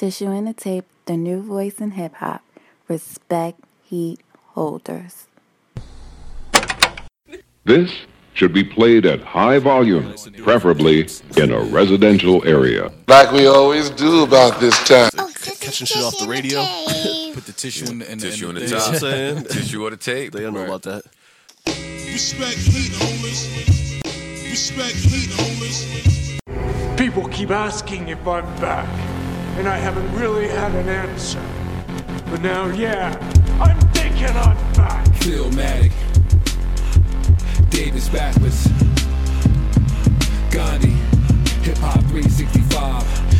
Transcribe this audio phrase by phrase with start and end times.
[0.00, 2.42] Tissue and the Tape, the new voice in hip hop.
[2.88, 4.18] Respect heat
[4.54, 5.26] holders.
[7.64, 7.92] This
[8.32, 12.90] should be played at high volume, preferably in a residential area.
[13.08, 15.10] Like we always do about this time.
[15.18, 16.60] Oh, catching shit off the radio.
[17.34, 18.84] Put the tissue in the, in the, Tissue in on the, the you know what
[18.84, 18.94] top.
[18.94, 19.44] I'm saying?
[19.44, 20.32] Tissue on the tape.
[20.32, 21.02] They don't know about that.
[21.66, 24.00] Respect heat holders.
[24.48, 26.00] Respect heat holders.
[26.96, 28.86] People keep asking if I'm back,
[29.60, 31.42] and I haven't really had an answer.
[32.30, 33.14] But now, yeah,
[33.60, 35.04] I'm thinking I'm back.
[35.20, 35.92] Philmatic.
[37.68, 38.66] Davis backwards.
[40.50, 40.96] Gandhi.
[41.62, 43.39] Hip hop 365.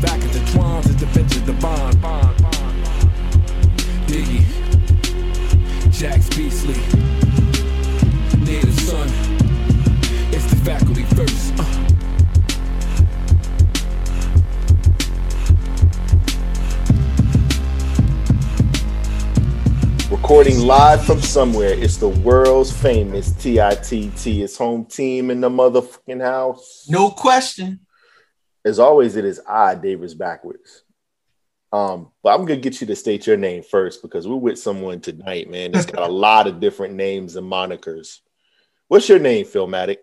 [0.00, 2.00] the back intertwines as the benches the bond.
[2.00, 2.76] bond, bond.
[4.06, 4.44] Diggy,
[5.90, 6.74] Jax Beasley,
[8.44, 9.08] Native Son.
[10.32, 11.52] It's the faculty first.
[11.58, 11.86] Uh.
[20.10, 24.26] Recording live from somewhere, it's the world's famous TITT.
[24.26, 26.86] It's home team in the motherfucking house.
[26.88, 27.80] No question.
[28.64, 30.82] As always, it is I, Davis Backwards.
[31.72, 35.00] Um, but I'm gonna get you to state your name first because we're with someone
[35.00, 35.74] tonight, man.
[35.74, 38.18] It's got a lot of different names and monikers.
[38.88, 39.98] What's your name, Philmatic?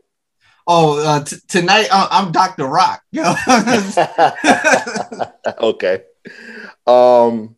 [0.66, 2.66] Oh, uh, t- tonight uh, I'm Dr.
[2.68, 3.02] Rock.
[5.60, 6.04] Okay.
[6.86, 7.56] Um,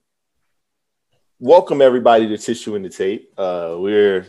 [1.40, 3.34] welcome everybody to Tissue in the Tape.
[3.38, 4.28] Uh, we're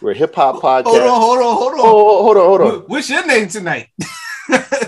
[0.00, 0.84] we're a hip hop podcast.
[0.84, 1.78] hold on, hold on, hold on.
[1.80, 2.80] Oh, hold on, hold on.
[2.88, 3.88] What's your name tonight?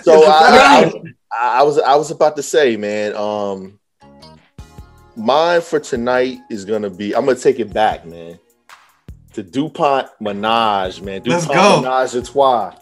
[0.06, 0.92] So I,
[1.32, 3.16] I, I was I was about to say, man.
[3.16, 3.80] Um,
[5.16, 7.12] mine for tonight is gonna be.
[7.12, 8.38] I'm gonna take it back, man.
[9.32, 11.22] To Dupont Menage, man.
[11.24, 11.82] Let's Dupont go.
[11.82, 12.76] Menage a trois.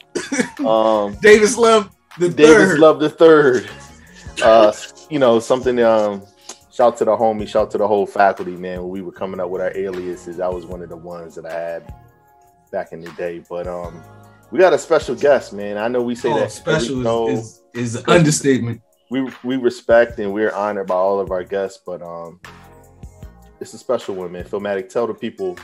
[0.66, 2.78] Um, Davis Love the Davis third.
[2.80, 3.70] Love the third.
[4.42, 4.70] Uh,
[5.08, 5.80] you know something.
[5.80, 6.22] Um,
[6.70, 8.82] shout to the homie, shout to the whole faculty, man.
[8.82, 11.46] When we were coming up with our aliases, that was one of the ones that
[11.46, 11.94] I had
[12.70, 13.42] back in the day.
[13.48, 14.02] But um,
[14.54, 15.76] we got a special guest, man.
[15.76, 18.80] I know we say Oh, that special no, is, is, is an understatement.
[19.10, 22.40] we we respect and we're honored by all of our guests, but um,
[23.60, 24.44] it's a special one, man.
[24.44, 25.58] Philmatic, tell the people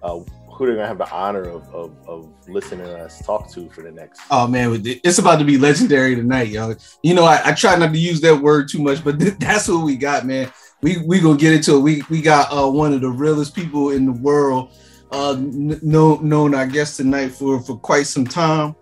[0.00, 0.20] uh,
[0.52, 3.82] who they're gonna have the honor of, of of listening to us talk to for
[3.82, 4.20] the next.
[4.30, 6.72] Oh man, it's about to be legendary tonight, y'all.
[7.02, 9.66] You know, I, I try not to use that word too much, but th- that's
[9.66, 10.52] what we got, man.
[10.82, 11.80] We we gonna get into it.
[11.80, 14.72] We we got uh, one of the realest people in the world,
[15.12, 18.74] uh, n- known known I guess tonight for for quite some time,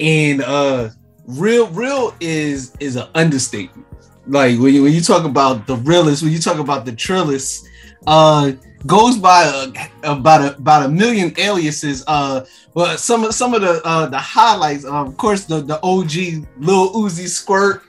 [0.00, 0.90] and uh,
[1.26, 3.86] real real is is an understatement.
[4.26, 7.66] Like when you when you talk about the realest, when you talk about the trillist,
[8.06, 8.52] uh,
[8.86, 12.04] goes by uh, about a, about a million aliases.
[12.06, 12.44] Uh,
[12.74, 16.46] but some of some of the uh, the highlights, uh, of course, the the OG
[16.58, 17.82] Lil Uzi Squirt.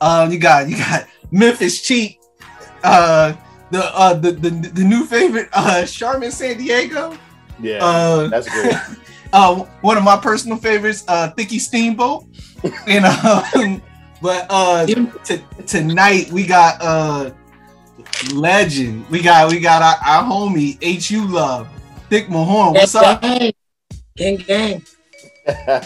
[0.00, 2.18] Uh, you got you got Memphis Cheat.
[2.82, 3.34] Uh,
[3.72, 7.16] the uh the, the the new favorite uh Charmin San Diego.
[7.60, 8.74] Yeah, Uh, that's great.
[9.32, 12.24] uh, one of my personal favorites, uh, Thicky Steamboat.
[12.86, 13.82] and um,
[14.22, 17.30] but uh, t- tonight we got uh,
[18.34, 19.08] legend.
[19.10, 21.26] We got we got our, our homie H.U.
[21.28, 21.68] Love,
[22.10, 22.74] Thick Mahorn.
[22.74, 23.22] What's up?
[23.22, 23.52] Gang,
[24.16, 24.82] gang, gang.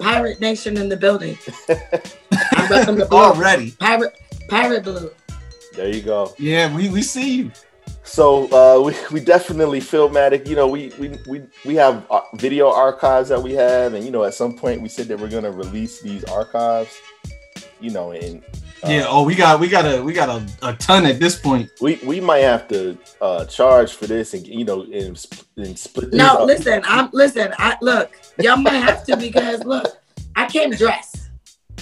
[0.00, 1.36] Pirate Nation in the building.
[1.68, 3.08] I welcome the.
[3.10, 3.72] Already.
[3.72, 4.14] Pirate,
[4.48, 5.10] Pirate Blue.
[5.76, 6.34] There you go.
[6.38, 7.52] Yeah, we, we see you.
[8.02, 10.48] So uh, we we definitely Philmatic.
[10.48, 14.10] You know, we we we we have uh, video archives that we have, and you
[14.10, 16.96] know, at some point we said that we're gonna release these archives.
[17.80, 18.42] You know, and
[18.82, 19.06] uh, Yeah.
[19.08, 21.68] Oh, we got we got a we got a, a ton at this point.
[21.80, 25.78] we we might have to uh, charge for this, and you know, and, sp- and
[25.78, 26.10] split.
[26.12, 26.46] these No, up.
[26.46, 29.98] listen, I'm listen, I look, y'all might have to because look,
[30.36, 31.15] I came dressed.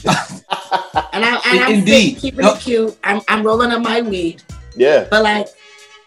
[1.13, 2.19] and I and I'm Indeed.
[2.19, 2.55] keeping No.
[2.55, 2.97] it cute.
[3.05, 4.43] I'm I'm rolling up my weed.
[4.77, 5.07] Yeah.
[5.11, 5.49] But like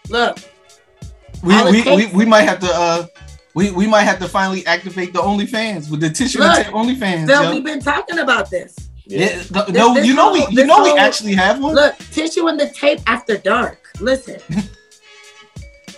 [0.08, 0.38] Look,
[1.42, 3.06] We All it we, we, we might have to uh
[3.54, 6.74] we, we might have to finally activate the OnlyFans with the tissue Look, and tape
[6.74, 7.26] OnlyFans.
[7.26, 7.50] Phil, yo.
[7.54, 8.76] we've been talking about this.
[9.06, 11.74] Yeah, no, no, this you know we you this know we actually have one.
[11.74, 13.88] Look, tissue and the tape after dark.
[14.00, 14.38] Listen,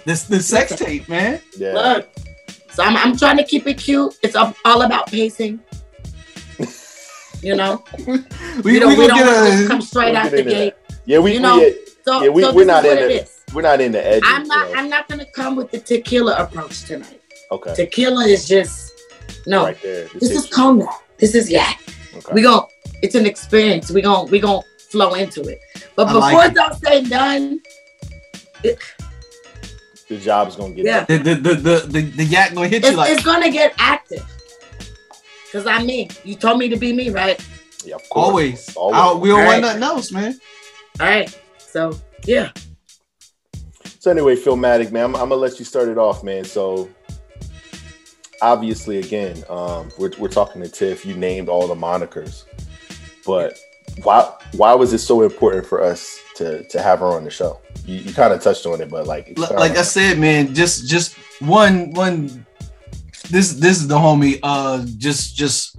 [0.05, 1.41] This the sex tape, man.
[1.57, 1.73] Yeah.
[1.73, 2.09] look.
[2.73, 4.17] So I'm, I'm trying to keep it cute.
[4.23, 5.61] It's all all about pacing.
[7.43, 7.83] You know,
[8.65, 10.51] We, you know, we we gonna don't get wanna a come straight out the into
[10.51, 10.75] gate.
[11.07, 13.41] Yeah, we, You know, we So, yeah, we, so we're not in what the is.
[13.55, 14.23] we're not in the edges.
[14.27, 14.69] I'm not.
[14.69, 17.21] so- I'm not gonna come with the tequila approach tonight.
[17.51, 17.75] okay.
[17.75, 18.93] Tequila is just
[19.47, 19.65] no.
[19.65, 20.05] Right there.
[20.09, 20.55] the This is tissue.
[20.55, 20.89] cognac.
[21.19, 21.73] This is yeah.
[22.17, 22.33] Okay.
[22.35, 22.67] We gon'
[23.03, 23.91] It's an experience.
[23.91, 25.61] We gon' we gon' flow into it.
[25.97, 27.61] But I before like it's all said and done,
[28.63, 28.79] it,
[30.09, 31.05] the job's gonna get Yeah.
[31.05, 33.73] the the the the, the, the yak gonna hit it's, you like it's gonna get
[33.79, 34.25] active.
[35.53, 36.09] Cause I'm me.
[36.25, 37.45] You told me to be me, right?
[37.85, 38.27] Yeah, of course.
[38.29, 38.77] always.
[38.77, 39.01] Always.
[39.01, 39.49] I- we don't Right.
[39.49, 40.39] want nothing else, man.
[41.01, 41.39] All right.
[41.59, 42.51] So yeah.
[43.99, 46.45] So anyway, Philmatic, man, I'm, I'm gonna let you start it off, man.
[46.45, 46.89] So
[48.43, 51.05] obviously, again, um, we're we're talking to Tiff.
[51.05, 52.45] You named all the monikers,
[53.27, 53.59] but
[54.03, 57.61] why why was it so important for us to to have her on the show?
[57.87, 60.87] You, you kind of touched on it, but like, L- like I said, man, just
[60.89, 62.47] just one one.
[63.31, 64.41] This this is the homie.
[64.43, 65.77] Uh, just just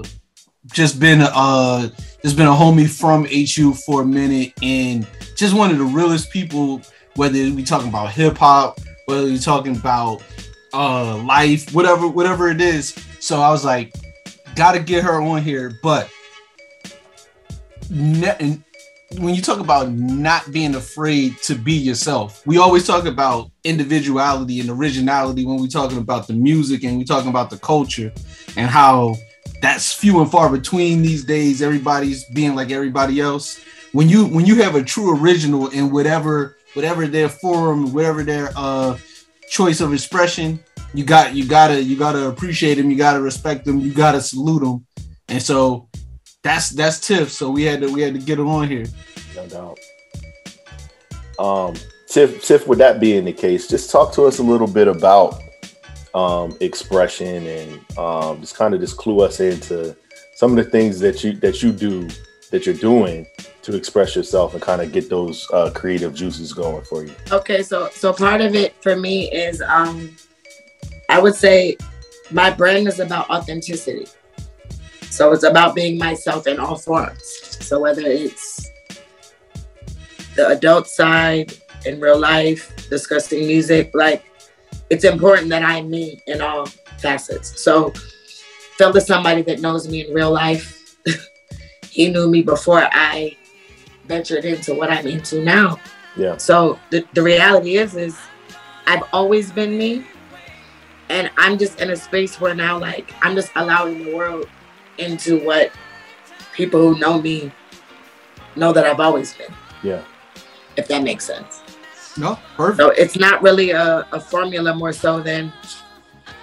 [0.71, 1.89] just been uh
[2.21, 5.05] just been a homie from HU for a minute, and
[5.35, 6.81] just one of the realest people.
[7.15, 10.23] Whether we talking about hip hop, whether we talking about
[10.73, 12.95] uh life, whatever whatever it is.
[13.19, 13.93] So I was like,
[14.55, 16.09] gotta get her on here, but.
[19.17, 24.59] When you talk about not being afraid to be yourself, we always talk about individuality
[24.59, 28.11] and originality when we're talking about the music and we're talking about the culture
[28.55, 29.15] and how
[29.61, 31.61] that's few and far between these days.
[31.61, 33.59] Everybody's being like everybody else.
[33.91, 38.51] When you when you have a true original in whatever whatever their forum, whatever their
[38.55, 38.97] uh
[39.49, 40.59] choice of expression,
[40.93, 44.61] you got you gotta you gotta appreciate them, you gotta respect them, you gotta salute
[44.61, 44.85] them.
[45.27, 45.89] And so
[46.43, 47.31] that's that's Tiff.
[47.31, 48.85] So we had to we had to get her on here.
[49.35, 49.79] no doubt.
[51.39, 51.75] Um,
[52.07, 55.41] Tiff, Tiff, with that being the case, just talk to us a little bit about
[56.13, 59.95] um, expression and um, just kind of just clue us into
[60.35, 62.07] some of the things that you that you do
[62.51, 63.25] that you're doing
[63.61, 67.13] to express yourself and kind of get those uh, creative juices going for you.
[67.31, 70.15] Okay, so so part of it for me is um
[71.09, 71.77] I would say
[72.31, 74.07] my brand is about authenticity.
[75.11, 77.21] So it's about being myself in all forms.
[77.59, 78.71] So whether it's
[80.35, 81.53] the adult side
[81.85, 84.23] in real life, discussing music, like
[84.89, 86.65] it's important that I'm me in all
[86.97, 87.61] facets.
[87.61, 87.91] So
[88.77, 90.95] Phil is somebody that knows me in real life.
[91.89, 93.35] he knew me before I
[94.05, 95.77] ventured into what I'm into now.
[96.15, 96.37] Yeah.
[96.37, 98.17] So the, the reality is is
[98.87, 100.05] I've always been me.
[101.09, 104.47] And I'm just in a space where now like I'm just allowing the world
[104.97, 105.71] into what
[106.53, 107.51] people who know me
[108.55, 109.53] know that I've always been,
[109.83, 110.01] Yeah.
[110.77, 111.61] if that makes sense.
[112.17, 112.77] No, perfect.
[112.77, 115.51] So it's not really a, a formula more so than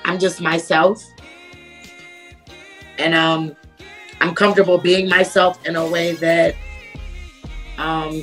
[0.05, 1.05] I'm just myself.
[2.99, 3.55] And um
[4.21, 6.55] I'm comfortable being myself in a way that
[7.77, 8.23] um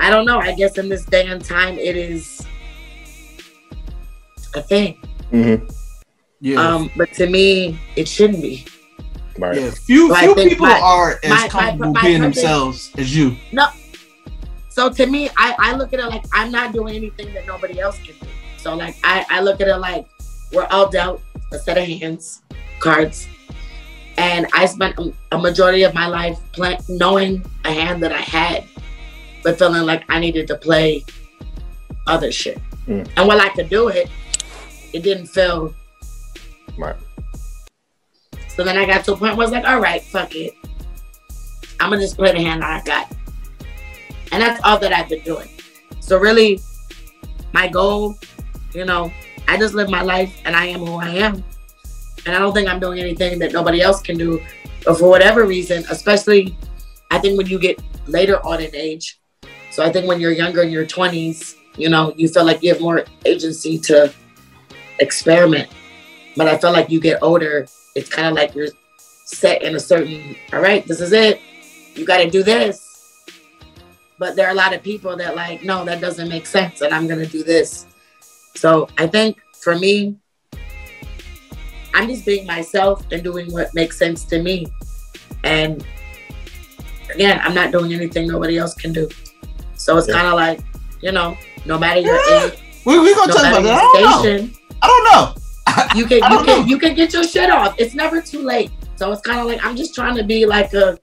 [0.00, 2.46] I don't know, I guess in this day and time it is
[4.54, 4.98] a thing.
[5.32, 5.66] Mm-hmm.
[6.40, 6.60] Yeah.
[6.60, 8.64] Um but to me it shouldn't be.
[9.38, 9.60] Right.
[9.60, 9.70] yeah.
[9.70, 13.14] Few So few people my- are as my- my- comfortable my being purpose- themselves as
[13.16, 13.36] you.
[13.52, 13.66] No.
[14.70, 17.80] So to me, I, I look at it like I'm not doing anything that nobody
[17.80, 18.26] else can do.
[18.58, 20.06] So like I, I look at it like
[20.52, 22.42] we're all dealt a set of hands,
[22.78, 23.26] cards.
[24.18, 28.20] And I spent a, a majority of my life play, knowing a hand that I
[28.20, 28.64] had,
[29.42, 31.04] but feeling like I needed to play
[32.06, 32.58] other shit.
[32.86, 33.08] Mm.
[33.16, 34.10] And while I could do it,
[34.92, 35.74] it didn't feel
[36.78, 36.96] Right.
[38.48, 40.54] so then I got to a point where I was like, all right, fuck it.
[41.80, 43.12] I'm gonna just play the hand I got.
[44.32, 45.48] And that's all that I've been doing.
[46.00, 46.60] So really,
[47.52, 48.16] my goal,
[48.72, 49.12] you know,
[49.48, 51.44] I just live my life and I am who I am.
[52.26, 54.42] And I don't think I'm doing anything that nobody else can do.
[54.84, 56.56] But for whatever reason, especially
[57.10, 59.20] I think when you get later on in age,
[59.70, 62.72] so I think when you're younger in your 20s, you know, you feel like you
[62.72, 64.12] have more agency to
[64.98, 65.68] experiment.
[66.36, 68.68] But I feel like you get older, it's kind of like you're
[69.24, 71.40] set in a certain, all right, this is it.
[71.94, 72.82] You got to do this.
[74.18, 76.94] But there are a lot of people that like, no, that doesn't make sense, and
[76.94, 77.86] I'm gonna do this.
[78.54, 80.16] So I think for me,
[81.94, 84.66] I'm just being myself and doing what makes sense to me.
[85.44, 85.84] And
[87.14, 89.06] again, I'm not doing anything nobody else can do.
[89.74, 90.14] So it's Yeah.
[90.14, 90.60] kind of like,
[91.02, 92.46] you know, no matter your Yeah.
[92.46, 92.52] age,
[92.86, 93.78] We we gonna no talk about that.
[93.78, 94.48] I don't know.
[94.80, 95.34] I don't know.
[95.94, 96.64] You can you can know.
[96.64, 97.74] you can get your shit off.
[97.78, 98.70] It's never too late.
[98.96, 100.98] So it's kind of like I'm just trying to be like a.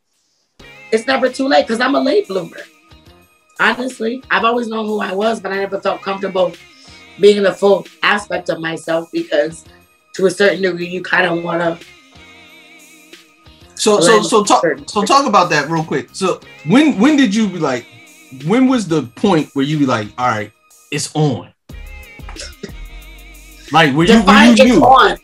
[0.91, 2.57] It's never too late because I'm a late bloomer.
[3.59, 6.53] Honestly, I've always known who I was, but I never felt comfortable
[7.19, 9.65] being in the full aspect of myself because,
[10.15, 11.85] to a certain degree, you kind of want to.
[13.75, 16.09] So so so talk so talk about that real quick.
[16.13, 17.85] So when when did you be like?
[18.47, 20.51] When was the point where you be like, all right,
[20.91, 21.53] it's on?
[23.73, 25.17] Like where you, where you knew, on.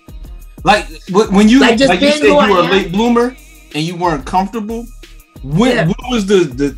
[0.63, 3.35] like when you Like, like, you said you were a late bloomer
[3.75, 4.87] and you weren't comfortable.
[5.43, 5.87] When Yeah.
[5.87, 6.75] what was the the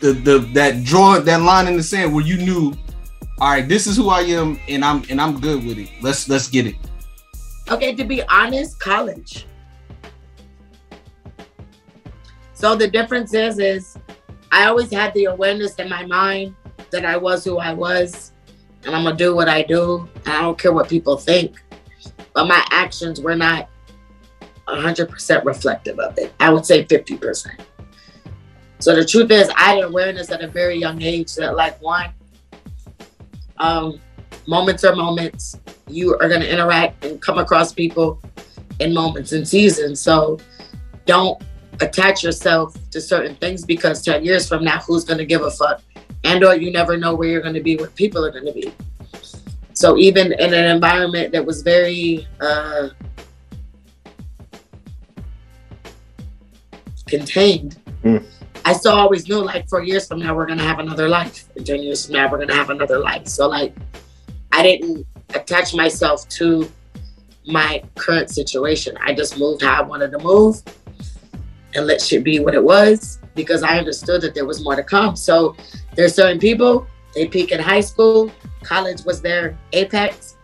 [0.00, 2.74] the the that draw that line in the sand where you knew,
[3.40, 5.90] all right, this is who I am and I'm and I'm good with it.
[6.02, 6.74] Let's let's get it.
[7.70, 9.46] Okay, to be honest, college.
[12.52, 13.96] So the difference is, is
[14.50, 16.56] I always had the awareness in my mind
[16.90, 18.32] that I was who I was,
[18.88, 21.62] and I'm gonna do what I do, I don't care what people think.
[22.32, 23.68] But my actions were not
[24.66, 26.32] 100% reflective of it.
[26.40, 27.48] I would say 50%.
[28.78, 32.14] So the truth is, I had awareness at a very young age that, like, one,
[33.58, 34.00] um,
[34.46, 35.60] moments are moments.
[35.86, 38.22] You are to interact and come across people
[38.80, 40.00] in moments and seasons.
[40.00, 40.38] So
[41.04, 41.42] don't
[41.82, 45.82] attach yourself to certain things because 10 years from now, who's to give a fuck?
[46.24, 48.52] And or you never know where you're going to be, where people are going to
[48.52, 48.72] be.
[49.72, 52.88] So even in an environment that was very uh,
[57.06, 58.24] contained, Mm.
[58.64, 61.48] I still always knew like four years from now we're gonna have another life.
[61.56, 63.26] And ten years from now we're gonna have another life.
[63.26, 63.74] So like
[64.52, 66.70] I didn't attach myself to
[67.46, 68.96] my current situation.
[69.04, 70.62] I just moved how I wanted to move
[71.74, 74.82] and let shit be what it was because I understood that there was more to
[74.82, 75.16] come.
[75.16, 75.56] So
[75.98, 78.30] there's certain people, they peak in high school,
[78.62, 80.36] college was their apex.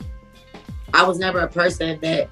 [0.93, 2.29] I was never a person that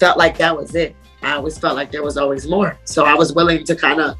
[0.00, 0.96] felt like that was it.
[1.22, 2.76] I always felt like there was always more.
[2.82, 4.16] So I was willing to kind of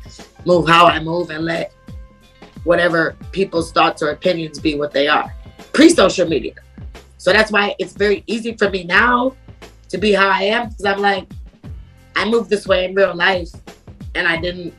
[0.47, 1.73] move how I move and let
[2.63, 5.35] whatever people's thoughts or opinions be what they are
[5.73, 6.55] pre social media.
[7.19, 9.35] So that's why it's very easy for me now
[9.89, 11.27] to be how I am because I'm like,
[12.15, 13.51] I moved this way in real life
[14.15, 14.75] and I didn't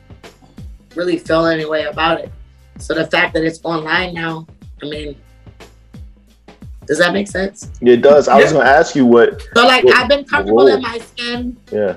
[0.96, 2.30] really feel any way about it.
[2.78, 4.46] So the fact that it's online now,
[4.82, 5.16] I mean,
[6.86, 7.70] does that make sense?
[7.80, 8.28] It does.
[8.28, 9.40] I was gonna ask you what.
[9.54, 10.74] So like what- I've been comfortable Whoa.
[10.74, 11.96] in my skin Yeah.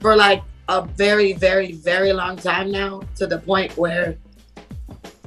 [0.00, 4.16] for like a very, very, very long time now to the point where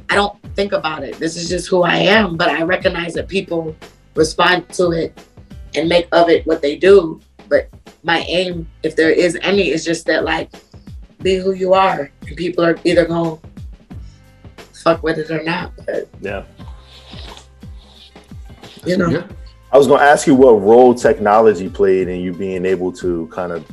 [0.10, 1.20] I don't think about it.
[1.20, 3.76] This is just who I am, but I recognize that people
[4.16, 5.18] respond to it
[5.76, 7.22] and make of it what they do.
[7.48, 7.70] But
[8.04, 10.50] my aim, if there is any, is just that like
[11.22, 12.12] be who you are.
[12.28, 13.38] And people are either gonna
[14.74, 15.72] fuck with it or not.
[15.86, 16.44] But Yeah.
[18.86, 19.24] you know.
[19.72, 23.28] I was going to ask you what role technology played in you being able to
[23.32, 23.64] kind of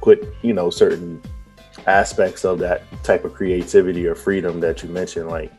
[0.00, 1.22] put, you know, certain
[1.86, 5.28] aspects of that type of creativity or freedom that you mentioned.
[5.28, 5.52] Like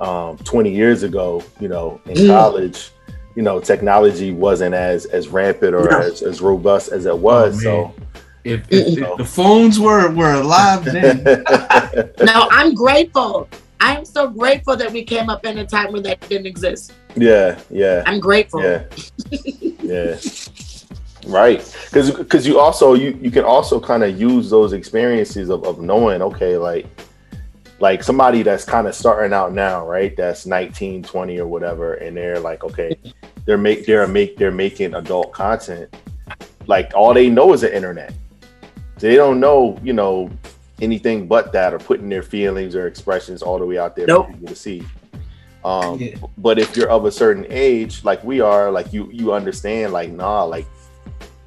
[0.00, 2.28] um, 20 years ago, you know, in Mm.
[2.28, 2.90] college,
[3.34, 5.98] you know, technology wasn't as as rampant or No.
[5.98, 7.62] as, as robust as it was.
[7.62, 7.92] so
[8.46, 11.24] If, if, if the phones were were alive then,
[12.24, 13.48] No, I'm grateful.
[13.80, 16.92] I'm so grateful that we came up in a time when that didn't exist.
[17.16, 18.02] yeah, yeah.
[18.06, 18.62] I'm grateful.
[18.62, 18.84] Yeah.
[19.82, 20.16] yeah.
[21.26, 21.60] Right.
[21.90, 25.80] Cause cause you also you you can also kind of use those experiences of, of
[25.80, 26.86] knowing, okay, like
[27.80, 30.16] like somebody that's kind of starting out now, right?
[30.16, 32.96] That's 19, 20 or whatever, and they're like, okay,
[33.44, 35.94] they're make they're make they're making adult content.
[36.66, 38.14] Like all they know is the internet.
[38.98, 40.30] They don't know, you know,
[40.80, 44.26] anything but that or putting their feelings or expressions all the way out there Nope.
[44.26, 44.84] for people to see.
[45.64, 46.00] Um,
[46.38, 50.12] but if you're of a certain age, like we are, like you you understand, like
[50.12, 50.66] nah, like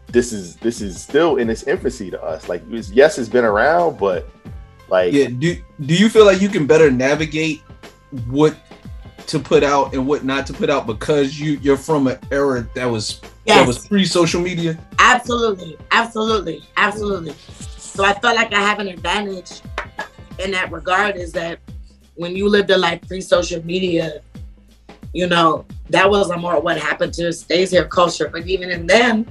[0.08, 2.50] this is this is still in its infancy to us.
[2.50, 4.30] Like it's, yes, it's been around, but
[4.90, 5.28] like yeah.
[5.28, 7.62] Do do you feel like you can better navigate
[8.28, 8.58] what
[9.28, 12.68] to put out and what not to put out because you you're from an era
[12.76, 14.78] that was that was pre social media?
[15.00, 17.34] Absolutely, absolutely, absolutely.
[17.78, 19.62] So I felt like I have an advantage
[20.40, 21.60] in that regard is that
[22.16, 24.22] when you lived a life pre social media,
[25.14, 28.30] you know, that was a more what happened to stays here culture.
[28.32, 29.26] But even in them,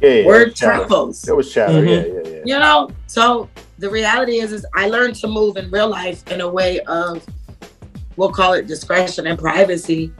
[0.00, 0.76] yeah, yeah, word there was chatter.
[0.78, 1.22] travels.
[1.22, 1.86] There was chatter, Mhm.
[1.88, 2.42] yeah, yeah, yeah.
[2.44, 6.40] you know so the reality is is i learned to move in real life in
[6.40, 7.24] a way of
[8.16, 10.12] we'll call it discretion and privacy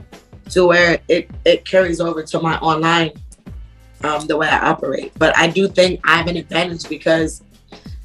[0.49, 3.11] to where it it carries over to my online
[4.03, 7.43] um, the way i operate but i do think i have an advantage because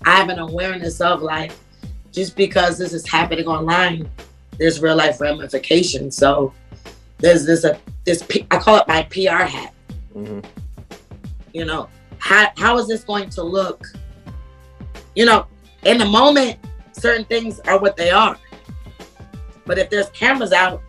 [0.05, 1.53] i have an awareness of like
[2.15, 4.09] just because this is happening online,
[4.59, 6.17] there's real life ramifications.
[6.17, 6.55] So
[7.19, 9.75] there's this a this P- I call it my PR hat.
[10.13, 10.39] hmm
[11.53, 13.85] You know, how how is this going to look?
[15.17, 15.47] You know,
[15.83, 16.59] in the moment,
[16.93, 18.39] certain things are what they are.
[19.67, 20.83] But if there's cameras out,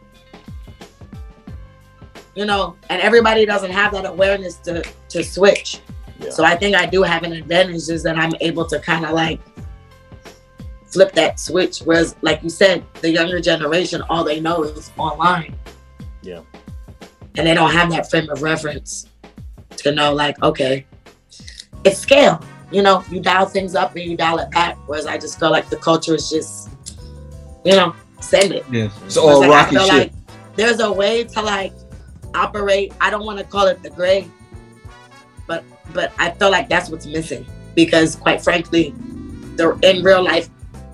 [2.36, 5.80] you know, and everybody doesn't have that awareness to to switch.
[6.20, 6.30] Yeah.
[6.30, 9.12] So I think I do have an advantage is that I'm able to kind of
[9.12, 9.40] like
[10.88, 11.80] flip that switch.
[11.80, 15.56] Whereas, like you said, the younger generation, all they know is online.
[16.22, 16.42] Yeah.
[17.38, 19.08] And they don't have that frame of reference
[19.78, 20.86] to know, like, okay,
[21.84, 22.42] it's scale.
[22.72, 24.78] You know, you dial things up and you dial it back.
[24.88, 26.70] Whereas I just feel like the culture is just,
[27.66, 28.66] you know, send it.
[28.72, 29.88] Yeah, it's all like, rocky shit.
[29.90, 30.14] like
[30.56, 31.74] there's a way to like
[32.36, 32.94] operate.
[33.02, 34.30] I don't want to call it the gray,
[35.48, 35.64] but
[35.94, 38.94] but I feel like that's what's missing because quite frankly,
[39.56, 40.50] the in real life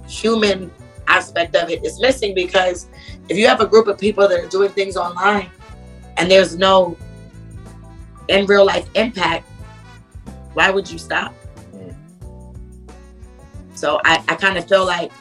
[0.08, 0.72] human
[1.08, 2.88] aspect of it is missing because
[3.30, 5.50] if you have a group of people that are doing things online
[6.18, 6.98] and there's no
[8.28, 9.46] in real life impact,
[10.54, 11.34] why would you stop?
[11.74, 11.96] Mm.
[13.76, 15.12] So I, I kind of feel like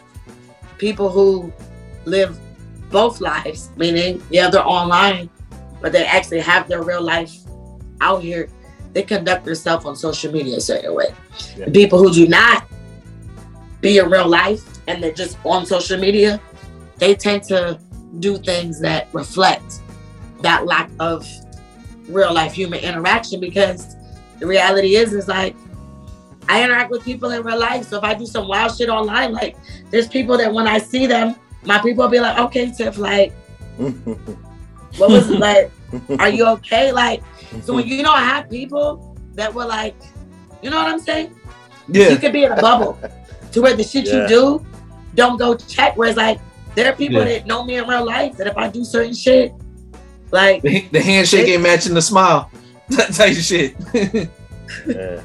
[0.79, 1.53] people who
[2.05, 2.39] live
[2.91, 5.31] both lives, meaning yeah, they're online,
[5.81, 7.35] but they actually have their real life
[8.01, 8.49] out here,
[8.93, 11.15] they conduct themselves on social media a certain way.
[11.57, 11.67] Yeah.
[11.67, 12.67] The people who do not
[13.81, 16.41] be in real life and they're just on social media,
[16.97, 17.81] they tend to
[18.19, 19.81] do things that reflect
[20.43, 21.27] that lack of
[22.09, 23.95] real life human interaction because
[24.41, 25.55] the reality is is like
[26.49, 27.87] I interact with people in real life.
[27.87, 29.57] So if I do some wild shit online, like
[29.91, 33.33] there's people that when I see them, my people will be like, okay, Tiff, like,
[34.97, 35.71] what was it like?
[36.19, 36.93] Are you okay?
[36.93, 37.23] Like,
[37.63, 37.93] so when mm-hmm.
[37.93, 39.97] you know I have people that were like,
[40.63, 41.35] you know what I'm saying?
[41.89, 42.11] Yeah.
[42.11, 42.99] You could be in a bubble
[43.53, 44.23] to where the shit Yeah.
[44.23, 44.67] you do
[45.15, 45.97] don't go check.
[45.97, 46.41] Whereas like
[46.75, 47.39] there are people Yeah.
[47.39, 49.53] that know me in real life that if I do certain shit,
[50.31, 52.51] like The, the handshake ain't matching the smile.
[52.91, 53.77] That type of shit.
[54.87, 55.23] yeah.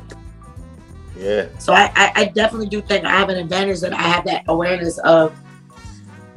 [1.17, 1.47] Yeah.
[1.57, 4.43] So I, I, I definitely do think I have an advantage that I have that
[4.47, 5.35] awareness of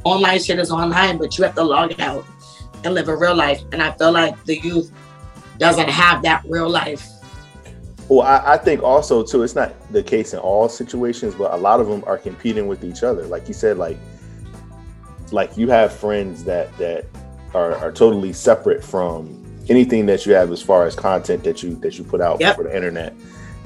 [0.05, 2.25] online shit is online, but you have to log out
[2.85, 3.63] and live a real life.
[3.73, 4.93] And I feel like the youth
[5.59, 7.07] doesn't have that real life.
[8.09, 11.57] Well, I, I think also too, it's not the case in all situations, but a
[11.57, 13.25] lot of them are competing with each other.
[13.27, 13.99] Like you said, like
[15.31, 17.05] like you have friends that that
[17.55, 21.75] are, are totally separate from anything that you have as far as content that you
[21.77, 22.57] that you put out Yep.
[22.57, 23.15] for the internet,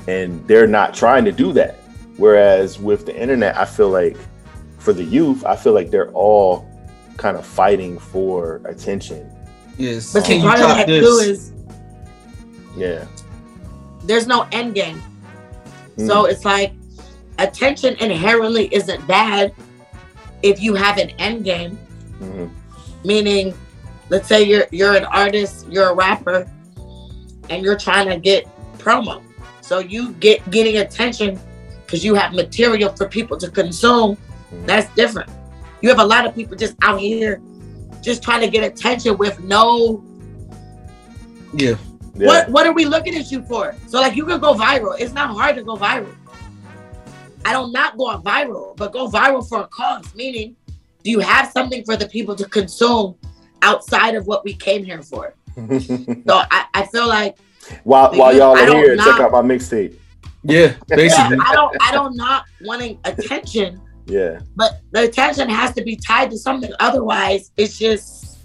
[0.08, 1.76] and they're not trying to do that.
[2.16, 4.16] Whereas with the internet, I feel like
[4.78, 6.68] for the youth, I feel like they're all
[7.16, 9.30] kind of fighting for attention.
[9.78, 10.12] yes.
[10.12, 11.20] But Can you part of top this?
[11.22, 11.52] is
[12.76, 13.04] Yeah.
[14.04, 15.00] there's no end game.
[15.98, 16.06] Mm.
[16.06, 16.72] So it's like
[17.38, 19.52] attention inherently isn't bad
[20.42, 21.78] if you have an end game.
[22.20, 22.50] Mhm.
[23.04, 23.54] Meaning,
[24.10, 26.46] let's say you're you're an artist, you're a rapper,
[27.50, 28.46] and you're trying to get
[28.78, 29.22] promo.
[29.60, 31.38] So you get getting attention
[31.84, 34.16] because you have material for people to consume.
[34.66, 35.30] That's different.
[35.82, 37.40] You have a lot of people just out here
[38.00, 40.02] just trying to get attention with no
[41.52, 41.74] Yeah.
[42.14, 42.26] Yeah.
[42.26, 43.74] what what are we looking at you for?
[43.88, 44.98] So like you can go viral.
[44.98, 46.14] It's not hard to go viral.
[47.44, 50.14] I don't not go viral, but go viral for a cause.
[50.14, 50.56] Meaning,
[51.02, 53.16] do you have something for the people to consume
[53.62, 55.34] outside of what we came here for?
[56.26, 57.36] So I, I feel like
[57.84, 59.96] while The while y'all are don't here, check out my mixtape.
[60.44, 60.74] Yeah.
[60.88, 61.38] yeah, Basically.
[61.44, 64.40] I don't I don't not wanting attention, Yeah.
[64.56, 66.72] but the attention has to be tied to something.
[66.80, 68.38] Otherwise, it's just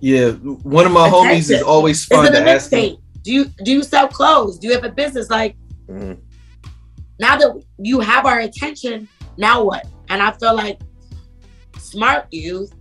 [0.00, 0.30] Yeah.
[0.30, 2.98] One of my homies is always fun it to ask me.
[3.22, 4.58] Do you do you sell clothes?
[4.58, 5.30] Do you have a business?
[5.30, 5.56] Like
[5.88, 6.18] Mhm.
[7.20, 9.86] now that you have our attention, now what?
[10.08, 10.80] And I feel like
[11.78, 12.72] smart youth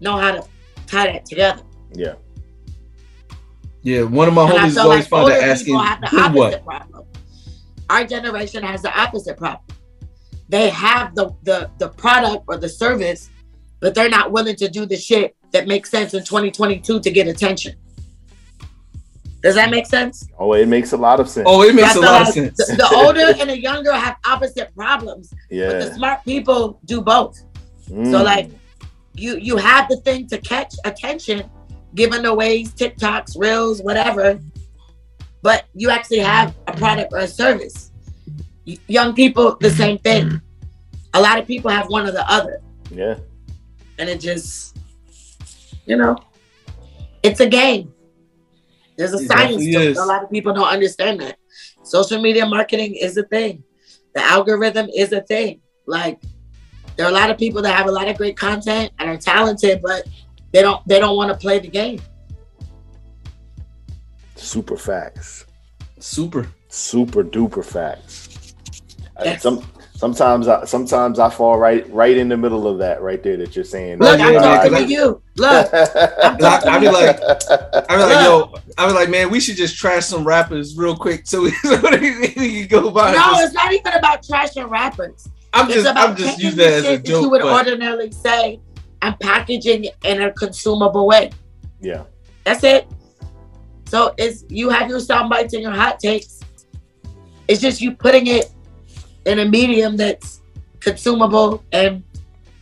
[0.00, 0.42] know how to
[0.86, 1.62] tie that together.
[1.94, 2.14] Yeah.
[3.82, 4.02] Yeah.
[4.02, 6.00] One of my and homies is always like fun to older ask people him have
[6.00, 6.64] the who what.
[6.64, 7.04] problem.
[7.90, 9.62] Our generation has the opposite problem.
[10.48, 13.30] They have the, the the product or the service,
[13.80, 17.26] but they're not willing to do the shit that makes sense in 2022 to get
[17.28, 17.74] attention.
[19.42, 20.26] Does that make sense?
[20.38, 21.46] Oh, it makes a lot of sense.
[21.48, 22.56] Oh, it makes I a feel lot of sense.
[22.56, 27.36] The, the older and the younger have opposite problems, but the smart people do both.
[27.86, 28.24] So Mm.
[28.24, 28.50] like
[29.14, 31.48] you you have the thing to catch attention,
[31.94, 34.40] given the ways, TikToks, Reels, whatever,
[35.42, 37.87] but you actually have a product or a service.
[38.68, 39.76] Y- Young people, the mm-hmm.
[39.76, 40.24] same thing.
[40.26, 40.36] Mm-hmm.
[41.14, 43.16] A lot of people have one or the other, yeah.
[43.98, 44.76] and it just,
[45.86, 46.18] you know,
[47.22, 47.92] it's a game.
[48.98, 49.88] There's a science definitely to it.
[49.92, 49.98] is.
[49.98, 51.38] A lot of people don't understand that.
[51.82, 53.64] Social media marketing is a thing.
[54.14, 55.62] The algorithm is a thing.
[55.86, 56.20] Like
[56.96, 59.16] There are a lot of people that have a lot of great content and are
[59.16, 60.06] talented, but
[60.52, 62.00] they don't they don't want to play the game.
[64.34, 65.46] Super facts.
[66.00, 66.48] Super.
[66.68, 68.27] Super duper facts.
[69.18, 69.42] I- Yes.
[69.42, 69.64] some
[69.96, 73.56] sometimes I sometimes I fall right right in the middle of that right there that
[73.56, 73.98] you're saying.
[73.98, 75.22] Look, I'm man, talking 'cause to you.
[75.36, 76.92] Look, I'm talking to be you.
[76.92, 77.20] like,
[77.90, 80.96] I be like, yo, I be like, man, we should just trash some rappers real
[80.96, 83.10] quick so we, so we can go by.
[83.12, 85.28] no, Just- it's not even about trashing rappers.
[85.52, 87.52] I'm it's just, about I'm just using that as a shit that you would But
[87.66, 88.60] ordinarily say
[89.02, 91.30] and packaging in a consumable way.
[91.80, 92.02] yeah.
[92.44, 92.86] That's it.
[93.86, 96.40] So it's you have your sound bites and your hot takes.
[97.48, 98.50] It's just you putting it
[99.28, 100.40] in a medium that's
[100.80, 102.02] consumable and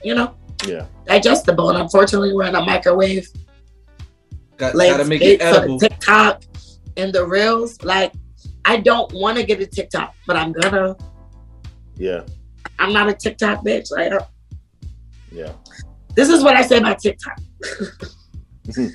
[0.03, 0.35] you know
[0.67, 0.87] Yeah.
[1.07, 1.71] digestible.
[1.71, 3.29] And unfortunately, we're in a microwave.
[4.57, 5.79] got, gotta make it for the edible.
[5.79, 6.43] TikTok
[6.97, 7.83] and the reels.
[7.83, 8.13] Like,
[8.65, 10.97] I don't want to get a TikTok, but I'm gonna.
[11.97, 12.23] Yeah.
[12.79, 13.91] I'm not a TikTok bitch.
[13.91, 14.13] Like,
[15.31, 15.53] Yeah.
[16.15, 17.39] this is what I say about TikTok.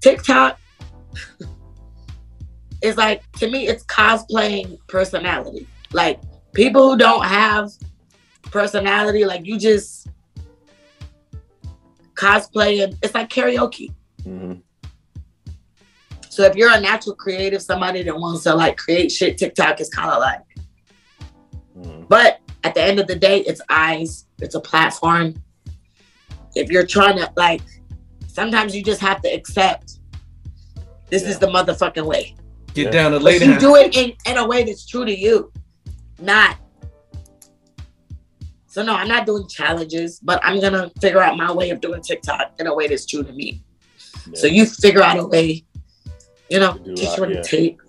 [0.00, 0.58] TikTok
[2.82, 5.66] is like to me, it's cosplaying personality.
[5.92, 6.20] Like
[6.52, 7.70] people who don't have
[8.42, 10.08] personality, like you just
[12.14, 13.92] cosplay and it's like karaoke.
[14.24, 14.54] hmm
[16.28, 19.88] So if you're a natural creative, somebody that wants to like create shit, TikTok is
[19.88, 20.40] kind of like.
[21.74, 24.26] hmm But at the end of the day, it's eyes.
[24.40, 25.34] It's a platform.
[26.54, 27.62] If you're trying to like,
[28.26, 29.98] sometimes you just have to accept.
[31.08, 32.36] This is the motherfucking way.
[32.74, 35.16] Get down to But lay you do it in, in a way that's true to
[35.16, 35.52] you,
[36.20, 36.56] not.
[38.66, 42.02] So no, I'm not doing challenges, but I'm gonna figure out my way of doing
[42.02, 43.64] TikTok in a way that's true to me.
[44.34, 45.64] So you figure out a way,
[46.48, 47.36] you know, Do teach that, you on yeah.
[47.40, 47.82] the tape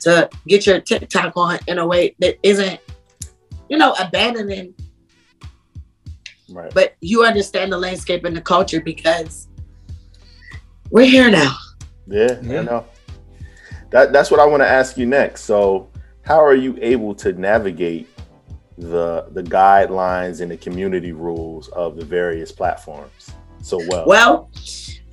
[0.00, 2.80] to get your TikTok on in a way that isn't,
[3.68, 4.74] you know, abandoning,
[6.50, 6.72] Right.
[6.72, 9.48] but you understand the landscape and the culture because
[10.90, 11.54] we're here now.
[12.06, 12.60] Yeah, Yeah.
[12.60, 12.86] I know.
[13.90, 15.44] That that's what I want to ask you next.
[15.44, 15.88] So,
[16.28, 18.06] how are you able to navigate
[18.76, 24.06] the the guidelines and the community rules of the various platforms so well?
[24.06, 24.50] Well,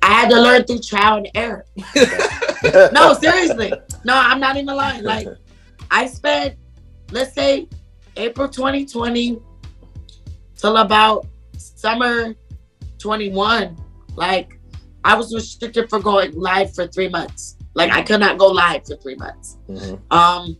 [0.02, 1.64] I had to learn through trial and error.
[2.92, 3.72] no, seriously.
[4.04, 5.04] No, I'm not even lying.
[5.04, 5.26] Like,
[5.90, 6.56] I spent,
[7.10, 7.66] let's say,
[8.18, 9.40] April 2020
[10.54, 11.26] till about
[11.56, 12.34] summer
[12.98, 13.74] 21.
[14.16, 14.60] Like,
[15.02, 17.56] I was restricted for going live for three months.
[17.72, 19.56] Like, I could not go live for three months.
[19.68, 20.00] Mhm.
[20.10, 20.56] Um,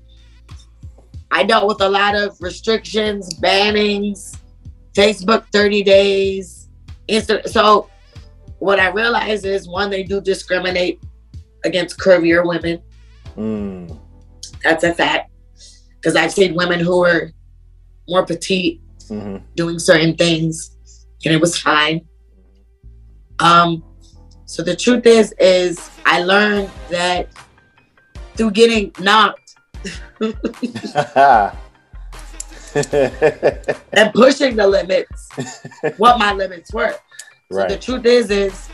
[1.30, 4.38] I dealt with a lot of restrictions, bannings,
[4.94, 6.68] Facebook 30 days.
[7.08, 7.90] Insta- so,
[8.58, 11.02] what I realized is one, they do discriminate
[11.64, 12.80] against curvier women.
[13.36, 13.98] Mm,
[14.62, 15.30] That's a fact.
[15.96, 17.30] Because I've seen women who are
[18.08, 19.42] more petite mhm.
[19.56, 20.76] doing certain things,
[21.24, 22.06] and it was fine.
[23.40, 23.84] Um,
[24.46, 27.28] so the truth is, is I learned that
[28.36, 29.45] through getting knocked
[33.92, 35.28] and pushing the limits,
[35.96, 36.94] what my limits were.
[37.50, 38.68] So the truth is, is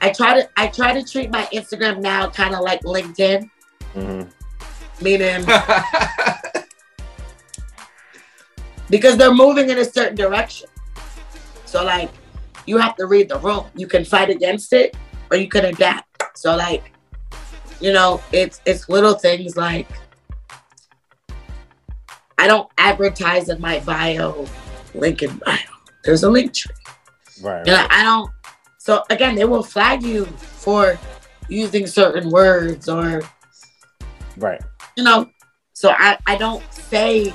[0.00, 3.48] I try to I try to treat my Instagram now kind of like LinkedIn,
[3.94, 4.30] Mhm.
[5.00, 5.44] meaning
[8.90, 10.68] because they're moving in a certain direction.
[11.64, 12.10] So like
[12.66, 13.66] you have to read the room.
[13.74, 14.96] You can fight against it
[15.30, 16.06] or you can adapt.
[16.36, 16.91] So like,
[17.82, 19.88] you know, it's it's little things like
[22.38, 24.46] I don't advertise in my bio,
[24.94, 25.58] link in bio.
[26.04, 26.74] There's a link tree.
[27.42, 27.66] Right.
[27.66, 28.30] You know, I don't.
[28.78, 30.96] So again, they will flag you for
[31.48, 33.22] using certain words or
[34.36, 34.62] Right.
[34.96, 35.28] you know.
[35.72, 37.32] So I I don't say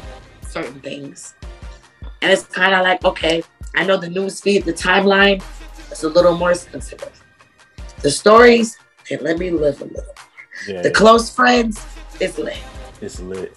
[0.47, 1.35] certain things,
[2.21, 3.43] and it's kind of like okay,
[3.75, 5.43] I know the news feed, the timeline,
[5.91, 7.21] it's a little more sensitive.
[8.01, 8.77] The stories,
[9.09, 10.13] they let me live a little.
[10.67, 10.81] Yeah.
[10.81, 11.85] The close friends,
[12.19, 12.57] it's lit.
[13.01, 13.55] it's lit.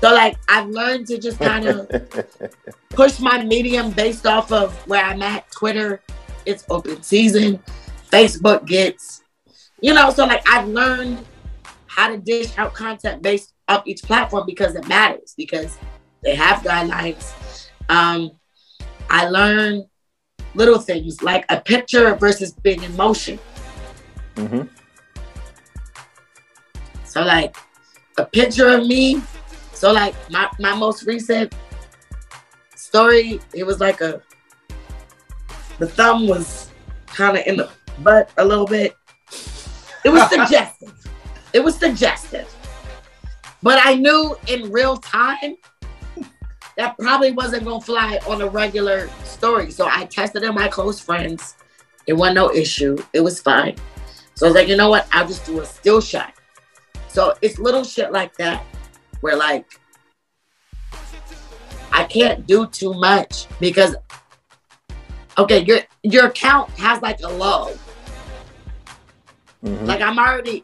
[0.00, 1.90] So like I've learned to just kind of
[2.90, 5.50] push my medium based off of where I'm at.
[5.50, 6.02] Twitter,
[6.44, 7.62] it's open season.
[8.10, 9.22] Facebook gets,
[9.80, 11.24] you know, so like I've learned
[11.86, 15.76] how to dish out content based off each platform because it matters because
[16.22, 17.68] they have guidelines.
[17.88, 18.32] Um,
[19.08, 19.86] I learned
[20.54, 23.38] little things like a picture versus being in motion.
[24.36, 24.62] hmm
[27.16, 27.56] So like
[28.18, 29.22] a picture of me.
[29.72, 31.54] So like my, my most recent
[32.74, 34.20] story, it was like a
[35.78, 36.70] the thumb was
[37.06, 37.70] kind of in the
[38.02, 38.94] butt a little bit.
[40.04, 40.92] It was suggestive.
[41.54, 42.54] It was suggestive.
[43.62, 45.56] But I knew in real time
[46.76, 49.70] that probably wasn't gonna fly on a regular story.
[49.70, 51.56] So I tested in my close friends.
[52.06, 52.98] It wasn't no issue.
[53.14, 53.76] It was fine.
[54.34, 55.08] So I was like, you know what?
[55.12, 56.35] I'll just do a still shot.
[57.16, 58.62] So it's little shit like that
[59.22, 59.64] where like
[61.90, 63.96] I can't do too much because
[65.38, 67.72] okay, your your account has like a low.
[69.64, 69.86] Mhm.
[69.86, 70.62] Like I'm already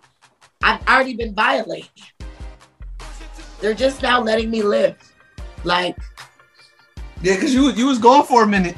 [0.62, 1.88] I've already been violated.
[3.60, 4.98] They're just now letting me live.
[5.64, 5.96] Like
[7.22, 8.76] Yeah, because you you was gone for a minute.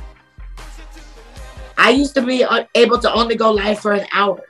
[1.76, 4.44] I used to be uh, able to only go live for an hour.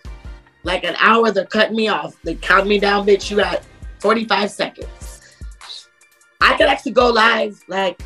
[0.65, 2.17] Like an hour, they're cutting me off.
[2.25, 3.31] They count me down, bitch.
[3.31, 3.63] You got
[4.01, 5.39] 45 seconds.
[6.41, 8.01] I could actually go live like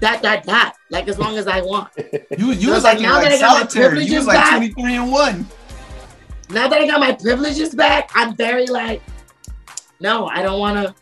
[0.00, 1.88] dot dot dot, like as long as I want.
[2.38, 4.04] You you So was like, like, now like that I got my solitary.
[4.04, 5.46] You was like back- 23 and 1.
[6.50, 9.02] Now that I got my privileges back, I'm very like,
[10.00, 10.94] no, I don't wanna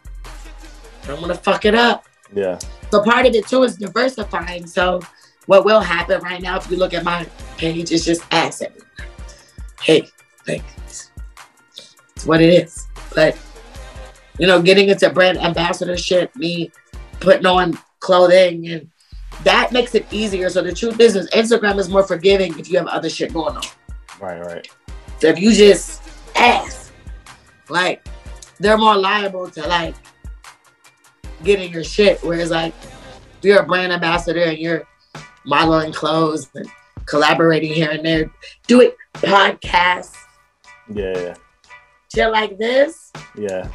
[1.05, 2.07] I don't wanna fuck it up.
[2.35, 2.59] Yeah.
[2.91, 4.67] So part of it too is diversifying.
[4.67, 5.01] So
[5.47, 7.25] what will happen right now, if you look at my
[7.57, 8.88] page, it's just ass everywhere.
[9.83, 10.09] Hey,
[10.47, 11.11] like it's
[12.15, 12.87] it's what it is.
[13.15, 13.39] But
[14.39, 16.71] you know, getting into brand ambassadorship, me
[17.21, 18.91] putting on clothing and
[19.45, 20.51] that makes it easier.
[20.51, 23.57] So the truth is, is Instagram is more forgiving if you have other shit going
[23.57, 23.63] on.
[24.21, 24.69] Right, right.
[25.19, 26.03] So if you just
[26.35, 26.93] ask,
[27.69, 28.07] like,
[28.59, 29.95] they're more liable to like
[31.45, 32.23] getting your shit.
[32.23, 34.85] Whereas like, if you're a brand ambassador and you're
[35.45, 36.69] modeling clothes and
[37.09, 38.31] collaborating here and there,
[38.67, 40.15] do it podcasts,
[40.93, 41.35] Yeah,
[42.15, 43.13] shit like this.
[43.37, 43.69] yeah.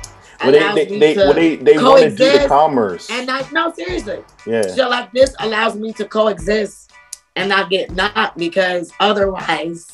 [0.43, 3.09] Well, they they me they, to well, they, they want to do the commerce.
[3.09, 6.91] And like, no, seriously, Yeah, shit like this allows me to coexist
[7.35, 9.87] and not get knocked because otherwise,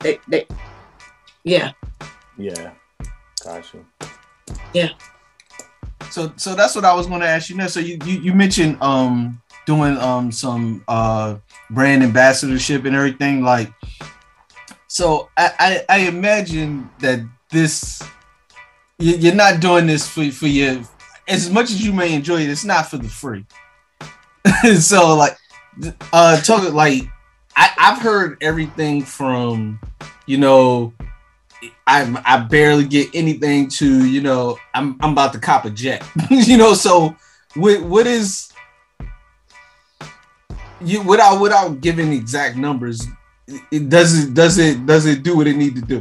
[0.00, 0.46] they, they,
[1.44, 1.72] yeah,
[2.38, 2.72] yeah.
[3.44, 3.84] Gotcha.
[4.72, 4.88] yeah.
[6.10, 7.74] So so that's what I was going to ask you next.
[7.74, 11.36] So you, you you mentioned um doing um some uh
[11.70, 13.72] brand ambassadorship and everything like.
[14.88, 18.02] So I I, I imagine that this
[18.98, 20.82] you- you're not doing this for for your
[21.28, 22.50] as much as you may enjoy it.
[22.50, 23.46] It's not for the free.
[24.80, 25.36] so like
[26.12, 27.02] uh talk like
[27.56, 29.80] I I've heard everything from
[30.26, 30.92] you know
[31.86, 36.06] I I barely get anything to you know I'm I'm about to cop a jet
[36.30, 37.16] you know so
[37.54, 38.50] what what is
[40.80, 43.06] you without without giving exact numbers
[43.70, 46.00] it does it does it does it do what it need to do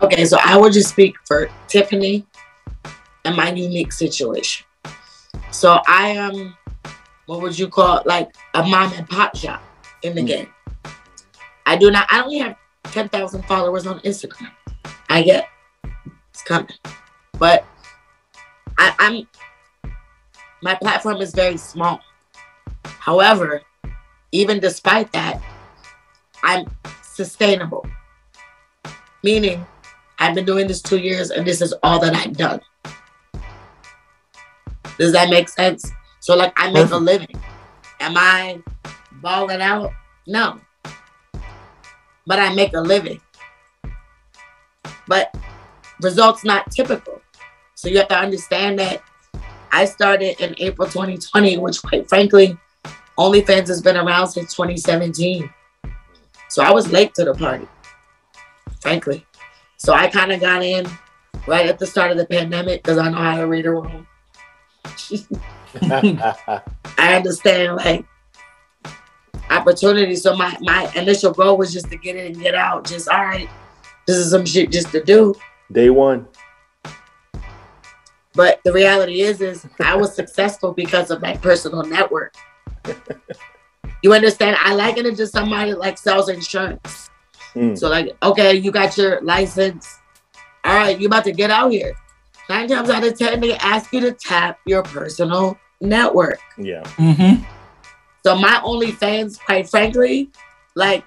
[0.00, 2.24] Okay, so I will just speak for Tiffany
[3.24, 4.64] and my unique situation.
[5.50, 6.56] So I am,
[7.26, 9.60] what would you call it, like a mom and pop shop
[10.02, 10.26] in the mm.
[10.26, 10.48] game.
[11.66, 12.06] I do not.
[12.10, 14.52] I only have ten thousand followers on Instagram.
[15.10, 15.48] I get
[16.30, 16.70] it's coming,
[17.38, 17.64] but
[18.78, 19.28] I, I'm
[20.62, 22.00] my platform is very small.
[22.98, 23.62] However,
[24.32, 25.42] even despite that,
[26.42, 26.66] I'm
[27.02, 27.86] sustainable.
[29.22, 29.66] Meaning,
[30.18, 32.60] I've been doing this two years and this is all that I've done.
[34.98, 35.90] Does that make sense?
[36.20, 37.40] So, like, I make a living.
[38.00, 38.60] Am I
[39.22, 39.92] balling out?
[40.26, 40.60] No.
[42.26, 43.20] But I make a living.
[45.06, 45.34] But
[46.00, 47.20] results not typical.
[47.74, 49.02] So you have to understand that
[49.70, 52.58] I started in April 2020, which quite frankly,
[53.18, 55.52] OnlyFans has been around since 2017.
[56.50, 57.66] So I was late to the party,
[58.80, 59.26] frankly.
[59.76, 60.86] So I kind of got in
[61.46, 64.06] right at the start of the pandemic because I know how to read a room.
[65.82, 68.06] I understand like
[69.50, 70.16] opportunity.
[70.16, 72.86] So my my initial goal was just to get in and get out.
[72.86, 73.48] Just all right,
[74.06, 75.34] this is some shit just to do.
[75.72, 76.26] Day one.
[78.34, 82.34] But the reality is, is I was successful because of my personal network.
[84.02, 84.56] You understand?
[84.60, 87.10] I liken it to somebody like sells insurance.
[87.54, 87.76] Mm.
[87.76, 89.98] So like, okay, you got your license.
[90.64, 91.94] All right, you about to get out here.
[92.48, 96.40] Nine times out of ten, they ask you to tap your personal network.
[96.56, 96.82] Yeah.
[96.82, 97.42] mm-hmm.
[98.24, 100.30] So my OnlyFans, quite frankly,
[100.74, 101.04] like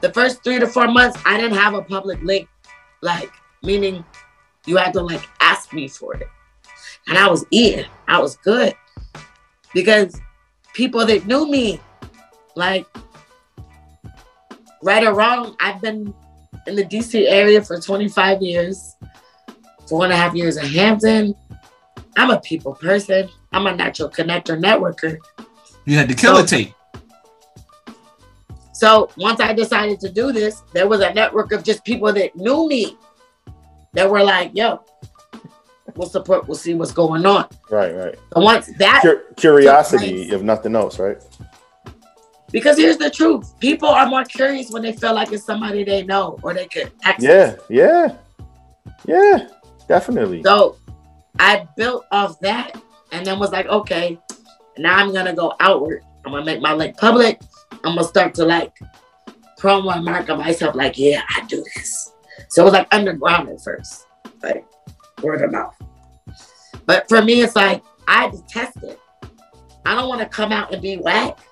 [0.00, 2.48] the first three to four months, I didn't have a public link.
[3.00, 3.30] Like,
[3.62, 4.04] meaning
[4.66, 6.28] you had to like ask me for it.
[7.06, 7.86] And I was eating.
[8.06, 8.74] I was good.
[9.72, 10.20] Because
[10.78, 11.80] people that knew me,
[12.54, 12.86] like
[14.84, 16.14] right or wrong, I've been
[16.68, 18.94] in the DC area for 25 years,
[19.88, 21.34] four and a half years in Hampton.
[22.16, 23.28] I'm a people person.
[23.52, 25.18] I'm a natural connector networker.
[25.84, 26.74] you had to kill So- a tape
[28.72, 32.36] So once I decided to do this, there was a network of just people that
[32.36, 32.96] knew me
[33.94, 34.80] that were like, yo,
[35.94, 36.46] we'll support.
[36.46, 37.48] We'll see what's going on.
[37.70, 38.14] Right, right.
[38.30, 41.18] But once that Cur- curiosity, if nothing else, right?
[42.50, 46.02] Because here's the truth: people are more curious when they feel like it's somebody they
[46.02, 47.58] know or they could access.
[47.68, 48.16] Yeah, yeah,
[49.06, 49.48] yeah,
[49.86, 50.42] definitely.
[50.42, 50.76] So
[51.38, 52.80] I built off that,
[53.12, 54.18] and then was like, okay,
[54.78, 56.04] now I'm gonna go outward.
[56.24, 57.40] I'm gonna make my link public.
[57.84, 58.78] I'm gonna start to like
[59.58, 60.74] promo and market myself.
[60.74, 62.12] Like, yeah, I do this.
[62.48, 64.06] So it was like underground at first,
[64.42, 64.64] like
[65.22, 65.74] word of mouth.
[66.86, 68.98] But for me, it's like I detest it.
[69.84, 71.38] I don't want to come out and be whack.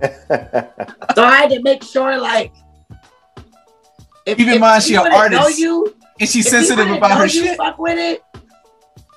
[0.00, 2.52] So I had to make sure, like,
[4.26, 5.58] if, Keep in if mind she an people know artist.
[5.58, 7.56] you, And she's sensitive about know her you shit.
[7.56, 8.22] Fuck with it.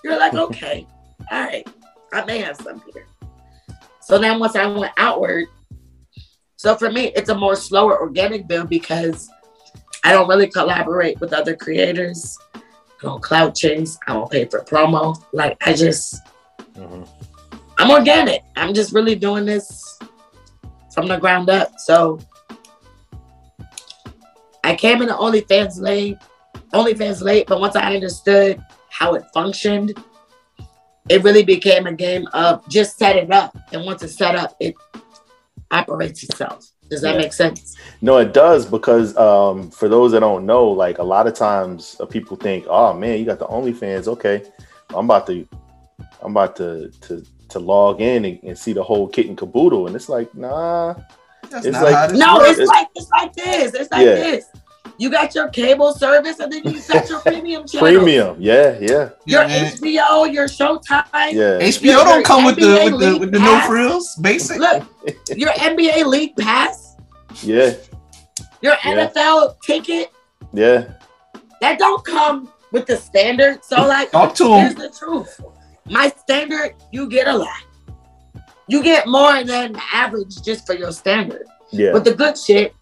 [0.03, 0.87] You're like, okay,
[1.31, 1.67] all right,
[2.13, 3.07] I may have some here.
[4.01, 5.47] So then once I went outward,
[6.55, 9.29] so for me, it's a more slower organic build because
[10.03, 12.37] I don't really collaborate with other creators.
[13.01, 13.97] Don't cloud chase.
[14.07, 15.21] I don't pay for promo.
[15.31, 16.21] Like I just,
[16.73, 17.03] mm-hmm.
[17.77, 18.41] I'm organic.
[18.55, 19.99] I'm just really doing this
[20.93, 21.71] from the ground up.
[21.79, 22.19] So
[24.63, 26.17] I came into OnlyFans late,
[26.73, 29.93] OnlyFans late, but once I understood how it functioned,
[31.07, 33.57] it really became a game of just set it up.
[33.71, 34.75] And once it's set up, it
[35.71, 36.69] operates itself.
[36.89, 37.21] Does that Yeah.
[37.21, 37.75] make sense?
[38.01, 41.95] No, it does because um, for those that don't know, like a lot of times
[41.99, 44.07] uh, people think, "Oh man, you got the OnlyFans.
[44.07, 44.43] Okay,
[44.89, 45.47] I'm about to,
[46.21, 49.87] I'm about to to to log in and, and see the whole kit and caboodle."
[49.87, 50.95] And it's like, nah,
[51.49, 52.59] That's it's not like how this No, works.
[52.59, 53.73] it's like it's like this.
[53.75, 54.15] It's like Yeah.
[54.15, 54.45] this.
[54.97, 57.87] You got your cable service and then you got your premium channel.
[57.87, 58.35] premium.
[58.39, 59.69] Yeah, yeah, Your Yeah.
[59.71, 61.05] HBO, your Showtime.
[61.33, 61.59] yeah.
[61.61, 64.15] HBO don't come with the with the, with the no frills.
[64.21, 64.57] Basic.
[64.59, 64.83] Look,
[65.35, 66.95] your NBA League Pass,
[67.43, 67.73] yeah,
[68.61, 69.07] your Yeah.
[69.07, 70.11] NFL ticket,
[70.53, 70.93] yeah,
[71.61, 73.63] that don't come with the standard.
[73.63, 74.79] So like Talk to here's him.
[74.79, 75.39] the truth.
[75.85, 77.63] My standard, you get a lot.
[78.67, 81.45] You get more than average just for your standard.
[81.71, 82.75] yeah, But the good shit,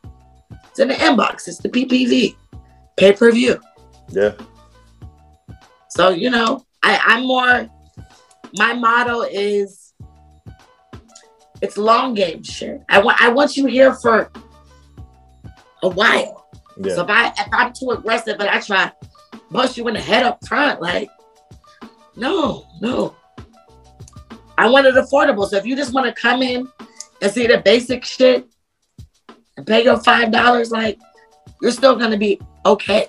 [0.77, 1.47] it's in the inbox.
[1.47, 2.35] It's the PPV,
[2.97, 3.59] pay per view.
[4.09, 4.33] yeah.
[5.89, 7.69] So you know, I, I'm more.
[8.57, 9.93] My motto is,
[11.61, 12.81] it's long game shit.
[12.89, 14.29] I want I want you here for
[15.83, 16.47] a while.
[16.77, 16.95] Yeah.
[16.95, 18.91] So if I if I'm too aggressive and I try
[19.49, 21.09] bust you in the head up front, like,
[22.15, 23.15] no, no.
[24.59, 25.47] I want it affordable.
[25.47, 26.67] So if you just want to come in
[27.21, 28.47] and see the basic shit
[29.57, 30.99] and pay your five dollars, like,
[31.61, 33.07] you're still gonna be okay.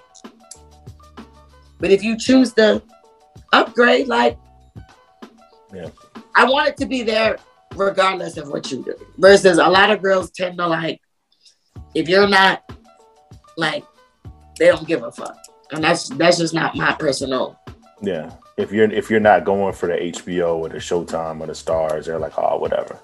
[1.79, 2.83] But if you choose to
[3.53, 4.39] upgrade, like,
[5.73, 5.89] Yeah.
[6.35, 7.39] I want it to be there
[7.77, 8.95] regardless of what you do.
[9.19, 11.01] Versus a lot of girls tend to like,
[11.95, 12.63] if you're not
[13.57, 13.85] like,
[14.59, 15.37] they don't give a fuck,
[15.73, 17.59] and that's that's just not my personal.
[18.03, 18.33] yeah.
[18.57, 22.07] If you're if you're not going for the HBO or the Showtime or the Starz,
[22.07, 22.99] they're like, oh, whatever.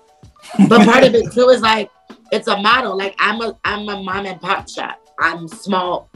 [0.68, 1.90] But part of it too is like,
[2.34, 2.96] it's a model.
[2.96, 4.98] Like I'm a I'm a mom and pop shop.
[5.20, 6.10] I'm small,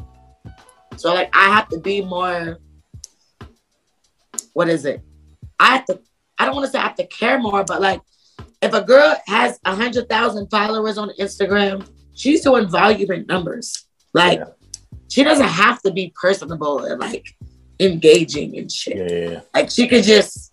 [0.97, 2.59] so like I have to be more.
[4.53, 5.01] What is it?
[5.61, 6.01] I have to.
[6.39, 8.01] I don't want to say I have to care more, but like,
[8.63, 13.87] if a girl has a hundred thousand followers on Instagram, she's doing volume and numbers.
[14.13, 14.47] Like, Yeah.
[15.09, 17.27] she doesn't have to be personable and like
[17.79, 18.97] engaging and shit.
[18.97, 19.41] Yeah, yeah, yeah.
[19.55, 20.53] Like she could just.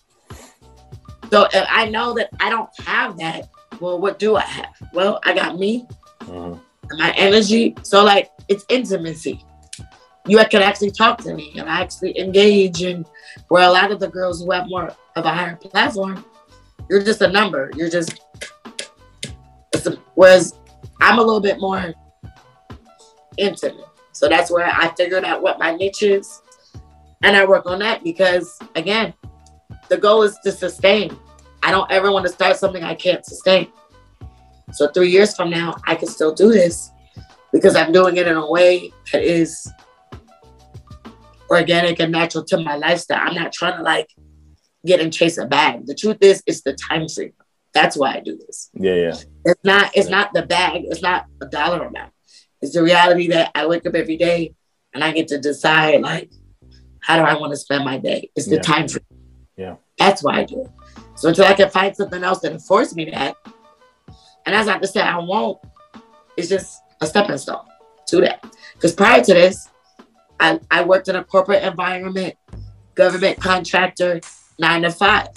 [1.32, 3.50] So if I know that I don't have that,
[3.80, 4.76] well, what do I have?
[4.94, 5.88] Well, I got me,
[6.22, 6.60] Mhm.
[6.90, 7.76] and my energy.
[7.84, 9.44] So like it's intimacy.
[10.28, 12.82] You can actually talk to me and I actually engage.
[12.82, 13.06] And
[13.50, 16.26] where a lot of the girls who have more of a higher platform,
[16.90, 17.72] you're just a number.
[17.76, 18.20] You're just.
[20.16, 20.54] Whereas
[21.02, 21.94] I'm a little bit more
[23.38, 23.86] intimate.
[24.14, 26.42] So that's where I figured out what my niche is.
[27.22, 29.14] And I work on that because, again,
[29.90, 31.18] the goal is to sustain.
[31.66, 33.68] I don't ever want to start something I can't sustain.
[34.74, 36.92] So three years from now, I can still do this
[37.52, 39.68] because I'm doing it in a way that is
[41.50, 43.28] organic and natural to my lifestyle.
[43.28, 44.10] I'm not trying to like
[44.86, 45.88] get and chase a bag.
[45.88, 47.34] The truth is, it's the time frame.
[47.74, 48.70] That's why I do this.
[48.76, 49.16] yeah, yeah.
[49.44, 49.92] It's not.
[49.96, 50.84] It's not the bag.
[50.86, 52.12] It's not a dollar amount.
[52.62, 54.54] It's the reality that I wake up every day
[54.94, 56.32] and I get to decide like,
[57.02, 58.30] how do I want to spend my day?
[58.36, 58.62] It's the Yeah.
[58.62, 59.06] time frame.
[59.58, 59.76] Yeah.
[59.98, 60.72] That's why I do it.
[61.16, 63.36] So until I can find something else that affords me that,
[64.46, 65.60] and that's not to say I won't.
[66.38, 67.66] It's just a stepping stone
[68.08, 68.46] to that.
[68.74, 69.70] Because prior to this,
[70.40, 72.36] I, I worked in a corporate environment,
[72.94, 74.20] government contractor,
[74.60, 75.30] nine to five.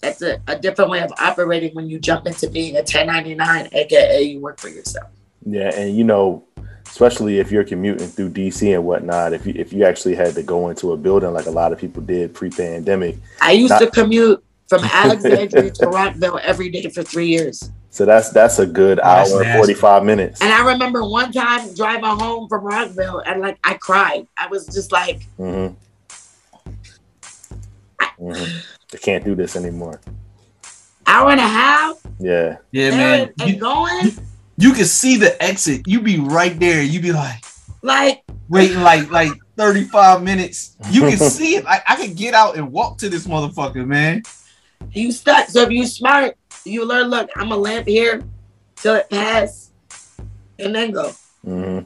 [0.00, 4.22] That's a, a different way of operating when you jump into being a 1099, aka
[4.22, 5.10] you work for yourself.
[5.44, 6.44] Yeah, and you know,
[7.00, 9.34] especially if you're commuting through DC and whatnot.
[9.34, 11.78] If you if you actually had to go into a building like a lot of
[11.78, 17.02] people did pre-pandemic, I used Not- to commute from Alexandria to Rockville every day for
[17.02, 17.70] three years.
[17.90, 20.40] so that's that's a good that's hour and 45 minutes.
[20.40, 24.26] And I remember one time driving home from Rockville and like I cried.
[24.38, 25.66] I was just like, hmm
[28.18, 28.32] hmm
[28.94, 30.00] I can't do this anymore.
[31.06, 33.32] hour and a half Yeah, Yeah, there man.
[33.40, 34.12] and You, going.
[34.58, 35.86] You can see the exit.
[35.86, 36.82] You be right there.
[36.82, 37.44] You be like
[37.82, 40.76] Like, waiting like like 35 minutes.
[40.90, 41.66] You can see it.
[41.66, 44.22] I, I can get out and walk to this motherfucker, man.
[44.92, 45.48] you stuck.
[45.48, 48.22] So if you smart, you learn, look, I'm a lamp here
[48.76, 49.70] till it pass
[50.58, 51.12] and then go.
[51.44, 51.80] hmm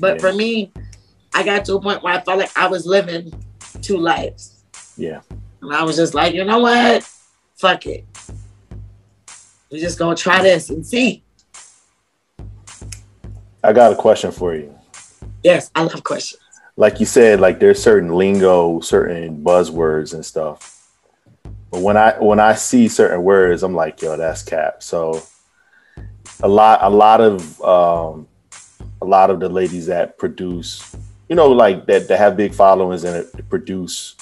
[0.00, 0.20] But Yeah.
[0.20, 0.72] for me,
[1.34, 3.32] I got to a point where I felt like I was living
[3.82, 4.62] two lives.
[4.96, 5.20] yeah.
[5.60, 7.08] And I was just like, you know what?
[7.56, 8.04] Fuck it.
[9.70, 11.22] We're just gonna try this and see.
[13.64, 14.78] I got a question for you.
[15.42, 16.42] Yes, I love questions.
[16.76, 20.86] Like you said, like there's certain lingo, certain buzzwords and stuff.
[21.70, 24.82] But when I when I see certain words, I'm like, yo, that's cap.
[24.82, 25.22] So
[26.42, 28.28] a lot a lot of um
[29.00, 30.94] a lot of the ladies that produce,
[31.30, 34.14] you know, like that that have big followings and it produce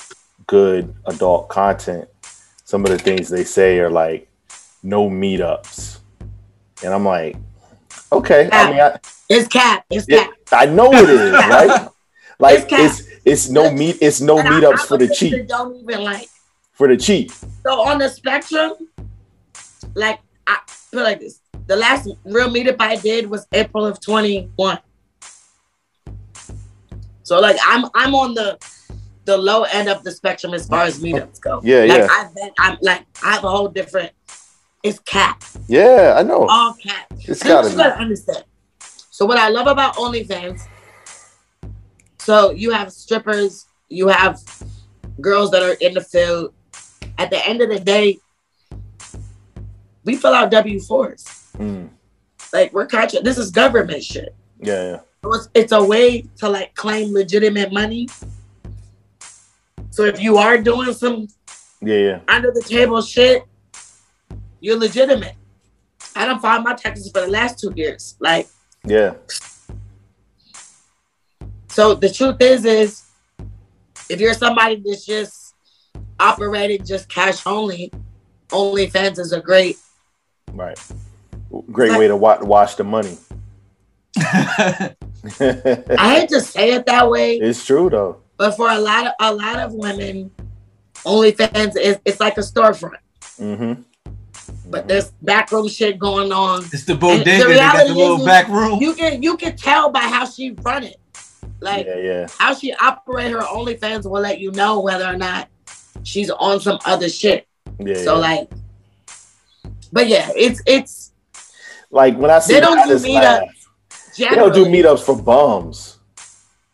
[0.47, 2.09] good adult content.
[2.65, 4.31] Some of the things they say are like
[4.85, 5.99] no meetups.
[6.85, 7.37] And I'm like,
[8.13, 8.49] okay.
[8.53, 8.99] I mean I,
[9.29, 9.85] It's cap.
[9.91, 10.31] It's cap.
[10.51, 11.89] I know it is, right?
[12.39, 15.49] Like It's it's it's no meet it's no And meetups for the cheap.
[15.49, 16.29] Don't even like.
[16.73, 17.31] For the cheap.
[17.63, 18.73] So on the spectrum,
[19.95, 24.79] like I feel like this: the last real meetup I did was April of 21.
[27.23, 28.59] So like I'm I'm on the
[29.25, 31.61] the low end of the spectrum as far as meetups go.
[31.63, 32.09] Yeah, like, yeah.
[32.11, 34.13] I've been, I'm like I have a whole different.
[34.83, 35.59] It's cats.
[35.69, 36.47] Yeah, I know.
[36.49, 37.29] all cats.
[37.29, 37.49] It's be.
[37.51, 38.45] what understand.
[39.11, 40.63] So what I love about OnlyFans,
[42.19, 44.41] so you have strippers, you have
[45.21, 46.53] girls that are in the field.
[47.19, 48.19] At the end of the day,
[50.05, 51.25] we fill out W fours.
[51.59, 51.91] Mm,
[52.53, 53.25] Like we're contract.
[53.25, 54.35] This is government shit.
[54.61, 55.01] yeah, yeah.
[55.23, 58.09] So it's, it's a way to like claim legitimate money.
[59.91, 61.29] So if you are doing some
[61.81, 62.21] Yeah, yeah.
[62.27, 63.45] under the table shit,
[64.63, 65.35] you're legitimate.
[66.15, 68.17] I don't file my taxes for the last two years.
[68.21, 68.49] Like
[68.87, 69.15] Yeah.
[71.69, 73.03] So the truth is, is
[74.09, 75.55] if you're somebody that's just
[76.21, 77.91] operating just cash only,
[78.49, 79.79] OnlyFans is a great.
[80.53, 80.79] Right.
[81.71, 83.17] Great way to wa- wash the money.
[84.17, 84.95] I
[85.41, 88.21] hate to say it that way, It's true though.
[88.37, 90.31] but for a lot of a lot of women,
[91.07, 92.99] OnlyFans is it's like a storefront.
[93.39, 93.73] hmm
[94.73, 96.65] But there's backroom shit going on.
[96.73, 97.25] It's the And bodega.
[97.25, 98.81] the They got reality the little is- back room.
[98.81, 100.97] You can you can tell by how she run it,
[101.61, 102.27] like yeah, yeah.
[102.39, 105.49] how she operate her OnlyFans will let you know whether or not
[106.05, 107.47] she's on some other shit.
[107.79, 107.97] Yeah.
[107.97, 108.21] So yeah.
[108.21, 108.51] like,
[109.93, 111.13] but yeah, it's it's
[111.91, 113.49] like when I see They don't do meetups.
[114.17, 115.99] They don't do meetups for bums.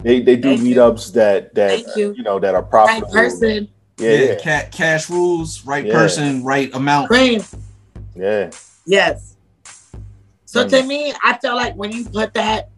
[0.05, 0.77] They they do Thank you.
[0.77, 2.15] meetups that that Thank you.
[2.17, 2.93] you know that are proper.
[2.93, 3.69] right person,
[3.99, 5.93] Yeah, yeah, yeah, ca- cash rules, right Yeah.
[5.95, 7.09] person, right amount.
[7.09, 7.43] cream.
[8.19, 8.51] Yeah.
[8.87, 9.37] Yes.
[10.45, 12.71] So to me, I feel like when you put that,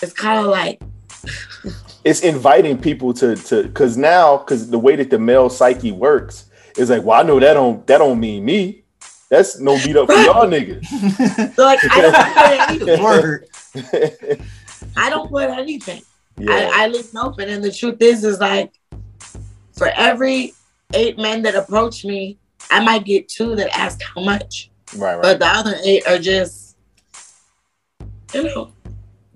[0.00, 0.82] it's kind of like
[2.04, 6.46] It's inviting people to to because now because the way that the male psyche works
[6.76, 8.82] is like, well, I know that don't that don't mean me.
[9.30, 10.84] That's no beat meetup for y'all niggas.
[11.54, 13.02] so like I don't put anything.
[13.02, 13.48] Word.
[14.96, 16.02] I don't put anything.
[16.38, 18.72] yeah, I, I leave it open, and the truth is, is like
[19.76, 20.54] for every
[20.92, 22.36] eight men that approach me,
[22.70, 24.70] I might get two that ask how much.
[24.96, 25.22] right, right.
[25.22, 26.76] but the other eight are just,
[28.34, 28.72] you know,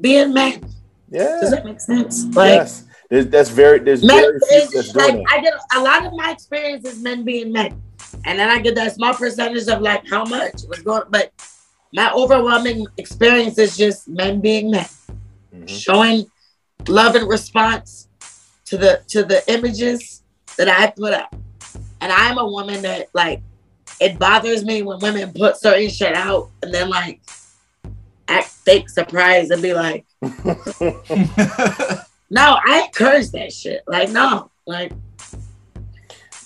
[0.01, 0.69] being men.
[1.11, 2.25] yeah, Does that make sense?
[2.35, 2.85] Like, yes.
[3.09, 5.25] There's, that's very there's men very few that's like doing.
[5.31, 7.81] I get a lot of my experience is men being men,
[8.25, 11.31] and then I get that small percentage of like how much was going, but
[11.93, 14.89] my overwhelming experience is just men being men,
[15.55, 15.69] Mhm.
[15.69, 16.27] showing
[16.89, 18.09] love and response
[18.65, 20.25] to the to the images
[20.57, 21.33] that I put up,
[22.07, 23.43] and I'm a woman that like
[24.01, 27.21] it bothers me when women put certain shit out and then like
[28.29, 30.31] act fake surprised and be like, no,
[32.65, 33.83] I encourage that shit.
[33.89, 34.93] Like, no, like,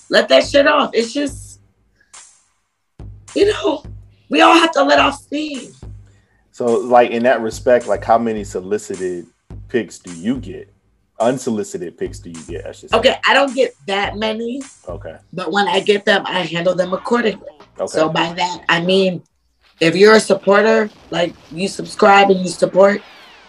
[0.09, 0.89] let that shit off.
[0.95, 1.59] It's just,
[3.35, 3.83] you know,
[4.29, 5.73] we all have to let off steam.
[6.49, 9.27] So, like in that respect, like how many solicited
[9.67, 10.70] pics do you get?
[11.21, 12.65] Unsolicited pics do you get?
[12.65, 12.97] I should say.
[12.97, 15.15] Okay, I don't get that many, Okay.
[15.31, 17.47] but when I get them, I handle them accordingly.
[17.79, 17.87] Okay.
[17.87, 19.23] So by that, I mean,
[19.79, 23.01] if you're a supporter, like you subscribe and you support,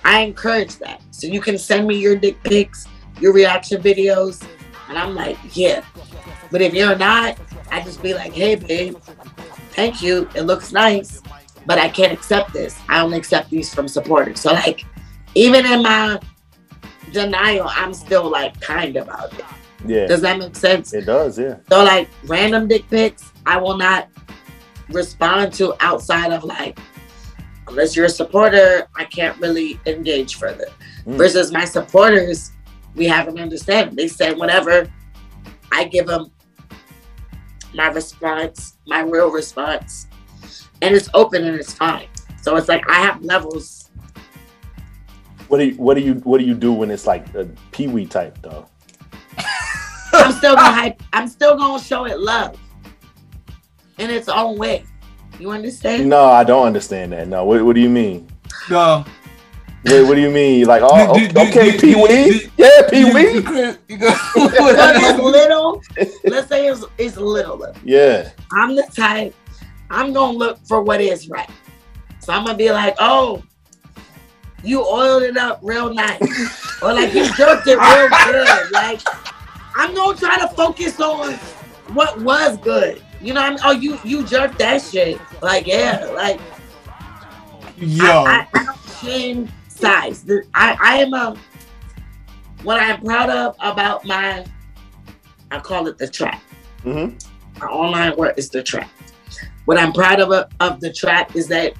[0.04, 1.00] I encourage that.
[1.10, 2.86] So you can send me your dick pics,
[3.20, 4.46] your reaction videos,
[4.88, 5.84] and I'm like, yeah.
[6.50, 7.38] But if you're not,
[7.70, 8.96] I just be like, hey babe,
[9.72, 10.28] thank you.
[10.34, 11.22] It looks nice,
[11.66, 12.78] but I can't accept this.
[12.88, 14.40] I only accept these from supporters.
[14.40, 14.84] So like,
[15.34, 16.20] even in my
[17.12, 19.44] denial, I'm still like kind about it.
[19.86, 20.06] Yeah.
[20.06, 20.92] Does that make sense?
[20.92, 21.56] It does, yeah.
[21.68, 24.08] So like random dick pics, I will not
[24.88, 26.78] respond to outside of like
[27.68, 30.66] unless you're a supporter, I can't really engage further.
[31.06, 31.16] Mm.
[31.16, 32.52] Versus my supporters,
[32.94, 33.96] we have an understanding.
[33.96, 34.90] They say whatever,
[35.72, 36.30] I give them
[37.74, 40.06] my response, my real response,
[40.82, 42.08] and it's open and it's fine.
[42.42, 43.81] So it's like I have levels.
[45.52, 47.86] What do you what do you what do you do when it's like a pee
[47.86, 48.64] wee type though?
[50.14, 52.58] I'm still gonna hype, I'm still gonna show it love
[53.98, 54.86] in its own way.
[55.38, 56.08] You understand?
[56.08, 57.28] No, I don't understand that.
[57.28, 58.28] No, what, what do you mean?
[58.70, 59.04] No.
[59.82, 60.64] What, what do you mean?
[60.64, 65.82] Like, oh, Do- do- okay, do- Pee Wee, do- yeah, Pee Wee, But it's little.
[66.24, 67.62] Let's say it's, it's little.
[67.84, 69.34] yeah, I'm the type,
[69.90, 71.50] I'm gonna look for what is right.
[72.20, 73.42] So I'm gonna be like, oh,
[74.62, 76.82] you oiled it up real nice.
[76.82, 78.72] or like you jerked it real good.
[78.72, 79.00] Like
[79.74, 81.34] I'm gonna try to focus on
[81.94, 83.02] what was good.
[83.20, 83.60] You know what I mean?
[83.64, 85.20] Oh, you you jerked that shit.
[85.40, 86.40] Like, yeah, like
[87.76, 88.04] Yo.
[88.04, 90.24] I, I, I don't size.
[90.54, 91.36] I, I am a
[92.62, 94.44] what I'm proud of about my
[95.50, 96.40] I call it the trap.
[96.84, 97.60] Mm-hmm.
[97.60, 98.90] My online work is the trap.
[99.64, 101.74] What I'm proud of of the trap is that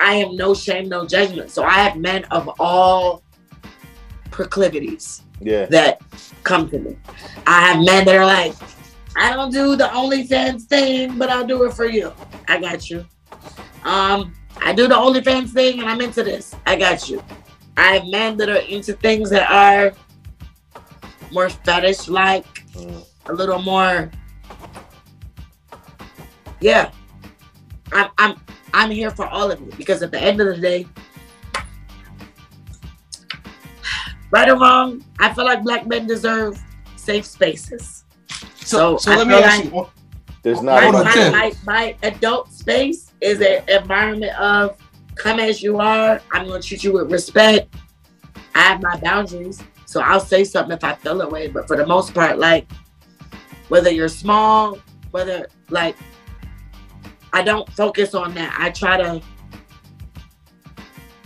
[0.00, 1.50] I am no shame, no judgment.
[1.50, 3.22] So I have men of all
[4.30, 6.00] proclivities yeah, that
[6.42, 6.96] come to me.
[7.46, 8.54] I have men that are like,
[9.16, 12.12] I don't do the OnlyFans thing, but I'll do it for you.
[12.48, 13.04] I got you.
[13.84, 16.54] Um, I do the OnlyFans thing and I'm into this.
[16.66, 17.22] I got you.
[17.76, 19.92] I have men that are into things that are
[21.32, 23.04] more fetish like, Mm.
[23.26, 24.10] a little more.
[26.60, 26.92] Yeah.
[27.92, 28.36] I'm I'm
[28.74, 30.86] I'm here for all of you because at the end of the day,
[34.30, 36.60] right or wrong, I feel like black men deserve
[36.96, 38.04] safe spaces.
[38.56, 39.88] So, So, so let me ask like- you.
[40.42, 40.82] there's not.
[40.82, 44.76] Hold my, my, my adult space is an environment of
[45.16, 46.20] come as you are.
[46.32, 47.74] I'm gonna treat you with respect.
[48.54, 51.48] I have my boundaries, so I'll say something if I feel away.
[51.48, 52.70] But for the most part, like
[53.68, 54.78] whether you're small,
[55.10, 55.96] whether like
[57.32, 58.54] I don't focus on that.
[58.58, 59.22] I try to.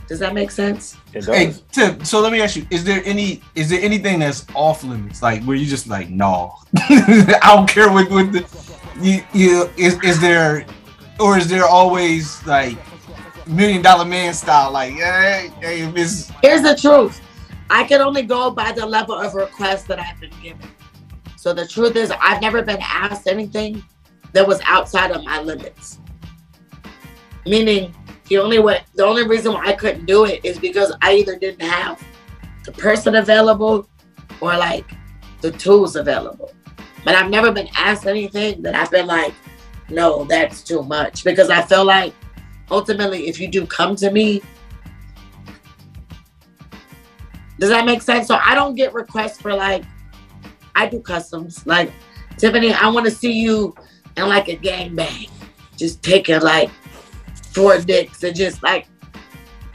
[0.06, 0.98] Does that make sense?
[1.14, 1.62] It Hey does.
[1.72, 5.22] Tim, so let me ask you: Is there any is there anything that's off limits,
[5.22, 8.44] like where you just like, no, I don't care what what the
[9.00, 10.66] you you is is there,
[11.18, 12.76] or is there always like
[13.46, 17.20] million dollar man style, like hey, hey, if it's Here's the truth.
[17.70, 20.68] I can only go by the level of request that I've been given.
[21.36, 23.82] So the truth is, I've never been asked anything
[24.34, 25.98] that was outside of my limits.
[27.46, 27.94] Meaning,
[28.28, 31.38] the only way, the only reason why I couldn't do it is because I either
[31.38, 32.02] didn't have
[32.64, 33.88] the person available
[34.40, 34.90] or like
[35.40, 36.52] the tools available.
[37.04, 39.34] But I've never been asked anything that I've been like,
[39.88, 41.22] no, that's too much.
[41.22, 42.14] Because I feel like
[42.70, 44.42] ultimately, if you do come to me
[47.58, 48.26] does that make sense?
[48.26, 49.84] So I don't get requests for like,
[50.74, 51.64] I do customs.
[51.66, 51.92] Like,
[52.36, 53.74] Tiffany, I want to see you
[54.16, 55.26] in like a gang bang,
[55.76, 56.70] just taking like
[57.52, 58.86] four dicks and just like,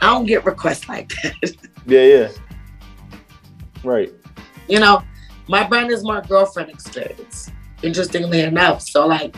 [0.00, 1.54] I don't get requests like that.
[1.86, 2.28] Yeah, yeah.
[3.82, 4.12] Right.
[4.68, 5.02] you know,
[5.48, 7.50] my brand is more girlfriend experience,
[7.82, 8.82] interestingly enough.
[8.82, 9.34] So like,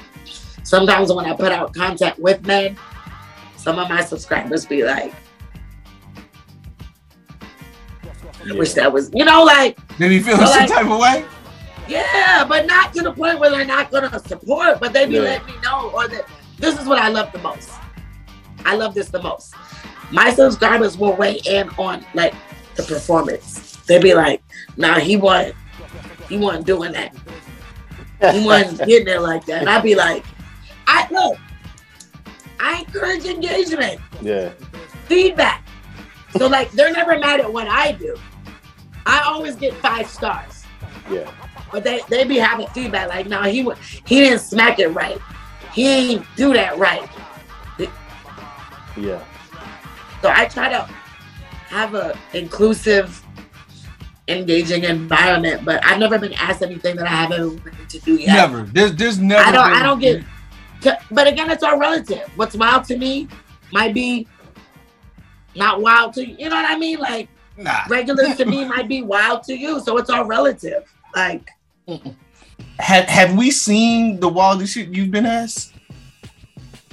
[0.65, 2.77] sometimes when I put out content with men,
[3.57, 5.15] some of my subscribers be like,
[8.49, 10.99] I wish that was, you know, like, did he feel So, some like- type of
[10.99, 11.25] way?
[11.89, 15.21] Yeah, but not to the point where they're not gonna support, but they be Yeah.
[15.23, 16.27] letting me know or that
[16.59, 17.71] this is what I love the most.
[18.65, 19.55] I love this the most.
[20.11, 22.35] My subscribers will weigh in on like
[22.77, 23.79] the performance.
[23.87, 24.43] They'd be like,
[24.77, 25.55] nah, he wasn't
[26.29, 27.15] he wasn't doing that.
[28.33, 29.61] He wasn't getting it like that.
[29.63, 30.25] And I'd be like,
[30.87, 31.37] I look,
[32.61, 34.51] I encourage engagement, Yeah.
[35.09, 35.65] feedback.
[36.39, 38.17] So like they're never mad at what I do.
[39.05, 40.63] I always get five stars.
[41.11, 41.29] Yeah.
[41.73, 45.19] But they, they be having feedback like, no, he wa- he didn't smack it right.
[45.73, 47.09] He ain't do that right.
[48.97, 49.25] Yeah.
[50.21, 50.83] So I try to
[51.69, 53.25] have a inclusive,
[54.29, 58.35] engaging environment, but I've never been asked anything that I haven't been to do yet.
[58.35, 58.63] Never.
[58.65, 59.43] There's there's never.
[59.43, 60.25] I don't been- I don't get
[60.83, 62.29] to- but again, it's all relative.
[62.37, 63.29] What's wild to me
[63.73, 64.29] might be
[65.57, 66.37] not wild to you.
[66.39, 66.99] You know what I mean?
[66.99, 67.81] Like Nah.
[67.89, 69.81] regular to me might be wild to you.
[69.81, 70.85] So it's all relative.
[71.17, 71.49] Like
[72.79, 75.71] Have Have we seen the wildest shit you've been asked?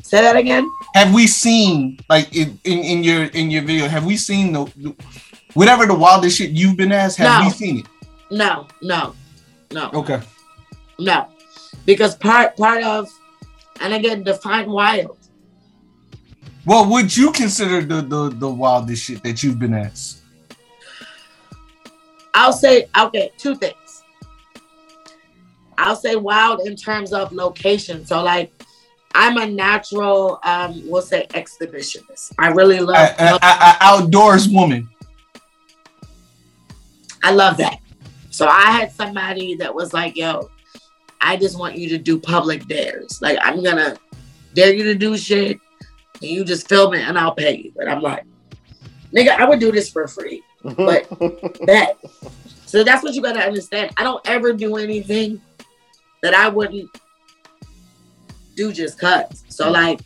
[0.02, 0.68] say that again.
[0.96, 3.88] Have we seen like in, in, in your in your video?
[3.88, 4.96] Have we seen the, the
[5.54, 7.18] whatever the wildest shit you've been asked?
[7.18, 7.48] Have No.
[7.48, 7.86] we seen it?
[8.32, 9.16] No, no,
[9.72, 10.20] no, Okay.
[10.98, 11.28] no.
[11.86, 13.08] Because part part of
[13.82, 15.18] and again define wild.
[16.66, 20.22] What would you consider the the, the wildest shit that you've been asked?
[22.34, 23.76] I'll say okay, two things.
[25.80, 28.06] I'll say wild in terms of location.
[28.06, 28.52] So like
[29.16, 32.34] I'm a natural um we'll say exhibitionist.
[32.38, 34.90] I really love, A- a- love a- a outdoors woman.
[37.24, 37.80] I love that.
[38.30, 40.50] So I had somebody that was like, yo,
[41.22, 43.20] I just want you to do public dares.
[43.22, 43.98] Like I'm gonna
[44.54, 45.60] dare you to do shit
[46.22, 47.72] and you just film it and I'll pay you.
[47.76, 48.26] But I'm like,
[49.14, 50.44] nigga, I would do this for free.
[50.64, 51.08] But
[51.68, 51.94] that.
[52.66, 53.92] So that's what you gotta understand.
[53.96, 55.42] I don't ever do anything
[56.22, 56.90] that I wouldn't
[58.56, 59.44] do just cuts.
[59.50, 59.72] So mm.
[59.72, 60.02] like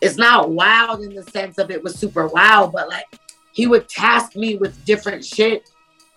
[0.00, 3.06] it's not wild in the sense of it was super wild, but like
[3.52, 5.70] he would task me with different shit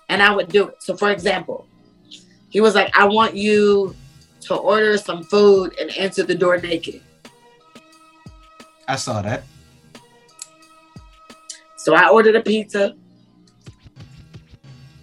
[0.09, 0.81] and I would do it.
[0.81, 1.67] So for example,
[2.49, 3.95] he was like, I want you
[4.41, 7.01] to order some food and answer the door naked.
[8.87, 9.43] I saw that.
[11.75, 12.95] So I ordered a pizza.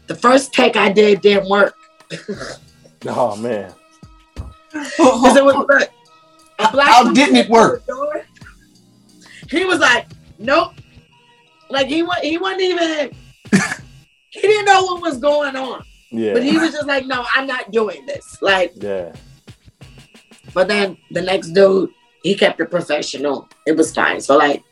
[0.07, 1.74] The first take I did didn't work.
[3.05, 3.74] Oh man.
[4.73, 5.70] Because it was look,
[6.59, 7.85] a black How didn't it work?
[7.87, 8.25] door.
[9.51, 10.07] He was like,
[10.39, 10.73] nope.
[11.68, 13.11] Like he wa- he wasn't even
[14.31, 15.83] he didn't know what was going on.
[16.11, 16.35] Yeah.
[16.35, 18.39] But he was just like, no, I'm not doing this.
[18.43, 19.12] Like, yeah.
[20.53, 21.91] but then the next dude,
[22.23, 23.49] he kept it professional.
[23.66, 24.20] It was fine.
[24.20, 24.62] So like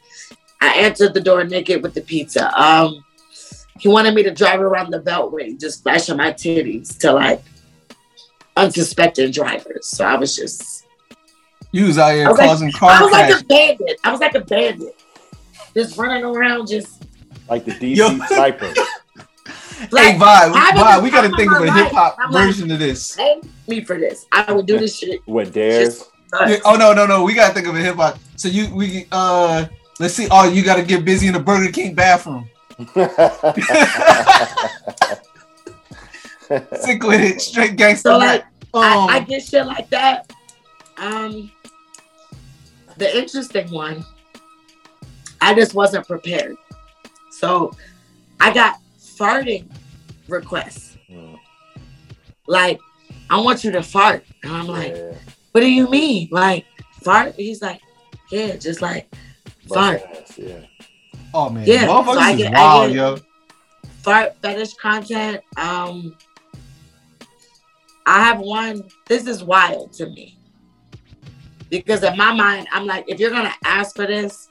[0.60, 2.52] I answered the door naked with the pizza.
[2.60, 3.04] Um
[3.78, 7.42] he wanted me to drive around the beltway, just flashing my titties to like
[8.56, 9.86] unsuspecting drivers.
[9.86, 10.84] So I was just
[11.72, 14.00] You was out here I was like- causing car I was like a bandit.
[14.04, 14.96] I was like a bandit.
[15.74, 17.04] Just running around, just
[17.48, 18.08] Like the DC Yo.
[18.26, 18.66] sniper.
[19.96, 22.46] hey, Vi, having Vi, we got to think of of a hip hop I'm like,
[22.46, 23.16] version of this.
[23.16, 24.26] pay me for this.
[24.32, 25.20] I would do this shit.
[25.26, 26.04] What dares?
[26.46, 27.24] Yeah, oh no, no, no.
[27.24, 28.18] We gotta think of a hip hop.
[28.36, 29.66] So you we uh
[29.98, 30.28] let's see.
[30.30, 32.48] Oh, you gotta get busy in the Burger King bathroom.
[36.80, 38.10] Sick with it, straight gangster.
[38.10, 38.44] So like
[38.74, 40.32] I, Um, I get shit like that.
[40.98, 41.50] Um
[42.96, 44.04] the interesting one,
[45.40, 46.56] I just wasn't prepared.
[47.30, 47.72] So
[48.40, 49.70] I got farting
[50.28, 50.96] requests.
[52.46, 52.80] Like,
[53.30, 54.24] I want you to fart.
[54.42, 55.12] And I'm like, Yeah.
[55.52, 56.28] what do you mean?
[56.30, 56.66] Like,
[57.02, 57.34] fart?
[57.36, 57.80] He's like,
[58.30, 59.08] yeah, just like
[59.68, 60.02] fart.
[60.02, 60.60] Bust ass, Yeah.
[61.32, 63.18] oh man, Yeah, so I is get- I get- yo.
[64.02, 65.40] fart fetish content.
[65.56, 66.16] Um,
[68.10, 68.82] I have one.
[69.06, 70.36] This is wild to me
[71.68, 74.48] because in my mind, I'm like, if you're gonna ask for this,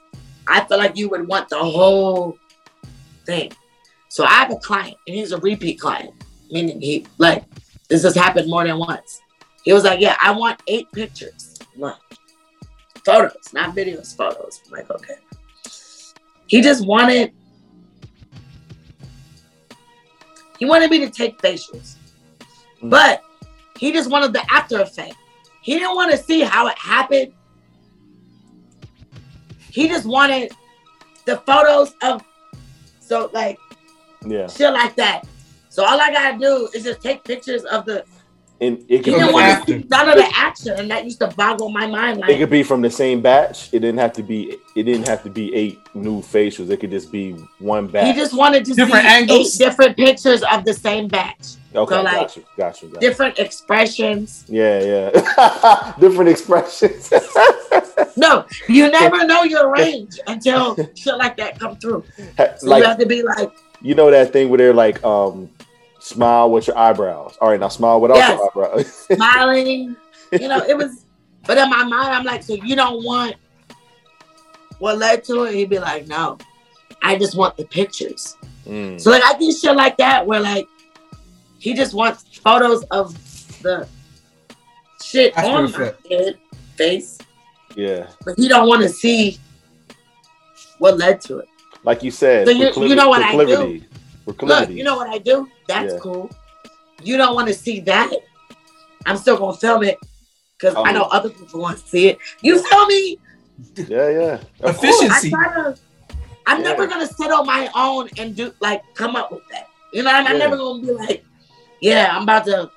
[0.48, 2.38] I feel like you would want the whole
[3.26, 3.52] thing.
[4.08, 6.14] So I have a client, and he's a repeat client,
[6.50, 7.44] meaning he like
[7.88, 9.20] this has happened more than once.
[9.62, 11.96] He was like, "Yeah, I want eight pictures, like
[13.04, 15.16] photos, not videos, photos." I'm like, okay.
[16.46, 17.34] He just wanted
[20.58, 21.96] He wanted me to take facials,
[22.82, 22.88] mm.
[22.88, 23.22] but
[23.80, 25.14] he just wanted the after effect.
[25.62, 27.32] He didn't want to see how it happened.
[29.70, 30.52] He just wanted
[31.24, 32.22] the photos of,
[33.00, 33.58] so like
[34.26, 34.48] Yeah.
[34.48, 35.26] shit like that.
[35.70, 38.04] So all I gotta do is just take pictures of the.
[38.62, 41.04] And it He could didn't be want to see none of the action, and that
[41.04, 42.22] used to boggle my mind.
[42.28, 43.70] it could be from the same batch.
[43.72, 46.68] It didn't have to be it didn't have to be eight new facials.
[46.70, 48.06] It could just be one batch.
[48.14, 49.54] he just wanted to Different see angles?
[49.54, 53.02] eight different pictures of the same batch, okay, so, like, got you, got you, got
[53.02, 53.08] you.
[53.08, 54.44] different expressions.
[54.48, 55.94] Yeah, yeah.
[55.98, 57.10] Different expressions.
[58.16, 62.04] No, you never know your range until shit like that come through.
[62.36, 63.50] So like you have to be like,
[63.80, 65.48] you know that thing where they're like, um,
[66.00, 67.36] smile with your eyebrows.
[67.40, 68.38] All right, now smile without Yes.
[68.38, 68.92] your eyebrows.
[69.14, 69.96] smiling.
[70.32, 71.04] You know, it was.
[71.46, 73.34] But in my mind, I'm like, so you don't want
[74.78, 75.54] what led to it?
[75.54, 76.36] He'd be like, no,
[77.02, 78.36] I just want the pictures.
[78.66, 79.00] Mm.
[79.00, 80.68] So like, I do shit like that where like
[81.58, 83.14] he just wants photos of
[83.62, 83.88] the
[85.02, 86.06] shit After on effect.
[86.10, 86.38] my head,
[86.76, 87.18] face,
[87.74, 89.38] Yeah, but he don't want to see
[90.78, 91.48] what led to it.
[91.84, 92.46] like you said.
[92.46, 93.82] So you- you know what I do?
[94.24, 94.72] Proclivity.
[94.72, 95.48] Look, you know what I do?
[95.68, 96.00] That's Yeah.
[96.00, 96.30] cool.
[97.02, 98.10] You don't want to see that?
[99.06, 99.98] I'm still gonna film it
[100.58, 102.18] because oh, I know other people want to see it.
[102.42, 103.18] You feel me?
[103.76, 104.40] Yeah, yeah.
[104.60, 105.02] Of course.
[105.02, 105.32] Efficiency.
[105.34, 105.78] I try to,
[106.46, 106.68] I'm Yeah.
[106.68, 109.68] never gonna sit on my own and do like come up with that.
[109.92, 110.32] You know, what I mean?
[110.32, 111.24] I'm never gonna be like,
[111.80, 112.70] yeah, I'm about to.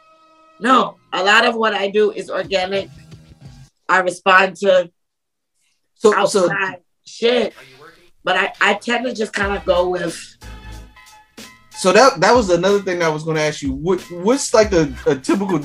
[0.59, 2.89] No, a lot of what I do is organic.
[3.89, 4.89] I respond to
[5.95, 7.53] So, so outside shit,
[8.23, 10.37] but I I tend to just kind of go with
[11.75, 13.73] So that that was another thing that I was going to ask you.
[13.73, 15.59] What what's like a, a typical?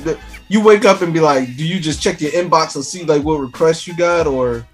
[0.47, 3.23] You wake up and be like, do you just check your inbox and see like
[3.23, 4.67] what requests you got, or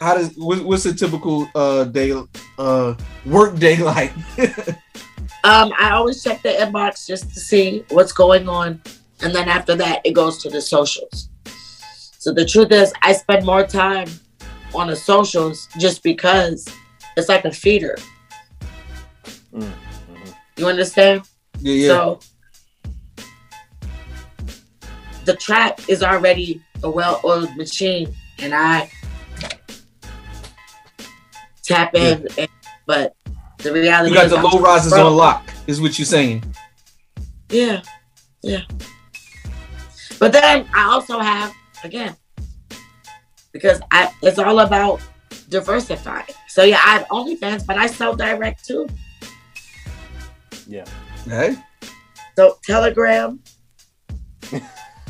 [0.00, 2.12] how does what's a typical uh day
[2.58, 2.94] uh
[3.26, 4.12] work day like?
[5.44, 8.82] Um, I always check the inbox just to see what's going on,
[9.20, 11.28] and then after that, it goes to the socials.
[12.18, 14.08] So the truth is, I spend more time
[14.74, 16.68] on the socials just because
[17.16, 17.96] it's like a feeder.
[19.52, 19.72] Mm,
[20.56, 21.22] You understand?
[21.60, 21.88] yeah, yeah.
[21.88, 22.20] So
[25.24, 28.90] the track is already a well-oiled machine, and I
[31.62, 32.26] tap in.
[32.38, 32.48] And,
[32.86, 33.14] but
[33.58, 34.16] the reality is.
[34.16, 35.06] you got the I'm low rises broke.
[35.06, 36.42] on lock, is what you're saying.
[37.50, 37.82] Yeah,
[38.42, 38.62] yeah.
[40.18, 42.16] But then I also have again
[43.52, 45.00] because I it's all about
[45.48, 46.24] diversifying.
[46.48, 48.88] So yeah, I have OnlyFans, but I sell direct too.
[50.68, 50.84] Yeah.
[51.24, 51.56] Hey,
[52.36, 53.40] So Telegram.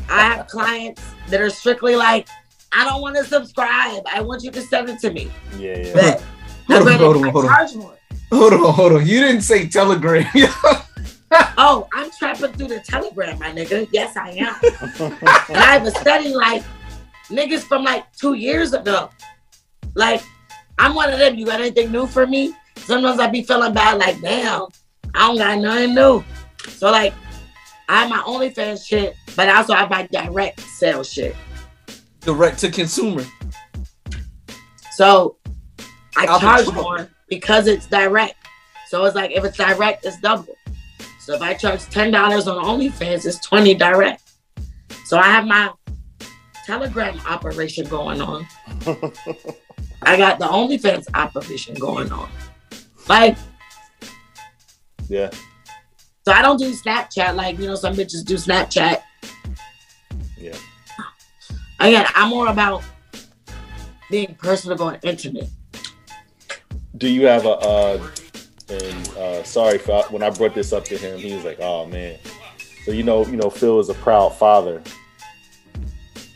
[0.09, 2.29] I have clients that are strictly like,
[2.73, 4.05] I don't want to subscribe.
[4.07, 5.31] I want you to send it to me.
[5.59, 5.93] Yeah, yeah.
[5.93, 6.25] Bet.
[6.69, 7.97] hold on, hold on, hold on,
[8.33, 9.07] hold on, hold on.
[9.07, 10.25] You didn't say Telegram.
[11.59, 13.87] Oh, I'm trapping through the Telegram, my nigga.
[13.93, 14.57] Yes, I am.
[15.51, 16.63] and I have a study like
[17.29, 19.11] niggas from like two years ago.
[19.95, 20.23] Like,
[20.79, 21.35] I'm one of them.
[21.35, 22.55] You got anything new for me?
[22.77, 24.69] Sometimes I be feeling bad, like, damn,
[25.15, 26.25] I don't got nothing new.
[26.69, 27.15] So, like,
[27.89, 31.35] I have my OnlyFans shit, but also I buy direct sales shit.
[32.21, 33.25] Direct to consumer.
[34.93, 35.37] So,
[36.17, 38.35] I I'll charge more because it's direct.
[38.89, 40.55] So, it's like, if it's direct, it's double.
[41.21, 44.23] So, if I charge $10 on OnlyFans, it's 20 direct.
[45.05, 45.73] So, I have my
[46.67, 48.47] Telegram operation going on.
[50.03, 52.29] I got the OnlyFans operation going on.
[53.09, 53.39] Like,
[55.09, 55.31] Yeah.
[56.25, 59.03] so I don't do Snapchat like, you know, some bitches do Snapchat.
[60.37, 60.55] Yeah.
[61.81, 62.83] Again, I'm more about
[64.11, 65.49] being personable and intimate.
[66.97, 68.07] Do you have a uh
[68.69, 71.87] and uh sorry for when I brought this up to him, he was like, Oh
[71.87, 72.19] man.
[72.85, 74.83] So you know, you know, Phil is a proud father.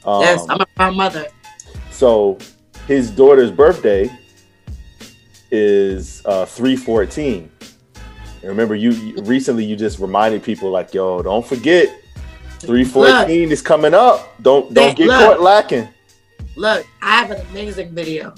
[0.05, 1.27] Um, yes, I'm a proud mother.
[1.91, 2.39] so
[2.87, 4.11] his daughter's birthday
[5.51, 7.51] is uh 314.
[8.43, 11.88] And remember you, you recently you just reminded people like, yo, don't forget
[12.61, 14.34] 314 is coming up.
[14.43, 15.20] Don't don't Look, get look.
[15.20, 15.88] caught lacking.
[16.57, 18.34] Look, I have an amazing video.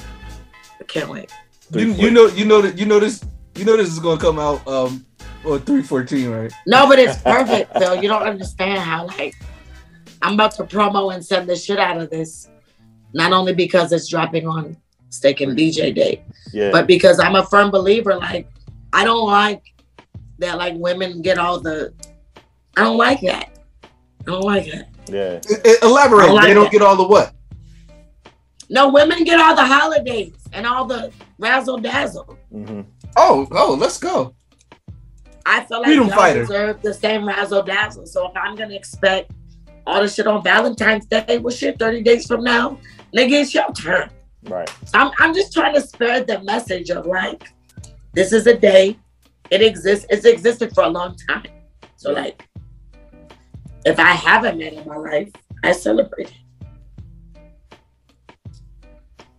[0.80, 1.32] I can't wait.
[1.70, 3.24] You, you know, you know that you know this.
[3.56, 5.04] You know this is gonna come out um
[5.44, 6.52] on three fourteen, right?
[6.66, 8.02] No, but it's perfect, Phil.
[8.02, 9.34] You don't understand how like
[10.22, 12.48] I'm about to promo and send the shit out of this.
[13.14, 14.76] Not only because it's dropping on
[15.10, 16.70] Steak and BJ Day, Yeah.
[16.72, 18.16] but because I'm a firm believer.
[18.16, 18.48] Like
[18.92, 19.62] I don't like
[20.44, 20.58] that.
[20.58, 21.92] Like women get all the.
[22.76, 23.50] I don't like that.
[23.82, 24.88] I don't like that.
[25.08, 25.40] yeah.
[25.82, 26.28] Elaborate.
[26.28, 26.72] I like they don't that.
[26.72, 27.32] get all the what?
[28.70, 32.38] No, women get all the holidays and all the razzle dazzle.
[32.50, 32.82] hmm
[33.16, 34.34] Oh, oh, let's go.
[35.46, 36.40] I feel like Freedom y'all fighter.
[36.40, 38.06] deserve the same razzle dazzle.
[38.06, 39.30] So if I'm gonna expect
[39.86, 42.78] all the shit on Valentine's Day, well, shit, 30 days from now,
[43.14, 44.10] nigga, it's your turn.
[44.44, 44.68] Right.
[44.86, 47.52] So I'm, I'm just trying to spread the message of like,
[48.14, 48.98] this is a day,
[49.50, 51.46] it exists, it's existed for a long time.
[51.96, 52.46] So like,
[53.84, 55.30] if I have a man in my life,
[55.62, 56.34] I celebrate it.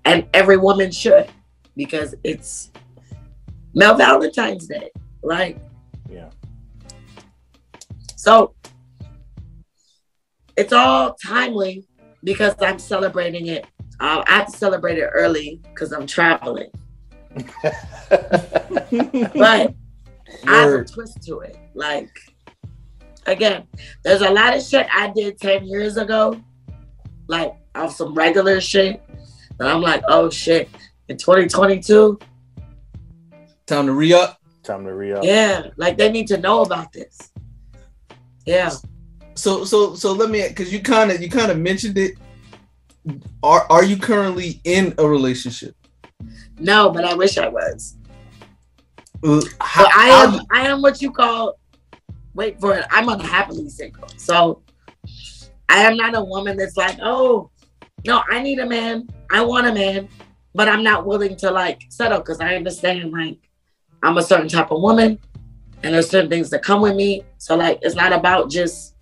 [0.06, 1.30] And every woman should,
[1.76, 2.72] because it's
[3.74, 4.90] Mel Valentine's Day.
[5.24, 5.58] Like,
[6.10, 6.30] Yeah.
[8.16, 8.54] so
[10.56, 11.88] it's all timely
[12.24, 13.66] because I'm celebrating it.
[14.00, 16.70] Uh, I have to celebrate it early because I'm traveling.
[18.10, 19.74] but
[20.48, 21.58] I have a twist to it.
[21.74, 22.10] Like,
[23.26, 23.68] again,
[24.04, 26.42] there's a lot of shit I did 10 years ago,
[27.28, 29.02] like off some regular shit.
[29.60, 30.70] And I'm like, oh shit,
[31.08, 32.20] in 2022,
[33.66, 34.40] Time to re up.
[34.64, 35.24] Time to re up.
[35.24, 37.32] yeah, like they need to know about this.
[38.46, 38.72] Yeah.
[39.34, 42.14] So, so, so let me, because you kind of, you kind of mentioned it.
[43.44, 45.76] Are are you currently in a relationship?
[46.58, 47.98] No, but I wish I was.
[49.60, 51.58] How- I how- am I am what you call
[52.36, 52.86] wait for it.
[52.92, 54.08] I'm unhappily single.
[54.18, 54.62] So
[55.70, 57.50] I am not a woman that's like, oh,
[58.06, 59.10] no, I need a man.
[59.32, 60.08] I want a man,
[60.54, 63.40] but I'm not willing to like settle because I understand like
[64.04, 65.18] I'm a certain type of woman
[65.82, 67.24] and there's certain things that come with me.
[67.40, 68.96] So like it's not about just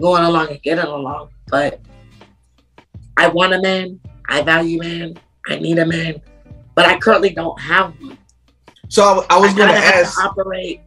[0.00, 1.80] going along and getting along, but
[3.16, 6.20] I want a man, I value man, I need a man,
[6.74, 8.18] but I currently don't have one.
[8.88, 10.18] So I, I was going to gotta ask.
[10.18, 10.80] operate.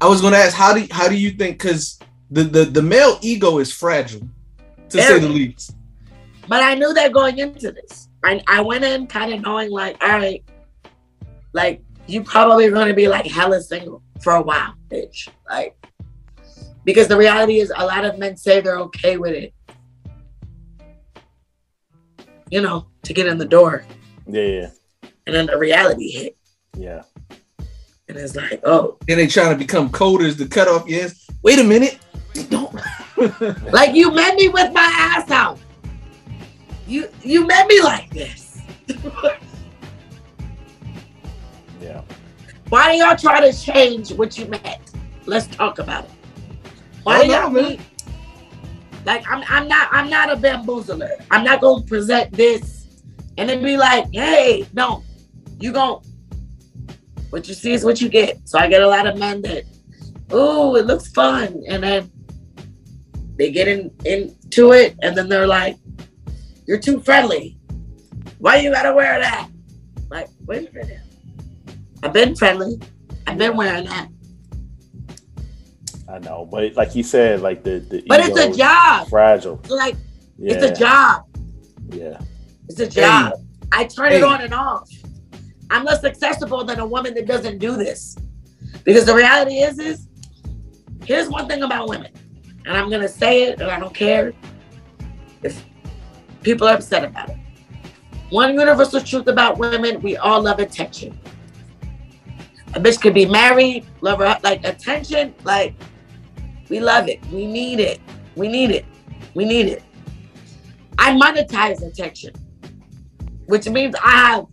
[0.00, 1.98] I was going to ask how do how do you think because
[2.30, 4.28] the, the the male ego is fragile
[4.88, 5.76] to say the least.
[6.48, 8.08] But I knew that going into this.
[8.24, 10.44] I, I went in kind of knowing like, all right,
[11.52, 15.28] like you probably gonna be like hella single for a while, bitch.
[15.48, 15.76] Like,
[16.84, 19.54] because the reality is a lot of men say they're okay with it.
[22.50, 23.84] You know, to get in the door.
[24.26, 24.70] Yeah, yeah,
[25.26, 26.36] And then the reality hit.
[26.76, 27.02] yeah.
[28.08, 31.26] And it's like, oh, And they trying to become coders to cut off your ass.
[31.42, 31.98] Wait a minute.
[32.50, 32.74] Don't.
[33.72, 35.58] like you met me with my ass out.
[36.86, 38.60] You you met me like this.
[41.80, 42.02] Yeah.
[42.68, 44.80] Why do y'all try to change what you met?
[45.26, 46.10] Let's talk about it.
[47.02, 47.64] Why Oh, do no, y'all man.
[47.70, 47.80] meet?
[49.04, 51.24] Like I'm I'm not I'm not a bamboozler.
[51.30, 52.86] I'm not gonna present this
[53.36, 55.02] and then be like, hey, no,
[55.62, 56.02] you gon'
[57.30, 58.46] what you see is what you get.
[58.46, 59.64] So I get a lot of men that,
[60.30, 62.10] oh, it looks fun, and then
[63.38, 65.76] they get in into it, and then they're like,
[66.66, 67.56] you're too friendly.
[68.38, 69.48] Why you gotta wear that?
[70.10, 71.00] Like, wait a minute.
[72.02, 72.80] I've been friendly.
[73.26, 74.08] I've been wearing that.
[76.08, 79.08] I know, but like you said, like the the But it's a job.
[79.08, 79.60] fragile.
[79.68, 79.96] Like
[80.36, 81.24] Yeah, it's a job.
[81.90, 82.20] yeah,
[82.68, 83.34] It's a job.
[83.72, 84.90] I turn it on and off.
[85.72, 88.14] I'm less accessible than a woman that doesn't do this.
[88.84, 90.06] Because the reality is, is
[91.02, 92.12] here's one thing about women,
[92.66, 94.34] and I'm gonna say it, and I don't care
[95.42, 95.64] if
[96.42, 97.38] people are upset about it.
[98.28, 101.18] One universal truth about women: we all love attention.
[102.74, 105.74] A bitch could be married, love her like attention, like
[106.68, 107.24] we love it.
[107.28, 107.98] We need it.
[108.36, 108.84] We need it.
[109.34, 109.82] We need it.
[110.98, 112.34] I monetize attention,
[113.46, 114.46] which means I have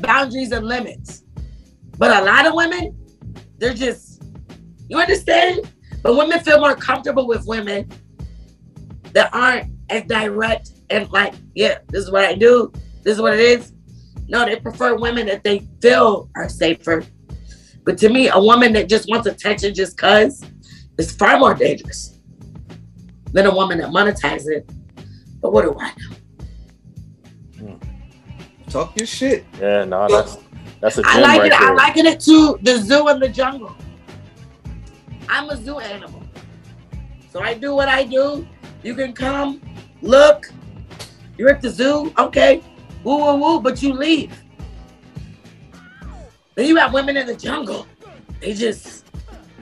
[0.00, 1.22] boundaries and limits.
[1.98, 2.96] But a lot of women,
[3.58, 4.22] they're just,
[4.88, 5.70] you understand?
[6.02, 7.90] But women feel more comfortable with women
[9.12, 12.72] that aren't as direct and like, yeah, this is what I do,
[13.02, 13.72] this is what it is.
[14.28, 17.04] No, they prefer women that they feel are safer.
[17.84, 20.44] But to me, a woman that just wants attention just cause
[20.98, 22.18] is far more dangerous
[23.32, 24.70] than a woman that monetizes it.
[25.40, 26.16] But what do I know?
[28.68, 29.44] Talk your shit.
[29.60, 29.84] yeah.
[29.84, 30.38] No, that's
[30.80, 31.58] that's a gem I like right it.
[31.58, 31.70] there.
[31.70, 33.74] I liken it to the zoo and the jungle.
[35.28, 36.22] I'm a zoo animal.
[37.30, 38.46] So I do what I do.
[38.82, 39.60] You can come,
[40.02, 40.50] look.
[41.36, 42.62] You're at the zoo, okay.
[43.04, 44.32] Woo woo woo, but you leave.
[46.54, 47.86] Then you have women in the jungle.
[48.40, 49.04] They just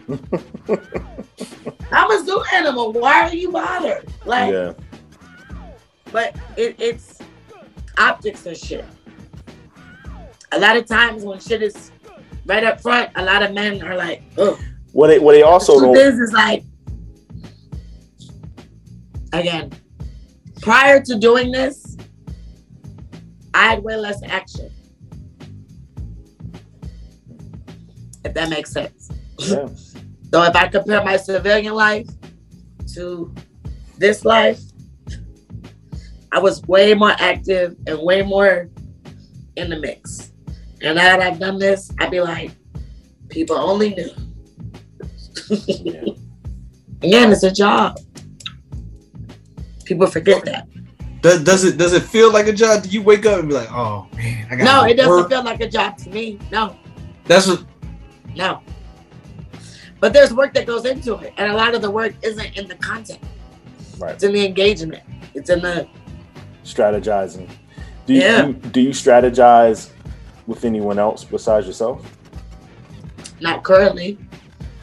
[1.93, 2.93] I'm a zoo animal.
[2.93, 4.09] Why are you bothered?
[4.25, 4.73] Like yeah,
[6.13, 7.14] but it, it's
[7.99, 8.85] optics and shit.
[10.53, 11.91] A lot of times when shit is
[12.47, 14.59] right up front, a lot of men are like, ugh.
[14.93, 16.65] what they what they also The is, is like,
[19.33, 19.73] again,
[20.61, 21.97] prior to doing this,
[23.53, 24.71] I had way less action.
[28.25, 29.11] If that makes sense.
[29.39, 29.69] Yeah.
[30.33, 32.09] So if I compare my civilian life
[32.95, 33.33] to
[33.99, 34.59] this life,
[36.35, 38.69] I was way more active and way more
[39.55, 40.33] in the mix.
[40.83, 42.51] And now that I've done this, I'd be like,
[43.29, 44.11] people only knew.
[45.69, 46.03] Yeah.
[47.03, 48.01] Again, it's a job.
[49.85, 50.67] People forget that.
[51.21, 52.83] Does, does it does it feel like a job?
[52.83, 55.29] Do you wake up and be like, oh man, I got No, it doesn't work?
[55.31, 56.39] feel like a job to me.
[56.51, 56.77] No,
[57.27, 57.65] That's what
[58.35, 58.61] no.
[60.01, 61.33] But there's work that goes into it.
[61.37, 63.21] And a lot of the work isn't in the content.
[63.99, 64.15] Right.
[64.15, 65.03] It's in the engagement.
[65.35, 65.89] It's in the
[66.65, 67.49] strategizing.
[68.07, 68.43] Do you, Yeah.
[68.43, 69.91] do, you, do you strategize
[70.47, 72.05] with anyone else besides yourself?
[73.41, 74.17] not currently.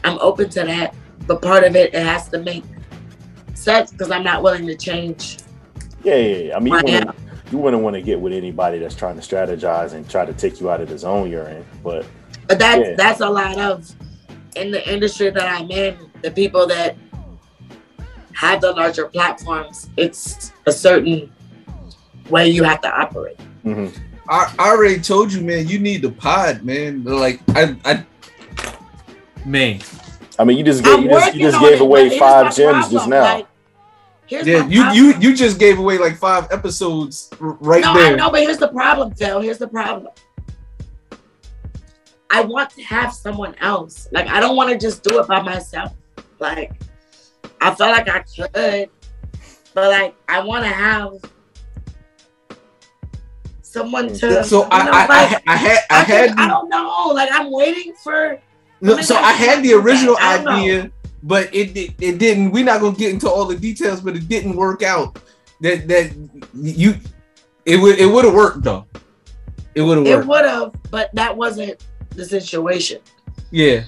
[0.04, 0.94] I'm open to that.
[1.26, 2.64] But part of it, it has to make
[3.54, 5.38] sense because I'm not willing to change.
[6.04, 6.56] Yeah, yeah, yeah.
[6.56, 7.16] I mean, you wouldn't,
[7.50, 10.60] you wouldn't want to get with anybody that's trying to strategize and try to take
[10.60, 11.64] you out of the zone you're in.
[11.82, 12.06] But
[12.48, 12.94] But that's Yeah.
[12.96, 13.90] that's a lot of
[14.56, 16.96] in the industry that I'm in, the people that
[18.34, 21.32] have the larger platforms, it's a certain
[22.32, 23.38] way you have to operate.
[23.64, 23.96] mhm.
[24.28, 25.68] I, I already told you, man.
[25.68, 27.04] You need the pod, man.
[27.04, 28.04] Like I, I,
[29.44, 29.80] man.
[30.38, 32.88] I mean, you just gave you just, you just gave it, away five my gems
[32.88, 33.22] just now.
[33.22, 33.46] like,
[34.28, 34.96] Yeah, you problem.
[34.96, 38.12] you you just gave away like five episodes r- right no, there.
[38.14, 39.40] I know, but here's the problem, Phil.
[39.40, 40.12] Here's the problem.
[42.30, 44.08] I want to have someone else.
[44.10, 45.92] Like, I don't want to just do it by myself.
[46.38, 46.72] Like,
[47.60, 48.88] I felt like I could,
[49.74, 51.12] but like, I want to have
[53.72, 54.20] someone mm.
[54.20, 54.44] to.
[54.44, 57.12] So I, know, I, like, I, I had I I, had think- I don't know.
[57.14, 58.40] Like, I'm waiting for.
[58.80, 60.50] No, so I had the original I don't know.
[60.52, 60.90] idea,
[61.22, 62.50] but it, it it didn't.
[62.50, 65.18] We're not gonna get into all the details, but it didn't work out.
[65.60, 66.10] That that
[66.52, 66.96] you,
[67.64, 68.86] it would it would have worked though.
[69.74, 73.00] It would have It would have, but that wasn't the situation.
[73.52, 73.84] Yeah,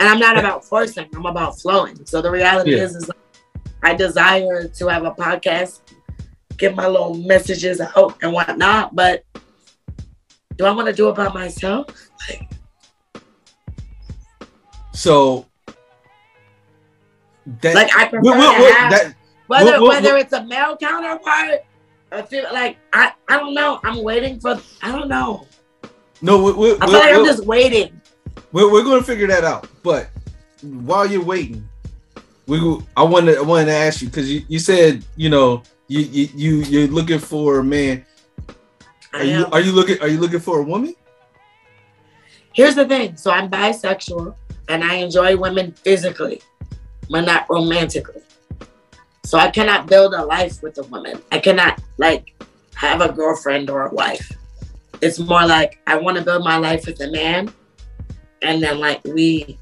[0.00, 1.08] And I'm not about forcing.
[1.14, 2.04] I'm about flowing.
[2.06, 2.82] So the reality Yeah.
[2.82, 3.10] is, is
[3.82, 5.80] I desire to have a podcast,
[6.58, 8.94] get my little messages out and whatnot.
[8.94, 9.24] But
[10.56, 11.86] do I want to do it by myself?
[14.92, 15.44] so
[17.60, 19.14] that Like I prefer Well, well, to well, have that-
[19.46, 21.64] whether whether it's a male counterpart.
[22.52, 23.80] Like I, I don't know.
[23.82, 25.46] I'm waiting for I don't know.
[26.22, 28.00] no, we, we, I feel like I'm just waiting.
[28.52, 29.68] we're, we're gonna figure that out.
[29.82, 30.10] But
[30.62, 31.68] while you're waiting,
[32.46, 32.58] we
[32.96, 36.28] I wanted I wanted to ask you because you, you said you know you you
[36.34, 38.04] you you're looking for a man.
[39.12, 40.94] Are you are you looking are you looking for a woman?
[42.52, 43.16] Here's the thing.
[43.16, 44.34] So I'm bisexual
[44.68, 46.40] and I enjoy women physically,
[47.10, 48.22] but not romantically.
[49.24, 51.20] So I cannot build a life with a woman.
[51.32, 52.34] I cannot like
[52.74, 54.32] have a girlfriend or a wife.
[55.00, 57.52] It's more like I want to build my life with a man,
[58.42, 59.58] and then like we.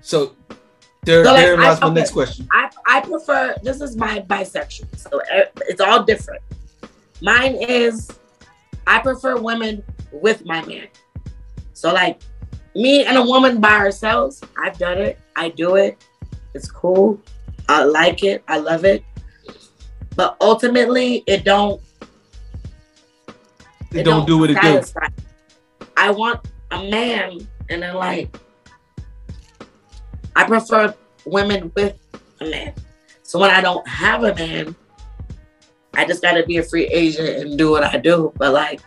[0.00, 0.34] So
[1.08, 1.94] there, So, like, there lies I- my okay.
[2.00, 2.48] next question.
[2.52, 3.54] I I prefer.
[3.62, 5.20] This is my bisexual, so
[5.70, 6.42] it's all different.
[7.22, 8.08] Mine is,
[8.86, 9.82] I prefer women
[10.12, 10.88] with my man.
[11.72, 12.20] So like,
[12.74, 15.18] me and a woman by ourselves, I've done it.
[15.34, 16.04] I do it.
[16.54, 17.20] It's cool.
[17.68, 18.44] I like it.
[18.48, 19.02] I love it.
[20.14, 21.80] But ultimately, it don't.
[23.92, 24.68] It don't do what it do.
[24.74, 25.06] satisfy.
[25.96, 28.28] I want a man, and then like,
[30.38, 30.94] I prefer
[31.26, 31.98] women with
[32.40, 32.72] a man.
[33.24, 34.76] So when I don't have a man,
[35.94, 38.32] I just gotta be a free agent and do what I do.
[38.36, 38.80] But like,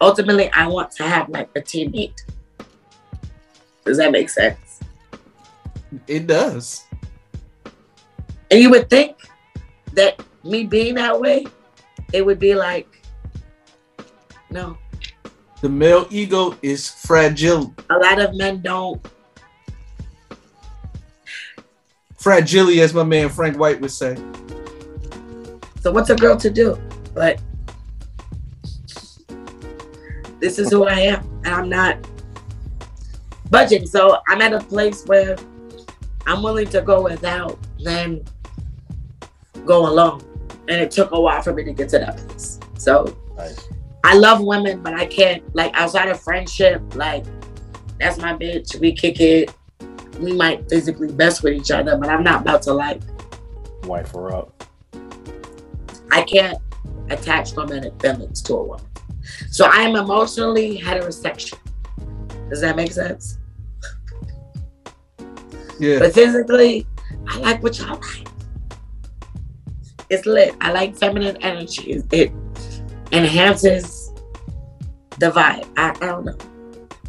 [0.00, 2.22] ultimately, I want to have like a teammate.
[3.84, 4.80] Does that make sense?
[6.06, 6.86] It does.
[8.50, 9.18] And you would think
[9.92, 11.44] that me being that way,
[12.14, 12.88] it would be like,
[14.48, 14.78] no.
[15.60, 17.74] The male ego is fragile.
[17.90, 19.06] A lot of men don't.
[22.22, 24.16] Fragility, as my man Frank White would say.
[25.80, 26.80] So what's a girl to do?
[27.14, 27.40] But
[30.38, 31.98] this is who I am, and I'm not
[33.50, 33.86] budging.
[33.86, 35.36] So I'm at a place where
[36.26, 38.24] I'm willing to go without, then
[39.66, 40.22] go alone.
[40.68, 42.60] And it took a while for me to get to that place.
[42.78, 43.68] So Nice.
[44.04, 46.82] I love women, but I can't like outside of friendship.
[46.94, 47.24] Like
[47.98, 48.78] that's my bitch.
[48.78, 49.52] We kick it.
[50.18, 53.00] We might physically mess with each other, but I'm not about to like.
[53.84, 54.64] Wife her up.
[56.12, 56.58] I can't
[57.10, 58.86] attach romantic feelings to a woman.
[59.50, 61.58] So I am emotionally heterosexual.
[62.48, 63.38] Does that make sense?
[65.80, 65.98] Yeah.
[65.98, 66.86] But physically,
[67.28, 68.28] I like what y'all like.
[70.10, 70.54] It's lit.
[70.60, 72.02] I like feminine energy.
[72.12, 72.32] It
[73.10, 74.12] enhances
[75.18, 75.66] the vibe.
[75.76, 76.36] I, I don't know.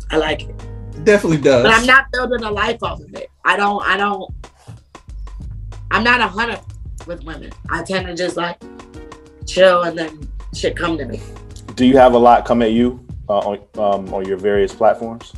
[0.10, 0.56] I like it.
[1.04, 1.64] Definitely does.
[1.64, 3.30] But I'm not building a life off of it.
[3.44, 4.34] I don't, I don't,
[5.91, 6.60] I'm not a hunter
[7.08, 7.52] with women.
[7.70, 8.62] I tend to just like
[9.46, 11.20] chill and then shit come to me.
[11.76, 15.34] Do you have a lot come at you uh, on um, on your various platforms?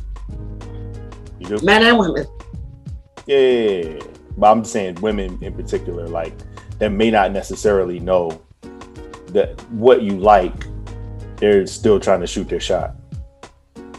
[1.38, 1.64] You do.
[1.64, 2.26] Men and women.
[3.26, 4.00] Yeah, yeah, yeah, yeah.
[4.36, 6.34] but I'm saying women in particular, like
[6.78, 8.40] that may not necessarily know
[9.28, 10.66] that what you like.
[11.36, 12.96] They're still trying to shoot their shot.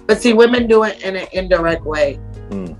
[0.07, 2.19] But see, women do it in an indirect way.
[2.49, 2.75] Mm,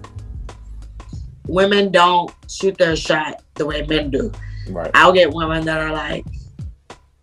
[1.46, 4.32] Women don't shoot their shot the way men do.
[4.70, 4.92] right.
[4.94, 6.26] I'll get women that are like,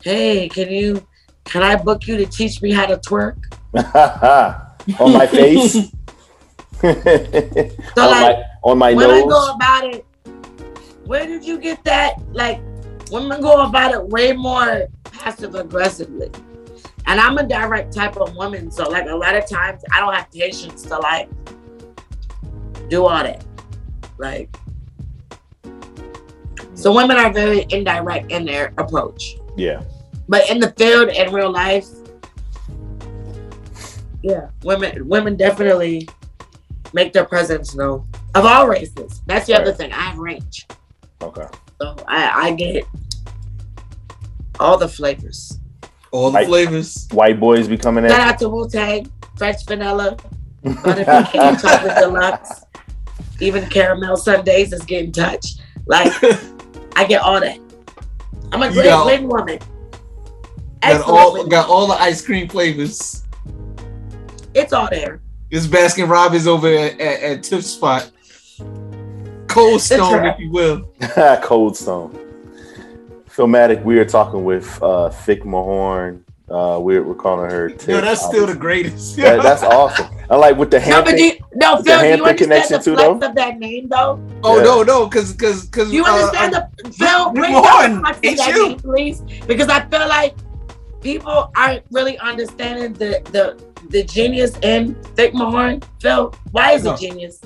[0.02, 1.06] "Hey, can you,
[1.44, 3.36] can I book you to teach me how to twerk?"
[5.00, 5.90] on my face.
[6.84, 10.04] So on like, my on my when I go about it,
[11.06, 12.16] where did you get that?
[12.32, 12.60] Like,
[13.10, 16.30] women go about it way more passive aggressively.
[17.06, 20.14] And I'm a direct type of woman, so like a lot of times I don't
[20.14, 21.28] have patience to like
[22.88, 23.44] do all that.
[24.18, 24.54] Like,
[26.74, 29.82] so women are very indirect in their approach, Yeah.
[30.28, 31.86] but in the field in real life,
[34.22, 36.08] yeah, women women definitely
[36.94, 38.08] make their presence known.
[38.34, 39.22] of all races.
[39.26, 39.92] That's the other thing.
[39.92, 40.66] I have range,
[41.22, 41.46] Okay.
[41.80, 42.84] so I, I get
[44.58, 45.60] all the flavors.
[46.14, 47.08] All the Like- flavors.
[47.10, 48.10] White boys be coming in.
[48.10, 50.16] Shout out to Wu Tang, French vanilla,
[50.64, 52.64] butterpecan chocolate deluxe,
[53.40, 55.60] even caramel sundaes is getting touched.
[55.86, 56.12] Like
[56.94, 57.58] I get all that.
[58.52, 59.58] I'm a great got- wing woman.
[60.82, 63.24] Got all wing got all the ice cream flavors.
[64.54, 65.20] It's all there.
[65.50, 68.08] It's Baskin Robbins over at, at, at Tip Spot.
[69.48, 70.88] Cold Stone, if you will.
[71.42, 72.16] Cold Stone.
[73.34, 76.20] Filmatic, we are talking with uh Thick Mahorn.
[76.48, 77.88] Uh we're, we're calling her Tick.
[77.88, 79.16] Yo, that's still the greatest.
[79.16, 80.06] That- that's awesome.
[80.30, 81.12] I like with the No, Hampton.
[81.14, 83.26] but do you, no, with the Phil, do you understand the too, flex though?
[83.28, 84.20] of that name, though?
[84.44, 84.62] Oh Yeah.
[84.64, 87.26] no, no, because because because you understand the Phil?
[87.32, 88.68] Rick Bring Mahorn, down the flex of ain't that you?
[88.68, 90.34] name, please, because I feel like
[91.00, 93.60] people aren't really understanding the the
[93.90, 95.82] the genius in Thick Mahorn.
[96.00, 96.94] Phil, why is No.
[96.94, 97.40] he genius?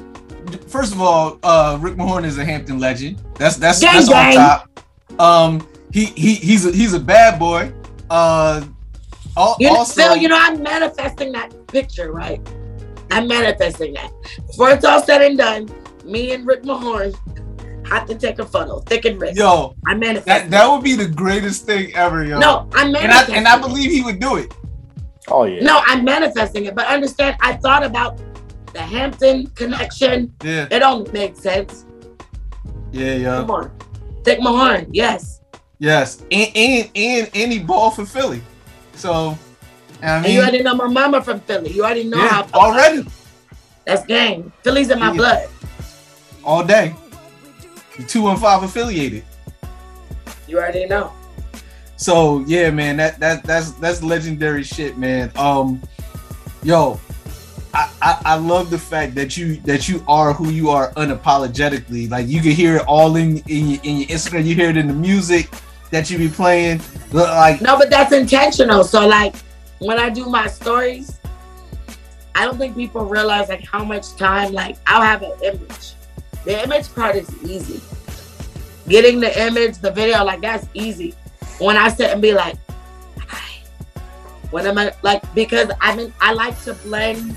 [0.69, 3.23] first of all, uh, Rick Mahorn is a Hampton legend.
[3.37, 4.37] That's that's Gang, that's gang.
[4.39, 5.21] on top.
[5.21, 7.73] Um, he he he's a he's a bad boy.
[8.11, 8.65] Uh,
[9.37, 12.41] al- You know, also, Phil, you know, I'm manifesting that picture, right?
[13.11, 14.11] I'm manifesting that.
[14.47, 15.69] Before it's all said and done,
[16.05, 17.15] me and Rick Mahorn
[17.87, 19.37] have to take a photo, thick and rich.
[19.37, 20.51] yo, I'm manifesting.
[20.51, 22.39] that that would be the greatest thing ever, yo.
[22.39, 24.53] no, I'm and I and I believe he would do it.
[25.29, 25.63] Oh yeah.
[25.63, 28.19] No, I'm manifesting it, but understand, I thought about
[28.75, 30.35] the Hampton connection.
[30.45, 31.87] Yeah, It don't make sense.
[32.93, 33.37] yeah, yeah.
[33.41, 33.71] Come on,
[34.25, 35.38] Thick Mahorn, yes.
[35.79, 38.43] Yes, and and and, and he ball for Philly.
[38.95, 39.39] So,
[40.03, 41.71] I And mean, you already know my mama from Philly.
[41.71, 43.07] You already know yeah, how already
[43.87, 44.53] that's game.
[44.65, 45.17] Philly's in my Yeah.
[45.17, 45.49] blood.
[46.45, 46.95] all day.
[48.09, 49.25] Two and five affiliated.
[50.49, 51.13] You already know.
[51.97, 55.31] So yeah, man, that that that's that's legendary shit, man.
[55.37, 55.81] Um,
[56.63, 57.01] yo,
[57.75, 62.09] I, I I love the fact that you that you are who you are unapologetically.
[62.11, 64.45] Like you can hear it all in in your, in your Instagram.
[64.45, 65.49] You hear it in the music
[65.91, 66.81] that you be playing.
[67.13, 68.85] Look, Like No, but that's intentional.
[68.85, 69.35] So like
[69.79, 71.19] when I do my stories,
[72.35, 75.95] I don't think people realize like how much time like I'll have an image.
[76.45, 77.81] The image part is easy.
[78.89, 81.15] Getting the image, the video, like that's easy.
[81.59, 82.57] When I sit and be like,
[84.51, 85.23] what am I like?
[85.35, 87.37] Because I mean I like to blend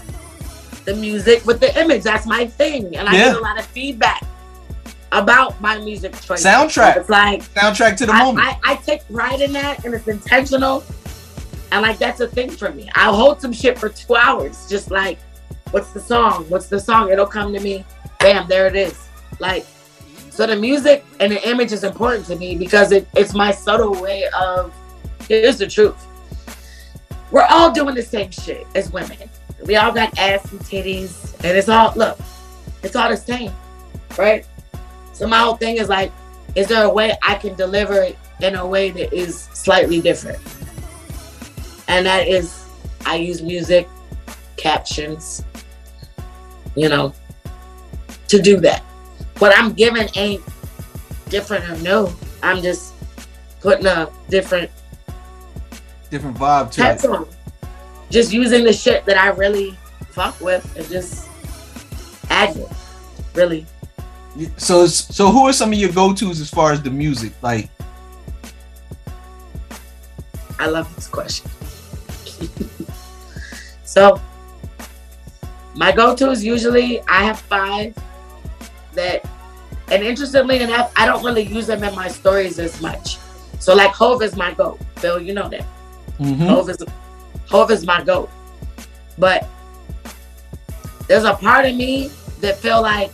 [0.86, 2.04] the music with the image.
[2.04, 3.26] That's my thing, and I Yeah.
[3.32, 4.24] get a lot of feedback
[5.12, 6.45] about my music choices.
[6.45, 6.97] Soundtrack.
[6.97, 8.47] It's like soundtrack to the I, moment.
[8.47, 10.84] I, I take pride in that and it's intentional.
[11.72, 12.89] And like that's a thing for me.
[12.95, 14.68] I'll hold some shit for two hours.
[14.70, 15.20] Just like,
[15.72, 16.45] what's the song?
[16.49, 17.12] What's the song?
[17.12, 17.86] It'll come to me.
[18.20, 19.07] Bam, there it is.
[19.39, 19.66] Like,
[20.30, 23.99] so the music and the image is important to me because it, it's my subtle
[24.01, 24.74] way of
[25.28, 26.07] here's the truth.
[27.32, 29.18] We're all doing the same shit as women.
[29.66, 32.18] We all got ass and titties, and it's all look,
[32.84, 33.51] it's all the same,
[34.18, 34.45] right?
[35.22, 36.12] So my whole thing is like,
[36.56, 40.40] is there a way I can deliver it in a way that is slightly different?
[41.88, 42.66] And that is,
[43.06, 43.88] I use music,
[44.58, 45.44] captions,
[46.76, 47.14] you know,
[48.30, 48.82] to do that.
[49.38, 50.42] What I'm giving ain't
[51.30, 52.12] different or no.
[52.42, 52.92] I'm just
[53.60, 54.72] putting a different
[56.10, 57.06] Different vibe to it.
[57.06, 57.28] on.
[58.10, 59.78] Just using the shit that I really
[60.10, 61.28] fuck with and just
[62.32, 62.68] add it.
[63.36, 63.68] Really.
[64.58, 67.34] So so who are some of your go tos as far as the music?
[67.42, 67.70] Like
[70.62, 71.50] I love this question.
[73.84, 74.22] so,
[75.76, 77.96] my go tos usually, I have five
[78.93, 79.28] that,
[79.89, 83.18] and interestingly enough, I don't really use them in my stories as much.
[83.60, 84.80] So, like, Hove is my goat.
[85.01, 85.66] Bill, you know that.
[86.20, 86.47] mhm.
[86.47, 86.78] Hove is,
[87.50, 88.30] Hove is my goat.
[89.18, 89.47] But
[91.08, 92.12] there's a part of me
[92.42, 93.12] that feel like,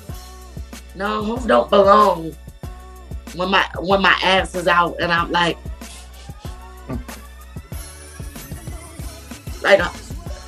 [0.98, 2.36] no, Hove don't belong
[3.36, 5.58] when my when my ass is out and I'm like,
[9.62, 9.92] like uh,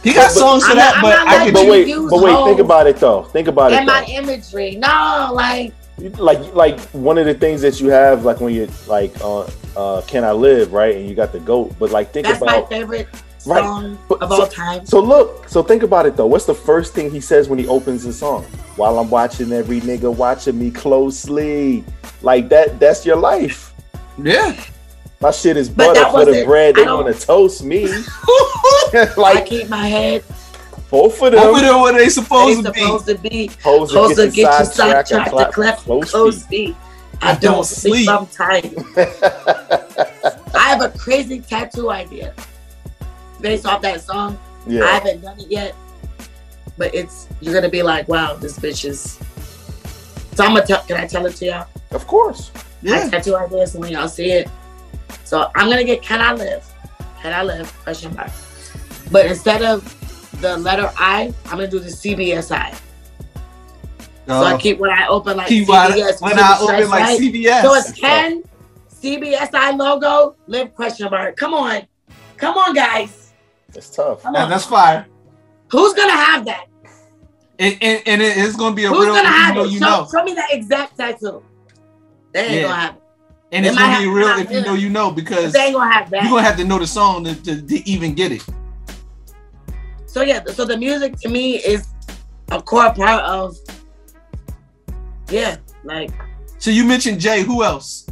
[0.03, 2.45] he got songs for I'm that, I'm but I letting could But wait, but wait,
[2.45, 3.23] think about it though.
[3.23, 4.76] Think about it And my imagery.
[4.76, 5.73] No, like
[6.17, 9.45] like like one of the things that you have like when you're like uh
[9.76, 12.57] uh can I live right and you got the goat but like think that's my
[12.57, 13.07] about favorite
[13.45, 13.64] Right.
[13.64, 14.86] song But of so- all time.
[14.86, 17.68] so look so think about it though what's the first thing he says when he
[17.68, 18.44] opens the song
[18.76, 21.84] while I'm watching every nigga watching me closely
[22.22, 23.74] like that that's your life
[24.22, 24.61] yeah.
[25.22, 27.86] my shit is butter that for the bread I they want to toast me
[28.94, 30.24] I like keep my head
[30.91, 32.80] both of Over them there where they they supposed to be.
[32.82, 33.48] supposed to be.
[33.49, 36.68] supposed Supposed to get you sidetracked sidetracked to clap cleft close close feet.
[36.70, 36.76] feet.
[37.22, 38.06] I don't sleep.
[38.06, 38.10] sleep.
[38.10, 38.74] I'm tired.
[40.56, 42.34] I have a crazy tattoo idea
[43.41, 44.40] based off that song.
[44.68, 44.84] Yeah.
[44.84, 45.76] I haven't done it yet,
[46.78, 49.20] but it's you're gonna be like, wow, this bitch is
[50.36, 50.82] So I'm gonna tell.
[50.84, 51.68] Can I tell it to y'all?
[51.91, 52.52] Of course.
[52.82, 53.06] Yeah.
[53.06, 54.49] I tattoo ideas when y'all see it.
[55.24, 56.66] So I'm gonna get "Can I Live?"
[57.22, 57.72] Can I live?
[57.84, 58.32] Question mark.
[59.11, 59.84] But instead of
[60.41, 62.74] the letter I, I'm gonna do the CBSI.
[64.28, 64.57] so I oh.
[64.57, 66.22] keep when I open like keep CBS.
[66.22, 67.20] when I open like right?
[67.20, 67.61] CBS.
[67.61, 68.44] So it's Ken
[69.02, 71.36] CBSI logo live question mark.
[71.36, 71.82] Come on,
[72.38, 73.18] come on, guys.
[73.75, 74.23] It's tough.
[74.23, 74.49] Come Yeah, on.
[74.49, 75.07] that's fire.
[75.71, 76.65] Who's gonna have that?
[77.59, 79.71] And, and, and it's gonna be a Who's real gonna if have you know it?
[79.71, 80.07] you show, know.
[80.11, 81.43] show me that exact tattoo.
[82.33, 82.61] They ain't Yeah.
[82.63, 83.01] gonna have it.
[83.51, 85.59] And They it's gonna be to real have if you know you know because They
[85.65, 86.23] ain't gonna have that.
[86.23, 88.45] you're gonna have to know the song to, to, to even get it.
[90.05, 91.87] So yeah, so the music to me is
[92.51, 93.55] a core part of
[95.29, 96.11] yeah, like
[96.57, 98.07] So you mentioned Jay, who else?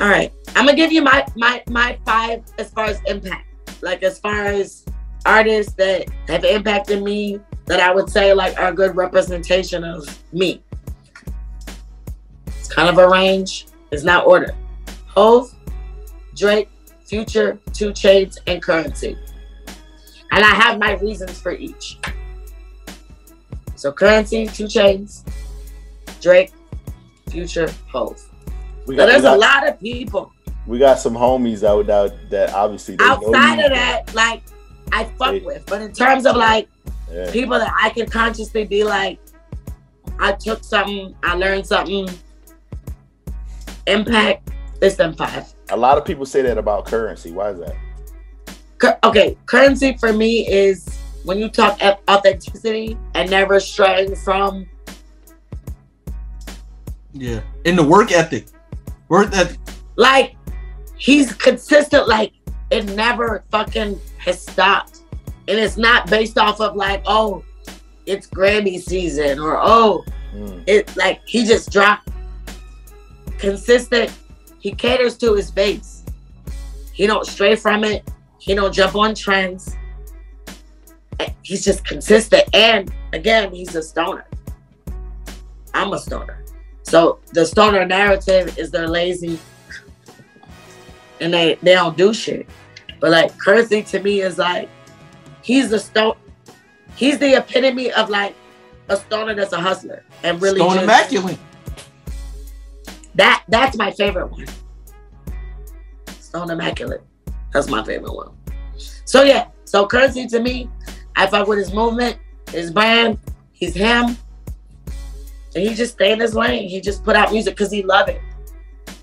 [0.00, 0.32] all right.
[0.54, 3.47] I'm gonna give you my my my five as far as impact.
[3.80, 4.84] Like as far as
[5.24, 10.06] artists that have impacted me that I would say like are a good representation of
[10.32, 10.62] me.
[12.46, 13.66] It's kind of a range.
[13.90, 14.54] It's not ordered.
[15.06, 15.54] Hove,
[16.34, 16.68] Drake,
[17.04, 19.16] Future, 2 Chainz, and Curren$y.
[20.30, 21.98] And I have my reasons for each.
[23.76, 25.24] So Curren$y, 2 Chainz,
[26.20, 26.52] Drake,
[27.30, 28.22] Future, Hove.
[28.86, 30.32] We So there's we, a lot of people.
[30.68, 33.64] We got some homies out that that obviously they know outside you.
[33.64, 34.42] of that, like
[34.92, 35.64] I fuck They- with.
[35.66, 36.68] But in terms of like
[37.12, 37.30] Yeah.
[37.32, 39.18] people that I can consciously be like,
[40.20, 42.08] I took something, I learned something,
[43.86, 44.50] impact,
[44.82, 45.46] it's them five.
[45.70, 47.30] A lot of people say that about Curren$y.
[47.32, 47.74] Why is that?
[48.78, 50.86] Cur- okay, Curren$y for me is
[51.24, 54.66] when you talk authenticity and never straying from
[57.14, 57.40] Yeah.
[57.64, 58.46] In the work ethic.
[59.08, 59.58] Work ethic.
[59.96, 60.36] like
[60.98, 62.32] he's consistent like
[62.70, 65.00] it never fucking has stopped.
[65.48, 67.42] And it's not based off of like oh
[68.06, 70.04] it's grammy season or oh
[70.34, 70.62] Mm.
[70.66, 72.10] it like he just dropped.
[73.38, 74.12] Consistent
[74.58, 76.04] he caters to his base.
[76.92, 78.06] He don't stray from it.
[78.38, 79.74] He don't jump on trends.
[81.42, 82.44] He's just consistent.
[82.52, 84.26] And again he's a stoner.
[85.72, 86.44] I'm a stoner.
[86.82, 89.38] So the stoner narrative is they're lazy
[91.20, 92.46] and they they don't do shit.
[93.00, 94.68] But like Kersey to me is like
[95.42, 96.14] he's the stone
[96.96, 98.34] he's the epitome of like
[98.88, 101.38] a stoner that's a hustler and really Stone just- immaculate.
[103.14, 104.46] that that's my favorite one.
[106.20, 107.02] Stone Immaculate.
[107.52, 108.30] That's my favorite one.
[109.06, 110.68] So yeah, so Kersey to me,
[111.16, 112.18] I fuck with his movement,
[112.50, 113.18] his brand,
[113.52, 114.16] he's him.
[115.54, 116.68] And he just stay in his lane.
[116.68, 118.20] He just put out music because he love it.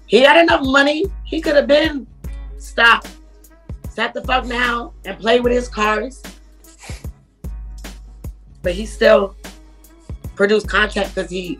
[0.07, 1.05] He had enough money.
[1.23, 2.07] He could have been
[2.57, 3.09] stopped.
[3.89, 6.21] Sat the fuck down and played with his cars.
[8.61, 9.35] But he still
[10.35, 11.59] produced content because he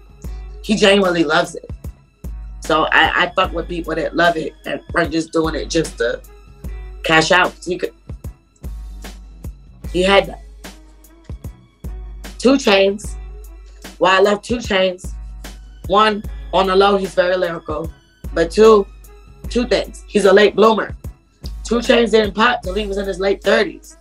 [0.64, 1.70] he genuinely loves it.
[2.62, 5.98] So I, I fuck with people that love it and are just doing it just
[6.00, 6.22] to
[7.04, 7.54] cash out.
[7.64, 7.94] He could
[9.96, 10.38] he had.
[12.40, 13.16] 2 Chainz.
[13.98, 15.14] While I love 2 Chainz,
[15.88, 16.22] one
[16.54, 17.90] on the low, he's very lyrical.
[18.36, 18.86] But two,
[19.50, 20.04] two things.
[20.08, 20.96] He's a late bloomer.
[21.64, 23.98] 2 Chainz didn't pop till he was in his late 30s.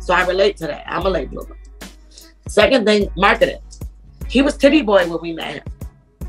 [0.00, 0.84] So I relate to that.
[0.88, 1.56] I'm a late bloomer.
[2.48, 3.60] Second thing, marketing.
[4.28, 6.28] He was Titty Boy when we met him.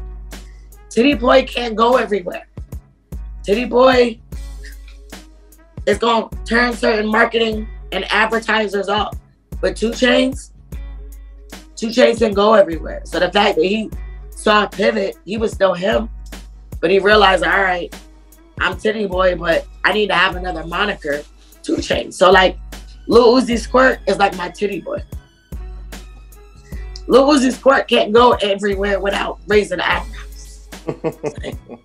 [0.89, 2.47] Titty Boy can't go everywhere.
[3.41, 4.19] Titty Boy
[5.87, 9.17] is going to turn certain marketing and advertisers off.
[9.59, 10.51] But 2 Chainz,
[11.77, 13.01] 2 Chainz can go everywhere.
[13.05, 13.89] So the fact that he
[14.29, 16.09] saw a pivot, he was still him.
[16.83, 17.97] But he realized, all right,
[18.59, 21.23] I'm Titty Boy, but I need to have another moniker,
[21.61, 22.15] 2 Chainz.
[22.15, 22.57] So like
[23.07, 25.01] Lil Uzi Squirt is like my Titty Boy.
[27.07, 30.69] Lil Uzi Squirt can't go everywhere without raising the eyebrows.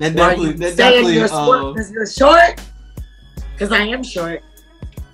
[0.00, 2.60] That are definitely you that saying you're uh, squirt because you're short?
[3.52, 4.42] Because I am short.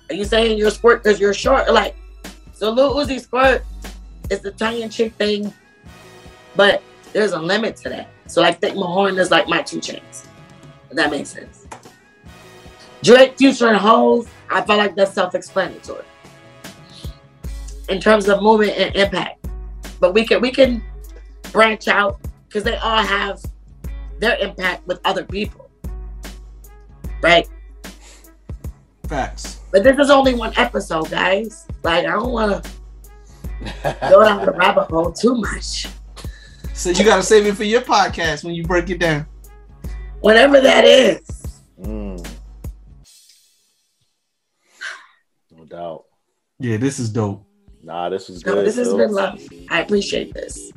[0.09, 1.73] Are you saying you're squirt because you're short?
[1.73, 1.95] Like,
[2.53, 3.65] so Lil Uzi Squirt
[4.29, 5.51] is the tongue-in-cheek thing,
[6.55, 6.83] but
[7.13, 8.09] there's a limit to that.
[8.27, 10.27] So I think Mahorn is like my 2 Chainz.
[10.89, 11.67] If that makes sense.
[13.03, 16.05] Drake, Future, and Hove, I feel like that's self-explanatory
[17.89, 19.45] in terms of movement and impact.
[19.99, 20.83] But we can we can
[21.51, 23.39] branch out because they all have
[24.19, 25.69] their impact with other people.
[27.21, 27.47] Right?
[29.07, 29.61] facts.
[29.71, 31.67] But this is only one episode, guys.
[31.83, 32.61] Like I don't wanna
[33.83, 35.87] go down the rabbit hole too much.
[36.75, 39.25] So you gotta save it for your podcast when you break it down.
[40.19, 41.21] Whatever that is.
[41.81, 42.27] Mm.
[45.51, 46.03] No doubt.
[46.59, 47.45] Yeah, this is dope.
[47.81, 48.65] Nah, this was No, good.
[48.65, 48.97] this has Phil.
[48.97, 49.39] been love.
[49.69, 50.71] I appreciate this.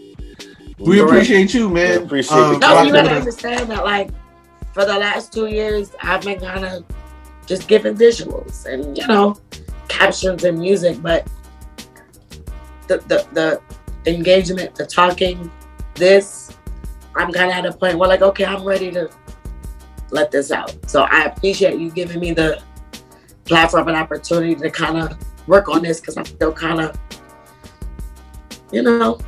[0.78, 2.00] We appreciate you, man.
[2.00, 4.10] We appreciate the No, you with gotta understand that, like,
[4.72, 6.84] for the last two years, I've been kind of
[7.46, 9.36] just giving visuals and, you know,
[9.88, 11.26] captions and music, but
[12.86, 13.60] the, the, the
[14.10, 15.50] engagement, the talking,
[15.98, 16.56] this,
[17.14, 19.10] I'm kind of at a point where, like, okay, I'm ready to
[20.10, 20.74] let this out.
[20.88, 22.62] So I appreciate you giving me the
[23.44, 26.98] platform and opportunity to kind of work on this because I'm still kind of,
[28.70, 29.18] you know,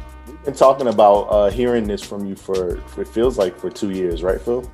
[0.40, 3.68] We've Been talking about uh, hearing this from you for, for it feels like for
[3.68, 4.70] two years, right, Phil?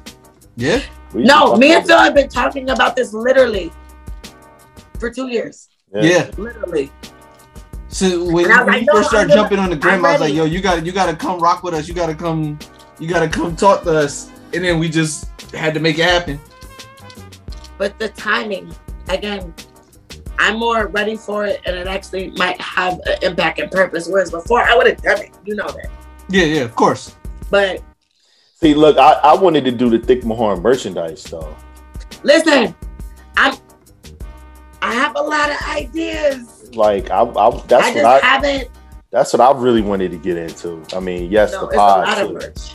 [0.54, 0.80] Yeah.
[1.12, 3.72] We No, me and about Phil have been talking about this literally
[5.00, 5.68] for two years.
[5.92, 6.04] it.
[6.04, 6.30] Yeah.
[6.40, 6.92] Literally.
[7.88, 10.04] So when, And I was when like, you no, first started jumping on the gram,
[10.04, 11.88] I'm was like, "Yo, you got to you got to come rock with us.
[11.88, 12.58] You got to come,
[12.98, 16.04] you got to come talk to us." And then we just had to make it
[16.04, 16.40] happen.
[17.78, 18.74] But the timing,
[19.08, 19.54] again,
[20.38, 24.08] I'm more ready for it and it actually might have an impact and purpose.
[24.08, 25.30] Whereas before I would have done it.
[25.44, 25.90] You know that.
[26.28, 27.14] Yeah, yeah, of course.
[27.50, 27.82] But
[28.60, 31.54] See, look, I, I wanted to do the Thick Mahorn merchandise though.
[32.22, 32.74] listen,
[33.36, 33.54] I'm
[34.82, 36.55] I have a lot of ideas.
[36.76, 38.68] Like I, I that's I what just I haven't
[39.10, 40.82] that's what I really wanted to get into.
[40.94, 42.18] I mean, yes, no, the it's a lot pod.
[42.18, 42.34] of too.
[42.34, 42.72] merch.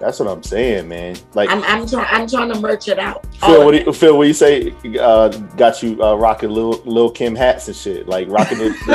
[0.00, 1.16] That's what I'm saying, man.
[1.34, 3.24] Like I'm I'm trying I'm trying to merch it out.
[3.36, 4.74] Phil, what do you, Phil, what you say?
[5.00, 8.86] Uh, got you uh, rocking little Lil Kim hats and shit, like rocking it.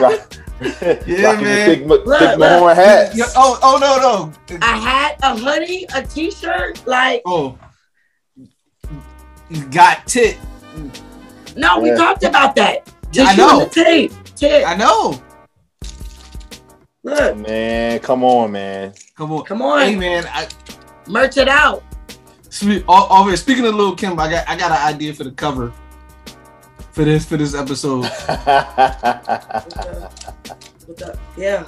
[0.00, 0.32] rock,
[1.06, 1.68] Yeah, rocking man.
[1.68, 2.48] the thick, Ma- Look, thick look.
[2.48, 3.16] Mahorn hats.
[3.16, 3.78] Yeah, oh, oh
[4.48, 4.58] no, no.
[4.62, 7.58] I had a hoodie, a t-shirt, like Oh,
[9.70, 10.38] got tit.
[11.56, 11.96] no, we Yeah.
[11.96, 12.91] talked about that.
[13.12, 13.60] Yeah, I know.
[13.64, 14.12] the tape.
[14.36, 14.64] Tit.
[14.66, 15.22] I know.
[17.04, 18.94] Look, Man, come on, man.
[19.16, 19.82] Come on, come on.
[19.82, 20.24] Hey, man.
[20.28, 20.46] I,
[21.08, 21.82] merch it out.
[22.48, 25.24] spe- all, all right, speaking of Lil Kim, I got I got an idea for
[25.24, 25.72] the cover
[26.92, 28.02] for this for this episode.
[28.02, 30.10] With the-
[30.86, 31.66] with the- yeah.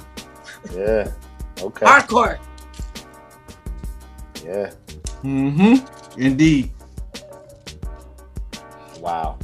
[0.73, 1.11] yeah.
[1.61, 1.85] Okay.
[1.85, 2.39] Hardcore.
[4.43, 4.71] Yeah.
[5.23, 6.21] Mm-hmm.
[6.21, 6.71] Indeed.
[8.99, 9.37] Wow.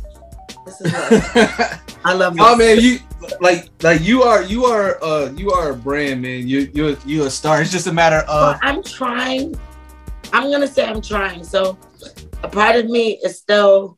[0.65, 0.93] This is
[2.05, 2.45] I love this.
[2.45, 2.99] Oh man, you
[3.39, 6.47] like like you are you are uh you are a brand man.
[6.47, 7.61] You you you a star.
[7.61, 9.59] It's just a matter Well, of I'm trying.
[10.33, 11.43] I'm gonna say I'm trying.
[11.43, 11.77] So
[12.43, 13.97] a part of me is still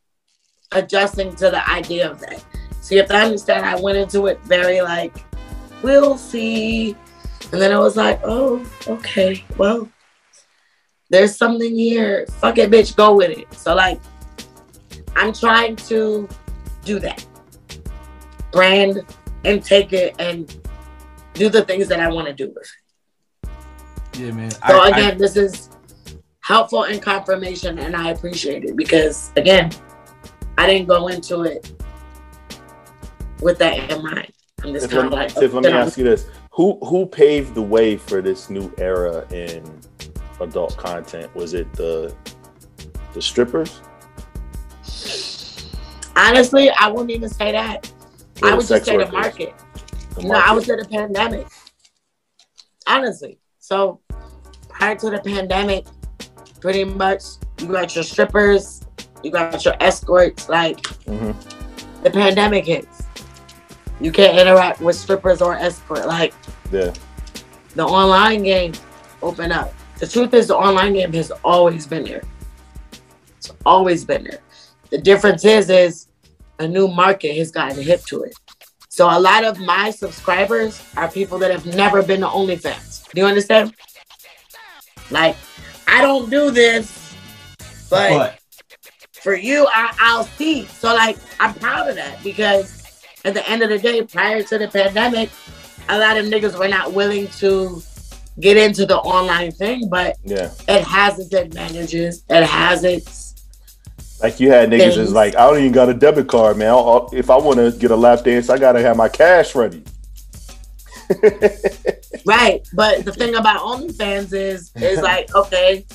[0.72, 2.44] adjusting to the idea of that.
[2.82, 5.24] So you have to understand I went into it very like,
[5.82, 6.96] we'll see.
[7.52, 9.88] And then I was like, oh, okay, well,
[11.10, 12.26] there's something here.
[12.42, 13.54] Fuck it, bitch, go with it.
[13.54, 14.02] So like
[15.16, 16.28] I'm trying to
[16.86, 17.26] do that.
[18.52, 19.04] Brand
[19.46, 20.56] and take it and
[21.34, 22.70] do the things that I want to do with
[23.44, 23.50] it.
[24.20, 24.52] yeah, man.
[24.52, 25.70] So I- I- again, this is
[26.42, 29.72] helpful and confirmation, and I appreciate it because again,
[30.58, 31.72] I didn't go into it
[33.42, 34.32] with that in mind.
[34.64, 36.78] I'm just Tiff, kind of let, like, Tiff, let me okay, ask you this: Who
[36.86, 39.64] who paved the way for this new era in
[40.40, 41.34] adult content?
[41.36, 42.16] Was it the
[43.14, 43.82] the strippers?
[46.16, 47.92] Honestly, I wouldn't even say that.
[48.42, 49.54] Or I would just say the market.
[50.16, 50.56] The No, I market?
[50.56, 51.48] would say the pandemic.
[52.88, 54.00] Honestly, so
[54.70, 55.86] prior to the pandemic,
[56.60, 57.24] pretty much
[57.60, 58.82] you got your strippers,
[59.24, 60.50] you got your escorts.
[60.50, 61.34] Like Mhm.
[62.04, 63.04] the pandemic hits,
[64.02, 66.06] you can't interact with strippers or escort.
[66.08, 66.34] Like
[66.72, 66.92] Yeah.
[67.76, 68.74] the online game
[69.22, 69.74] open up.
[70.00, 72.24] The truth is, the online game has always been there.
[73.38, 74.40] It's always been there.
[74.94, 76.08] The difference is, is
[76.60, 78.36] a new market has gotten hip to it.
[78.90, 83.10] So a lot of my subscribers are people that have never been to OnlyFans.
[83.12, 83.74] Do you understand?
[85.10, 85.36] Like,
[85.88, 87.16] I don't do this,
[87.90, 88.40] but, but
[89.14, 90.68] for you, I, I'll see.
[90.68, 92.94] So like, I'm proud of that because
[93.26, 95.32] at the end of the day, prior to the pandemic,
[95.90, 97.82] a lot of niggas were not willing to
[98.40, 100.52] get into the online thing, but Yeah.
[100.68, 102.24] it has its advantages.
[102.30, 103.33] It has its
[104.22, 106.70] Like you had niggas is like, I don't even got a debit card, man.
[106.70, 109.84] I'll- If I want to get a lap dance, I gotta have my cash ready.
[112.26, 112.66] right.
[112.74, 115.86] But the thing about OnlyFans is, is like, okay,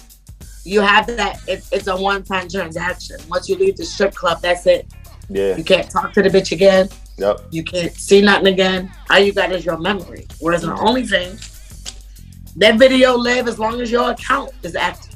[0.64, 1.40] you have that.
[1.46, 3.16] It's, it's a one-time transaction.
[3.28, 4.86] Once you leave the strip club, that's it.
[5.30, 5.56] Yeah.
[5.56, 6.88] You can't talk to the bitch again.
[7.16, 7.48] Yep.
[7.50, 8.92] You can't see nothing again.
[9.10, 10.26] All you got is your memory.
[10.40, 10.86] Whereas on mm-hmm.
[10.86, 15.14] OnlyFans, that video live as long as your account is active.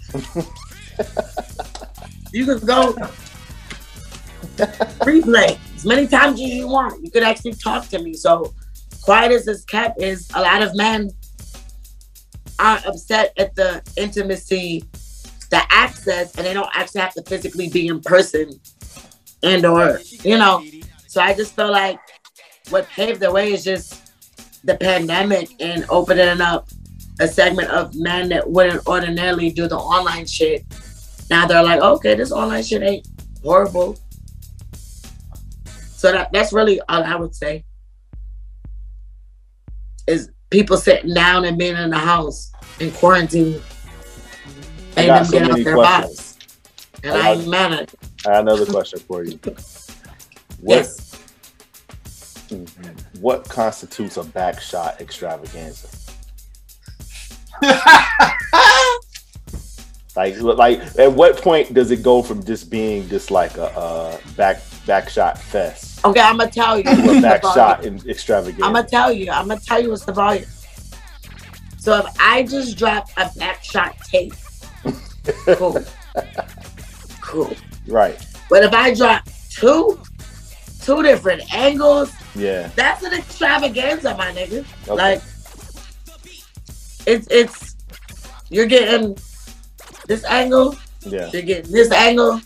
[2.33, 2.93] you can go
[5.03, 7.03] replay as many times as you want.
[7.05, 8.15] You could actually talk to me.
[8.15, 8.53] So
[9.03, 11.11] quiet as this cat is a lot of men
[12.59, 14.85] are upset at the intimacy,
[15.51, 18.51] the access, and they don't actually have to physically be in person
[19.43, 20.65] and or you know.
[21.07, 21.99] So I just feel like
[22.71, 23.99] what paved the way is just
[24.65, 26.69] the pandemic and opening up
[27.21, 30.65] a segment of men that wouldn't ordinarily do the online shit.
[31.33, 33.09] Now they're like, okay, this online shit ain't
[33.43, 33.99] horrible.
[35.65, 37.65] So that, that's really all I would say.
[40.07, 43.63] Is people sitting down and being in the house in quarantine
[44.99, 46.35] I and them so get out their questions.
[46.35, 47.01] box.
[47.03, 47.95] And I ain't mad at it.
[48.27, 49.41] I got another question for you.
[50.61, 51.19] What, Yes.
[53.21, 55.89] what constitutes a back shot extravaganza?
[60.17, 64.19] like, like, at what point does it go from just being just like a, uh
[64.37, 66.85] back back shot fest Okay, I'm gonna tell you.
[66.85, 68.65] to a back shot in extravaganza?
[68.65, 69.31] I'm gonna tell you.
[69.31, 70.45] I'm gonna tell you what's the volume.
[71.79, 74.35] So if I just drop a back shot tape,
[75.47, 75.83] cool,
[77.21, 77.57] cool.
[77.89, 78.19] right?
[78.51, 79.99] But if I drop two,
[80.83, 82.69] two different angles, Yeah.
[82.77, 84.65] that's an extravaganza, my nigga.
[84.89, 84.93] Okay.
[84.95, 85.23] Like,
[87.07, 87.77] it's it's
[88.51, 89.17] you're getting
[90.07, 91.29] this angle, Yeah.
[91.33, 92.41] you're getting this angle.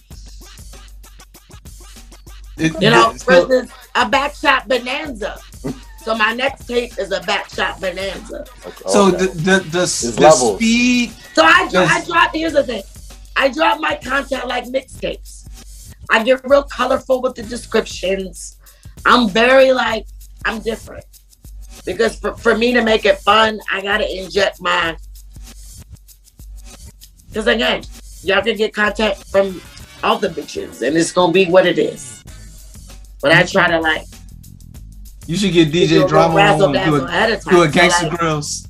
[2.58, 5.38] It- You know, so- versus a back shot bonanza.
[6.04, 8.44] So my next tape is a back shot bonanza.
[8.86, 9.16] So Okay.
[9.16, 11.12] the the the, the speed.
[11.34, 12.30] So I, dro- I drop.
[12.34, 12.82] Here's the thing,
[13.36, 15.44] I drop my content like mixtapes.
[16.08, 18.56] I get real colorful with the descriptions.
[19.04, 20.06] I'm very like
[20.44, 21.04] I'm different
[21.84, 24.96] because for, for me to make it fun, I gotta inject my.
[27.36, 27.82] Because again,
[28.22, 29.60] y'all can get content from
[30.02, 32.24] all the bitches, and it's gonna be what it is.
[33.20, 34.06] But I try to like
[35.26, 37.54] You should get DJ drama on do a, of time.
[37.54, 38.66] do a So, gangster like, grills.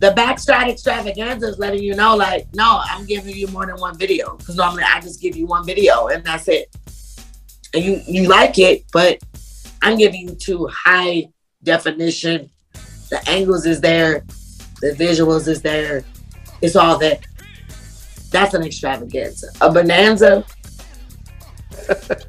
[0.00, 3.96] the backstride extravaganza is letting you know, like, no, I'm giving you more than one
[3.96, 4.36] video.
[4.36, 6.68] Because normally I just give you one video and that's it.
[7.72, 9.18] And you you like it, but
[9.80, 11.28] I'm giving you two high
[11.62, 12.50] definition.
[13.08, 14.26] The angles is there,
[14.82, 16.04] the visuals is there.
[16.60, 17.18] It's all there.
[18.34, 19.46] That's an extravaganza.
[19.60, 20.44] A bonanza.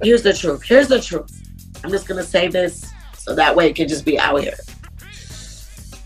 [0.03, 0.61] Here's the truth.
[0.61, 1.32] Here's the truth.
[1.84, 4.53] I'm just gonna say this so that way it can just be out here.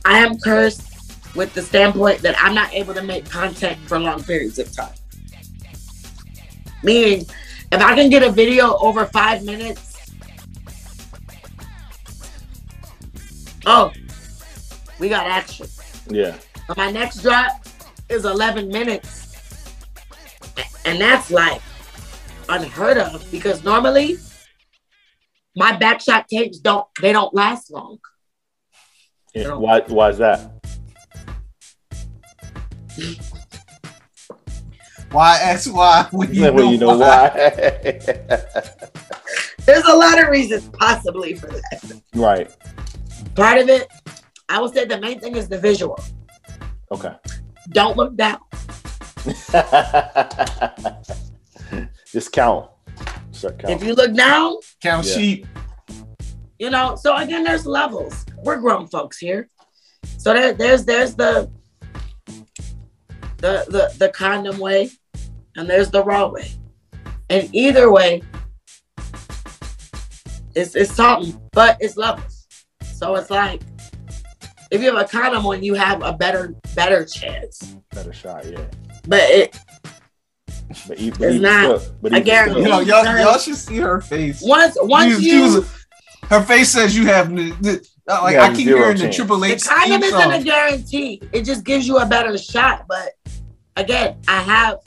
[0.05, 4.23] I am cursed with the standpoint that I'm not able to make content for long
[4.23, 4.93] periods of time.
[6.81, 7.25] Meaning,
[7.69, 9.97] if I can get a video over five minutes,
[13.65, 13.91] oh,
[14.97, 15.67] we got action.
[16.09, 16.37] Yeah.
[16.67, 17.65] So my next drop
[18.07, 19.28] is 11 minutes.
[20.89, 21.61] And that's like
[22.49, 24.17] unheard of because normally
[25.55, 27.99] my backshot tapes don't they don't last long.
[29.35, 29.53] Yeah.
[29.53, 29.81] Why?
[29.81, 30.51] Why is that?
[35.11, 37.29] Why ask why when you Yeah, know, you know why?
[37.29, 37.29] why?
[39.67, 42.01] There's a lot of reasons possibly for that.
[42.15, 42.49] right.
[43.35, 43.87] Part of it,
[44.49, 45.99] I would say the main thing is the visual.
[46.91, 47.13] Okay.
[47.73, 48.39] Don't look down.
[52.11, 52.69] Just count.
[53.31, 53.77] Start counting.
[53.77, 55.13] If you look down, Count Yeah.
[55.13, 55.47] sheep.
[56.57, 56.95] you know.
[56.95, 58.25] So again, there's levels.
[58.43, 59.49] We're grown folks here.
[60.17, 61.49] So there, there's there's the
[63.37, 64.89] the the the condom way,
[65.55, 66.51] and there's the raw way.
[67.29, 68.21] And either way,
[70.55, 72.47] it's it's something, but it's levels.
[72.93, 73.61] So it's like
[74.71, 77.75] if you have a condom one, you have a better better chance.
[77.91, 78.65] Better shot, yeah.
[79.09, 79.57] But it
[80.45, 81.81] But, but It's even not.
[81.81, 84.39] still- but I even guarantee still- Yo, y'all, y'all should see her face.
[84.41, 85.65] once once She- she you was-
[86.29, 89.03] her face says you have n- n- uh, like You I keep zero hearing the
[89.05, 89.15] chance.
[89.15, 91.21] Triple the H condom theme isn't a guarantee.
[91.33, 92.85] It just gives you a better shot.
[92.87, 93.13] But
[93.75, 94.77] again, I have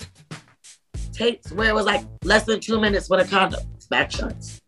[1.12, 3.61] tapes where it was like less than two minutes with a condom.
[3.77, 4.61] It's back shots.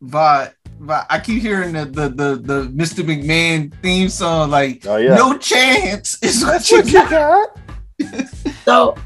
[0.00, 3.04] But but I keep hearing the the the, the Mr.
[3.04, 5.14] McMahon theme song like Oh yeah.
[5.14, 7.56] no chance is what you got.
[8.64, 8.96] So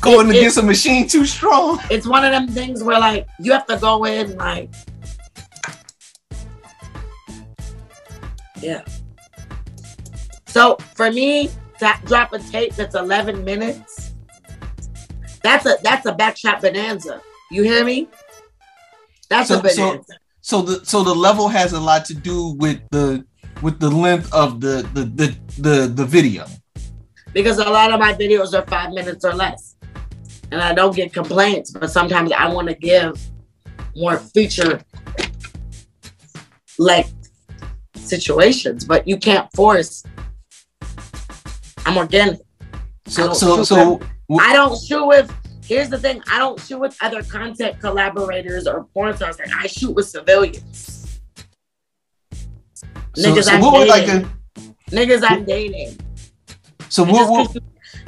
[0.00, 1.78] Going It- against a machine too strong.
[1.90, 4.70] it's one of them things where like you have to go in like
[8.60, 8.82] yeah.
[10.46, 11.48] So for me
[11.80, 14.12] to drop a tape that's 11 minutes,
[15.42, 17.20] that's a that's a backshot bonanza.
[17.50, 18.08] You hear me?
[19.28, 20.14] That's So- a so- bonanza.
[20.40, 23.24] So the so the level has a lot to do with the
[23.62, 26.46] with the length of the the the the, the video.
[27.34, 29.76] Because a lot of my videos are five minutes or less.
[30.50, 33.20] And I don't get complaints, but sometimes I want to give
[33.96, 34.80] more feature
[36.78, 37.06] like
[37.96, 40.04] situations, but you can't force.
[41.84, 42.40] I'm organic.
[43.06, 44.00] So so so
[44.38, 45.34] I don't shoot with.
[45.64, 49.38] Here's the thing: I don't shoot with other content collaborators or porn stars.
[49.38, 51.20] Like I shoot with civilians,
[53.14, 54.30] so, niggas so I'm would like dating.
[54.56, 55.98] a niggas I'm dating.
[56.94, 57.58] So what, just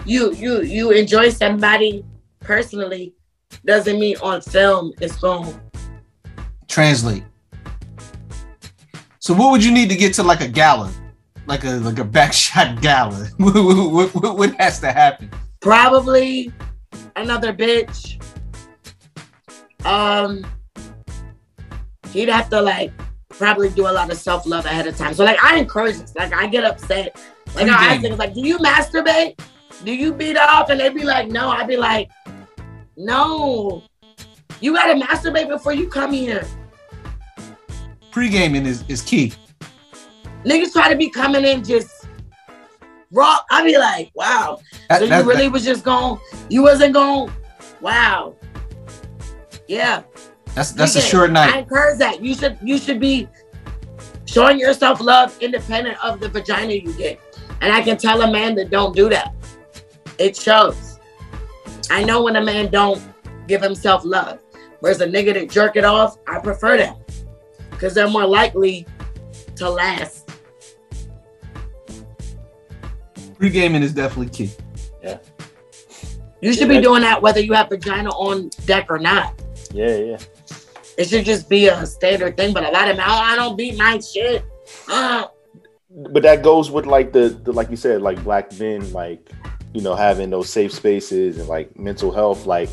[0.04, 2.04] you you you enjoy somebody
[2.38, 3.12] personally
[3.64, 5.60] doesn't mean on film it's going
[6.68, 7.24] translate?
[9.18, 10.92] So what would you need to get to like a gala,
[11.46, 13.26] like a like a backshot gala?
[13.38, 15.30] what, what, what, has to happen?
[15.60, 16.52] probably
[17.16, 18.22] another bitch.
[19.84, 20.46] Um
[22.12, 22.92] he'd have to like
[23.30, 25.12] probably do a lot of self-love ahead of time.
[25.12, 26.14] So like I encourage this.
[26.14, 27.20] Like I get upset.
[27.54, 29.38] Like I ask niggas like, do you masturbate?
[29.84, 30.70] Do you beat off?
[30.70, 31.48] And they'd be like, no.
[31.48, 32.10] I'd be like,
[32.96, 33.82] no.
[34.60, 36.46] You gotta masturbate before you come here.
[38.10, 39.32] Pre-gaming is, is key.
[40.44, 42.06] Niggas try to be coming in just
[43.12, 43.38] raw.
[43.50, 44.60] I'd be like, wow.
[44.88, 47.30] That- so you that- really was just going, you wasn't going,
[47.80, 48.34] wow.
[49.68, 50.02] Yeah.
[50.54, 51.54] That's that's a short night.
[51.54, 52.22] I encourage that.
[52.24, 53.28] You should you should be
[54.24, 57.20] showing yourself love independent of the vagina you get.
[57.60, 59.34] And I can tell a man that don't do that.
[60.18, 60.98] It shows.
[61.90, 63.02] I know when a man don't
[63.46, 64.38] give himself love.
[64.80, 66.98] Whereas a nigga that jerk it off, I prefer that.
[67.70, 68.86] Because they're more likely
[69.56, 70.30] to last.
[73.38, 74.50] Pre-gaming is definitely key.
[75.02, 75.18] Yeah.
[76.40, 79.42] You should be doing that whether you have vagina on deck or not.
[79.72, 80.18] Yeah, yeah.
[80.96, 82.54] It should just be a standard thing.
[82.54, 84.44] But a lot of men, oh, I don't beat my shit.
[84.88, 85.26] Uh,
[85.88, 89.30] But that goes with like the, the like you said, like black men, like
[89.72, 92.68] you know, having those safe spaces and like mental health, like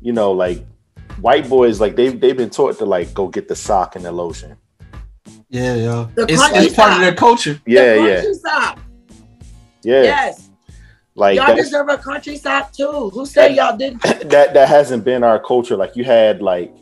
[0.00, 0.64] you know, like
[1.20, 4.12] white boys, like they've they've been taught to like go get the sock and the
[4.12, 4.56] lotion.
[5.48, 6.08] Yeah, yeah.
[6.14, 7.60] The It's, it's part of their culture.
[7.66, 8.78] Yeah, the yeah, country sock.
[9.82, 10.02] yeah.
[10.02, 10.50] Yes.
[11.16, 13.10] Like y'all deserve a country sock too.
[13.10, 14.00] Who said y'all didn't?
[14.02, 15.76] that that hasn't been our culture.
[15.76, 16.72] Like you had like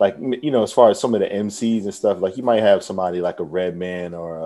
[0.00, 2.62] like you know, as far as some of the MCs and stuff, like you might
[2.62, 4.44] have somebody like a Redman or a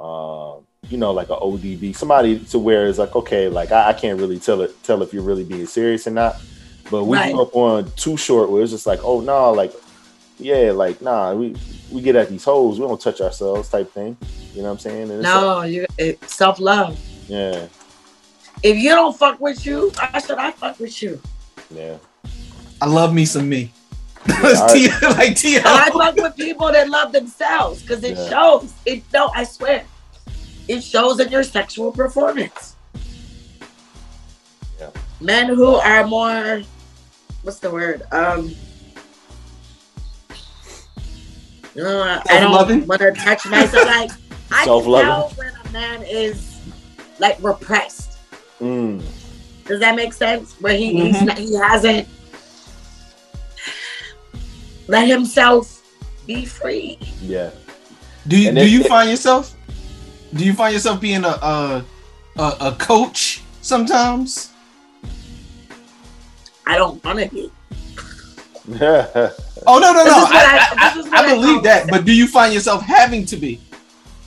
[0.00, 3.88] uh, uh, you know, like a ODB, somebody to where it's like, okay, like I,
[3.88, 6.36] I can't really tell it tell if you're really being serious or not.
[6.88, 7.32] But we Right.
[7.32, 9.72] grew up on Too $hort where it's just like, oh no, like
[10.38, 11.56] yeah, like nah, we
[11.90, 14.16] we get at these hoes, we don't touch ourselves type thing.
[14.54, 15.10] You know what I'm saying?
[15.10, 15.86] And it's No, you
[16.26, 16.98] self love.
[17.28, 17.66] yeah,
[18.62, 21.20] If you don't fuck with you, why should I fuck with you?
[21.74, 21.96] yeah.
[22.80, 23.72] I love me some me.
[24.28, 25.58] I- T- like T.
[25.58, 28.28] I fuck with people that love themselves because it Yeah.
[28.28, 28.72] shows.
[28.84, 29.84] It no, I swear,
[30.68, 32.74] it shows in your sexual performance.
[34.80, 34.90] Yeah.
[35.20, 36.62] Men who are more,
[37.42, 38.02] what's the word?
[38.12, 38.54] Um.
[41.74, 42.78] No, I I Self-loving?
[42.80, 43.86] don't want to touch myself.
[43.86, 44.10] Like
[44.50, 45.06] I can Self-loving.
[45.06, 46.56] tell when a man is
[47.18, 48.18] like repressed.
[48.60, 49.02] Mm.
[49.66, 50.54] Does that make sense?
[50.60, 51.26] Where he he's Mhm.
[51.26, 52.08] not, he hasn't
[54.88, 55.82] let himself
[56.26, 56.98] be free.
[57.22, 57.50] Yeah.
[58.28, 59.54] Do you And do it- you it- find yourself?
[60.34, 61.84] Do you find yourself being a a,
[62.36, 64.50] a, a coach sometimes?
[66.66, 67.50] I don't want to be.
[69.68, 70.12] Oh no no no!
[70.12, 73.36] I, I- I, I, what I believe that, but do you find yourself having to
[73.36, 73.60] be?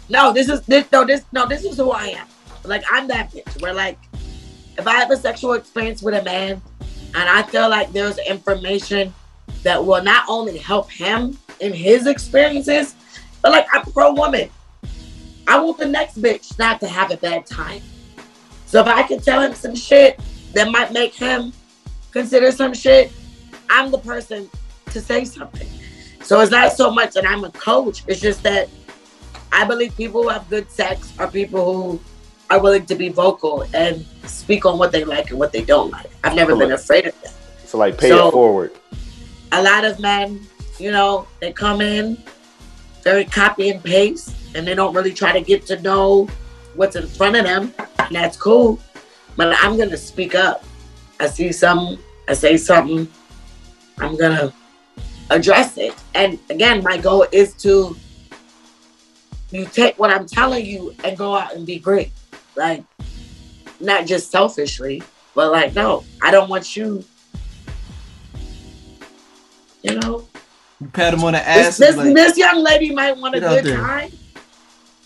[0.09, 2.27] No, this is this no this no this is who I am.
[2.65, 3.61] Like I'm that bitch.
[3.61, 3.97] Where like
[4.77, 6.61] if I have a sexual experience with a man
[7.15, 9.13] and I feel like there's information
[9.63, 12.95] that will not only help him in his experiences,
[13.41, 14.49] but like I'm pro woman.
[15.47, 17.81] I want the next bitch not to have a bad time.
[18.65, 20.19] So if I can tell him some shit
[20.53, 21.53] that might make him
[22.11, 23.11] consider some shit,
[23.69, 24.49] I'm the person
[24.91, 25.67] to say something.
[26.21, 28.69] So it's not so much that I'm a coach, it's just that
[29.51, 31.99] I believe people who have good sex are people who
[32.51, 35.89] are willing to be vocal and speak on what they like and what they don't
[35.91, 36.09] like.
[36.23, 37.33] I've never been afraid of that.
[37.65, 38.71] So like pay So- it forward.
[39.51, 40.45] A lot of men,
[40.77, 42.17] you know, they come in
[43.03, 46.27] very copy and paste and they don't really try to get to know
[46.75, 47.73] what's in front of them.
[47.99, 48.79] And that's cool.
[49.35, 50.63] But I'm gonna speak up.
[51.19, 51.97] I see something,
[52.27, 53.07] I say something,
[53.99, 54.53] I'm gonna
[55.29, 55.95] address it.
[56.15, 57.95] And again, my goal is to
[59.51, 62.11] you take what I'm telling you and go out and be great.
[62.55, 62.83] Like,
[63.79, 65.01] not just selfishly,
[65.33, 67.03] but like, no, I don't want you,
[69.83, 70.27] you know,
[70.81, 71.77] You pat him on the ass.
[71.77, 74.11] this, and be like, this young lady might want a Get out good time.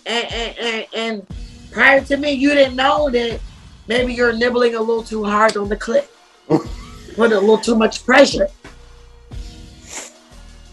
[0.06, 1.28] And, and, and, and
[1.72, 3.40] prior to me, you didn't know that
[3.88, 6.12] maybe you're nibbling a little too hard on the clip.
[6.48, 8.48] Put a little too much pressure.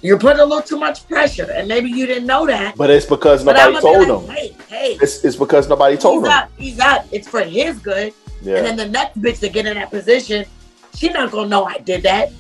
[0.02, 2.74] You're putting a little too much pressure, and maybe you didn't know that.
[2.76, 4.58] But it's because But nobody gonna be told like, him.
[4.68, 6.32] Hey, hey, It's, it's because nobody told he's him.
[6.32, 7.04] out, he's out.
[7.12, 8.14] It's for his good.
[8.40, 8.56] Yeah.
[8.56, 10.46] And then the next bitch to get in that position,
[10.94, 12.32] she not gonna know I did that.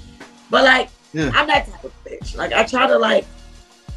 [0.48, 1.30] But like, Yeah.
[1.34, 2.36] I'm that type of bitch.
[2.36, 3.24] Like I try to like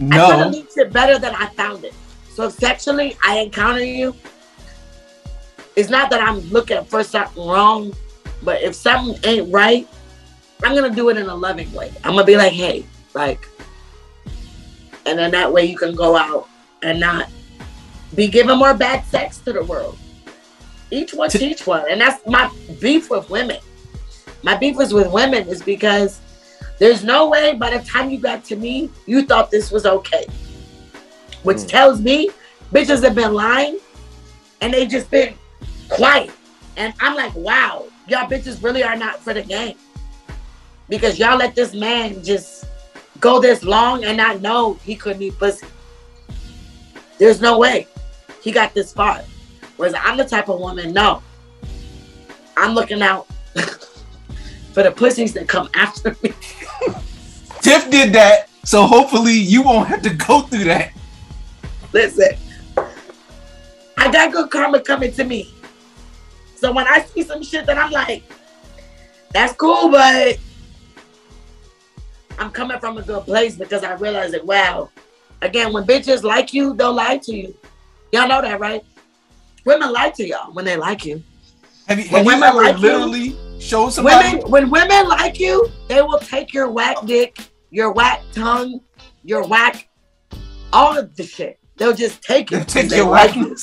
[0.02, 0.50] I try to no.
[0.50, 1.94] leave shit better than I found it.
[2.34, 4.16] So sexually I encounter you,
[5.76, 7.94] it's not that I'm looking for something wrong,
[8.42, 9.88] but if something ain't right,
[10.64, 11.92] I'm gonna do it in a loving way.
[12.04, 13.48] I'm gonna be like, hey, like,
[15.06, 16.48] and then that way you can go out
[16.82, 17.30] and not
[18.16, 19.98] be giving more bad sex to the world.
[20.92, 21.86] Each one to each one.
[21.90, 23.58] And that's my beef with women.
[24.44, 26.20] My beef is with women is because
[26.80, 30.26] there's no way by the time you got to me, you thought this was okay.
[31.44, 31.68] Which Mm.
[31.68, 32.30] tells me
[32.74, 33.80] bitches have been lying
[34.62, 35.36] and they just been
[35.90, 36.32] quiet.
[36.78, 39.76] And I'm like, wow, y'all bitches really are not for the game.
[40.90, 42.66] Because y'all let this man just
[43.20, 45.68] go this long and not know he couldn't eat pussy.
[47.20, 47.88] There's no way
[48.42, 49.22] he got this far.
[49.78, 51.22] Whereas I'm the type of woman, no.
[52.58, 53.28] I'm looking out
[54.74, 56.34] for the pussies that come after me.
[57.64, 60.92] Tiff did that, so hopefully you won't have to go through that.
[61.94, 62.36] Listen,
[63.98, 65.50] I got good karma coming to me.
[66.58, 68.24] So when I see some shit that I'm like,
[69.32, 70.38] that's cool, but
[72.38, 74.90] I'm coming from a good place because I realize that, wow,
[75.42, 77.56] again, when bitches like you, they'll lie to you.
[78.12, 78.84] Y'all know that, right?
[79.66, 81.24] Women lie to y'all when they like you.
[81.88, 84.36] Have you, When you women ever like you- literally showed somebody?
[84.36, 87.38] Women, when women like you, they will take your whack dick,
[87.74, 88.82] your whack tongue,
[89.24, 89.90] your whack,
[90.72, 91.60] all of the shit.
[91.78, 92.68] They'll just take it.
[92.68, 93.58] take they your like you.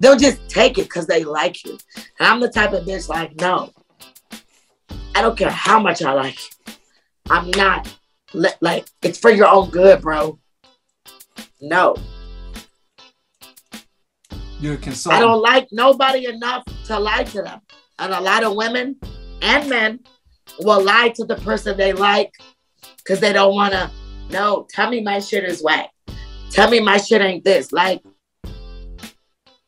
[0.00, 1.78] They'll just take it because they like you.
[2.18, 3.72] And I'm the type of bitch like, no.
[5.14, 6.74] I don't care how much I like you.
[7.30, 7.96] I'm not
[8.32, 10.40] li- like it's for your own good, bro.
[11.60, 11.94] No.
[14.58, 15.22] You're a consultant.
[15.22, 17.60] I don't like nobody enough to lie to them.
[18.00, 18.96] And a lot of women
[19.42, 20.00] and men
[20.58, 22.32] will lie to the person they like
[23.02, 23.90] because they don't want to.
[24.30, 25.90] No, tell me my shit is whack.
[26.50, 27.72] Tell me my shit ain't this.
[27.72, 28.02] Like,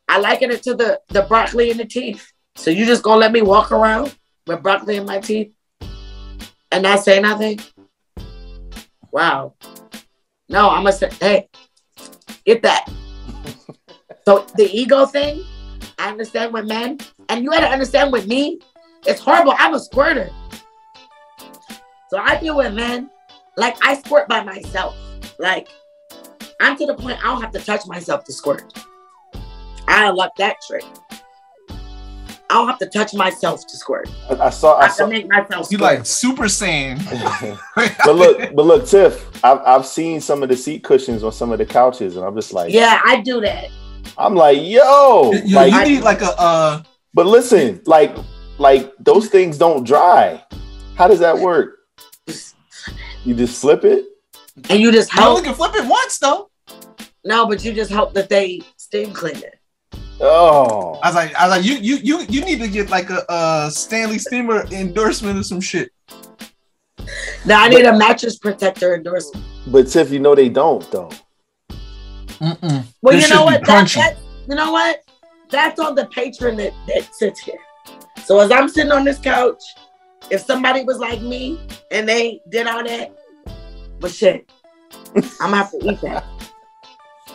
[0.09, 2.32] I liken it to the, the broccoli in the teeth.
[2.56, 5.52] So you just gonna let me walk around with broccoli in my teeth
[6.70, 7.60] and not say nothing?
[9.10, 9.54] Wow.
[10.48, 11.48] No, I'm gonna say, hey,
[12.44, 12.88] get that.
[14.24, 15.42] So the ego thing,
[15.98, 16.98] I understand with men,
[17.28, 18.60] and you gotta understand with me,
[19.04, 19.52] it's horrible.
[19.59, 20.30] I'm a squirter.
[22.09, 23.10] So I deal with men
[23.56, 24.96] like I squirt by myself.
[25.38, 25.68] Like
[26.60, 28.72] I'm to the point I don't have to touch myself to squirt.
[29.88, 30.84] I unlock that trick.
[32.50, 34.10] I don't have to touch myself to squirt.
[34.28, 34.74] I, I saw.
[34.74, 35.04] I I have saw.
[35.06, 36.98] to make myself You like Super Saiyan.
[38.04, 39.42] but look, but look, Tiff.
[39.44, 42.34] I've I've seen some of the seat cushions on some of the couches, and I'm
[42.34, 43.68] just like, yeah, I do that.
[44.18, 46.82] I'm like, yo, You, like, you need like a uh
[47.14, 48.14] but listen, like,
[48.58, 50.42] like those things don't dry.
[50.94, 51.78] How does that work?
[53.24, 54.06] You just flip it.
[54.68, 55.38] And you just you help.
[55.38, 56.50] only can flip it once though.
[57.24, 59.58] No, but you just hope that they steam clean it.
[60.20, 63.10] Oh, I was like, I was like, you you you you need to get like
[63.10, 65.90] a uh Stanley Steamer endorsement or some shit.
[67.44, 69.44] Now I need a mattress protector endorsement.
[69.66, 71.10] but Tiff, you know they don't though.
[72.40, 72.84] Mm-mm.
[73.02, 73.64] Well, This you know what?
[73.64, 74.16] That, that,
[74.48, 75.02] you know what?
[75.50, 77.58] That's on the patron that, that sits here.
[78.24, 79.62] So as I'm sitting on this couch,
[80.32, 81.60] if somebody was like me
[81.90, 83.14] and they did all that,
[84.00, 84.50] but shit,
[85.14, 86.24] I'm gonna have to eat that.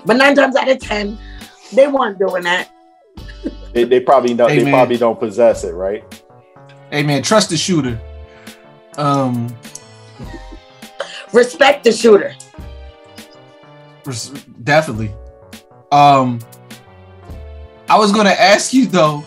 [0.04, 1.18] But nine times out of ten,
[1.72, 2.70] they weren't doing that.
[3.72, 4.50] They, they probably don't.
[4.50, 4.74] Hey, they man.
[4.74, 6.04] probably don't possess it, right?
[6.90, 8.02] Hey man, trust the shooter.
[8.98, 9.56] Um,
[11.34, 12.34] Respect the shooter.
[14.06, 14.30] res-
[14.64, 15.12] definitely.
[15.92, 16.40] Um,
[17.90, 19.24] I was gonna ask you though,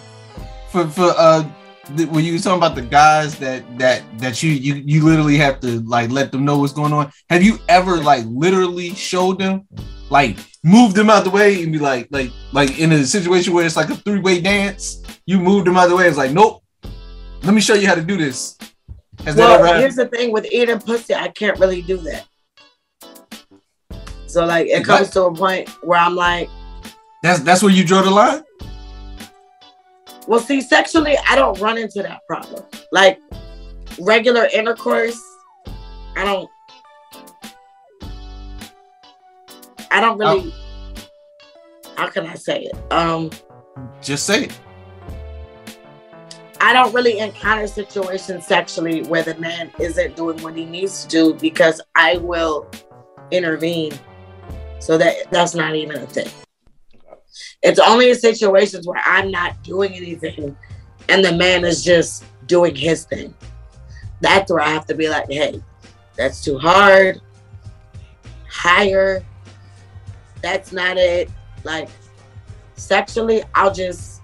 [0.70, 1.52] for for uh, th-
[1.90, 5.60] when you were talking about the guys that that that you you you literally have
[5.60, 7.10] to like let them know what's going on.
[7.28, 9.66] Have you ever like literally showed them,
[10.08, 13.64] like moved them out the way and be like like like in a situation where
[13.64, 16.06] it's like a three way dance, you moved them out the way.
[16.06, 16.62] It's like nope.
[17.42, 18.58] Let me show you how to do this.
[19.24, 22.26] Has Well, here's the thing with eating pussy, I can't really do that.
[24.26, 26.48] So like it comes to a point where I'm like,
[27.22, 28.42] That's that's where you draw the line.
[30.30, 32.62] Well, see, sexually, I don't run into that problem.
[32.92, 33.18] Like
[33.98, 35.20] regular intercourse,
[36.16, 36.48] I don't.
[39.90, 40.54] I don't really.
[41.96, 42.92] How can I say it?
[42.92, 43.32] Um,
[44.00, 44.60] Just say it.
[46.60, 51.08] I don't really encounter situations sexually where the man isn't doing what he needs to
[51.08, 52.70] do because I will
[53.32, 53.98] intervene.
[54.78, 56.30] So that that's not even a thing.
[57.62, 60.56] It's only in situations where I'm not doing anything
[61.08, 63.34] and the man is just doing his thing.
[64.20, 65.62] That's where I have to be like, hey,
[66.16, 67.20] that's too hard.
[68.48, 69.24] Higher.
[70.42, 71.30] That's not it.
[71.64, 71.88] Like
[72.76, 74.22] sexually, I'll just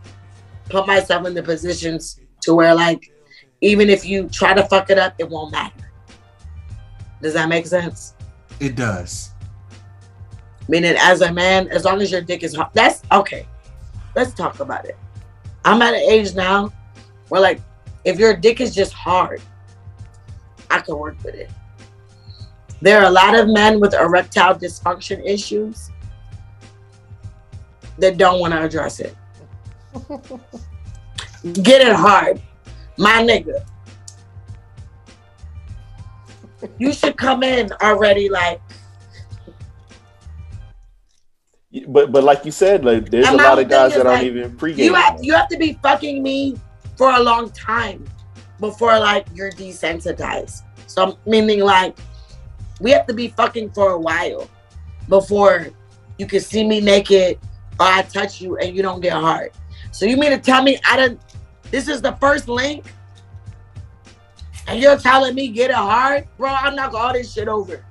[0.68, 3.12] put myself in the positions to where like
[3.60, 5.90] even if you try to fuck it up, it won't matter.
[7.22, 8.14] Does that make sense?
[8.60, 9.30] It does.
[10.68, 13.46] Meaning, as a man, as long as your dick is hard, that's okay.
[14.14, 14.96] Let's talk about it.
[15.64, 16.72] I'm at an age now
[17.28, 17.60] where, like,
[18.04, 19.40] if your dick is just hard,
[20.70, 21.50] I can work with it.
[22.80, 25.90] There are a lot of men with erectile dysfunction issues
[27.98, 29.16] that don't want to address it.
[31.62, 32.42] Get it hard,
[32.98, 33.64] my nigga.
[36.78, 38.60] You should come in already like
[41.86, 44.56] But but like you said, like there's And a lot of guys that aren't even
[44.56, 44.78] pregame.
[44.78, 46.56] you have you have to be fucking me
[46.96, 48.04] for a long time
[48.60, 50.62] before like you're desensitized.
[50.86, 51.96] So meaning like
[52.80, 54.48] we have to be fucking for a while
[55.08, 55.68] before
[56.18, 57.38] you can see me naked
[57.78, 59.50] or I touch you and you don't get hard.
[59.92, 61.20] So you mean to tell me I didn't
[61.70, 62.84] this is the first link
[64.68, 66.26] and you're telling me get it hard?
[66.38, 67.84] Bro, I'll knock all this shit over.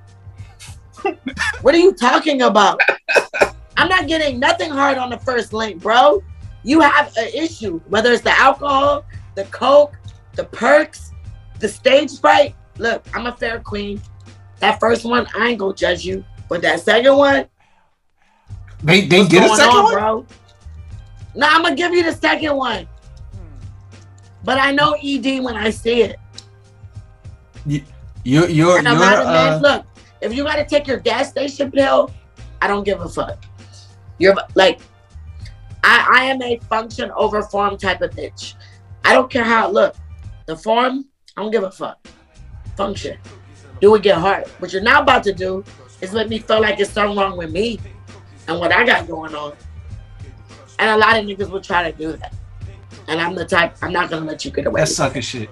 [1.61, 2.79] what are you talking about?
[3.77, 6.23] I'm not getting nothing hard on the first link, bro.
[6.63, 9.95] You have an issue, whether it's the alcohol, the coke,
[10.33, 11.11] the perks,
[11.59, 12.55] the stage fright.
[12.77, 14.01] Look, I'm a fair queen.
[14.59, 17.47] That first one, I ain't gonna judge you, but that second one,
[18.83, 19.93] They they get a second on, one.
[19.93, 20.25] bro?
[21.35, 22.87] No, I'm gonna give you the second one.
[24.43, 26.17] But I know ED when I see it.
[27.65, 27.81] You
[28.23, 29.85] you're you're, And a you're lot of men, uh, look,
[30.21, 32.11] if you gotta take your gas station pill,
[32.61, 33.43] I don't give a fuck.
[34.17, 34.79] You're like,
[35.83, 38.55] I, I am a function over form type of bitch.
[39.03, 39.95] I don't care how it look.
[40.45, 41.05] The form,
[41.37, 42.07] I don't give a fuck.
[42.75, 43.17] Function.
[43.81, 44.47] Do it get hard.
[44.59, 45.63] What you're now about to do
[46.01, 47.79] is make me feel like it's something wrong with me
[48.47, 49.53] and what I got going on.
[50.79, 52.33] And a lot of niggas will try to do that.
[53.07, 55.49] And I'm the type, I'm not gonna let you get away that's sucker shit.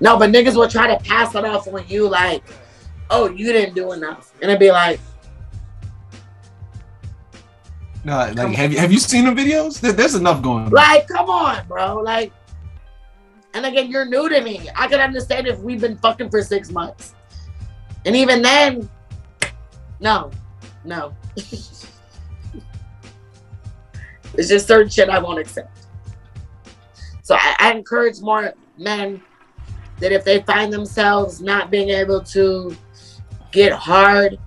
[0.00, 2.42] no, but niggas will try to pass it off on you like,
[3.08, 4.32] oh, you didn't do enough.
[4.42, 5.00] And it'd be like,
[8.02, 9.80] No, like have you have you seen the videos?
[9.80, 10.66] There's enough going.
[10.66, 10.70] on.
[10.70, 11.96] like, come on, bro.
[11.96, 12.32] Like,
[13.52, 14.68] and again, you're new to me.
[14.74, 17.14] I could understand if we've been fucking for six months.
[18.06, 18.88] And even then,
[20.00, 20.30] no,
[20.84, 21.14] no.
[21.36, 21.88] it's
[24.48, 25.86] just certain shit I won't accept.
[27.22, 29.22] So I, I encourage more men
[29.98, 32.74] that if they find themselves not being able to
[33.52, 34.38] get hard,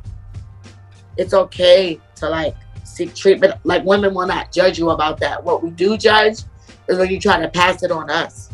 [1.17, 2.55] it's okay to like
[2.93, 3.55] seek treatment.
[3.63, 5.43] Like women will not judge you about that.
[5.43, 6.39] What we do judge
[6.87, 8.49] is when you try to pass it on us.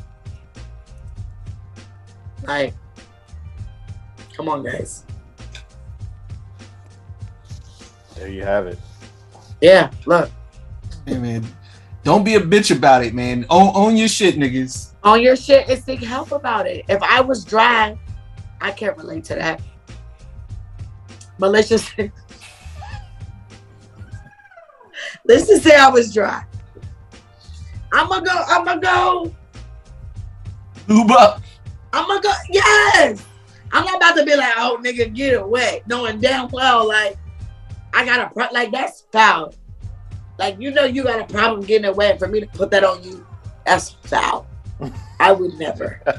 [2.44, 2.74] Like,
[4.36, 5.04] come on, guys.
[8.16, 8.78] There you have it.
[9.62, 10.32] Yeah, look,
[11.06, 11.46] Hey, man,
[12.04, 13.46] don't be a bitch about it, man.
[13.50, 14.92] Own own your shit, niggas.
[15.04, 16.86] on your shit and seek help about it.
[16.88, 17.98] If I was dry,
[18.62, 19.62] I can't relate to that.
[21.38, 21.94] But let's just
[25.30, 26.44] let's just say I was dry.
[27.94, 29.34] I'ma go, I'ma go,
[30.88, 31.42] Lube up.
[31.94, 33.26] I'ma go, yes.
[33.72, 37.16] I'm not about to be like, oh nigga, get it wet, knowing damn well like
[37.94, 39.54] I got a pro- like that's foul.
[40.40, 42.84] Like you know you got a problem getting it wet for me to put that
[42.84, 43.24] on you.
[43.66, 44.48] That's foul.
[45.20, 46.02] I would never.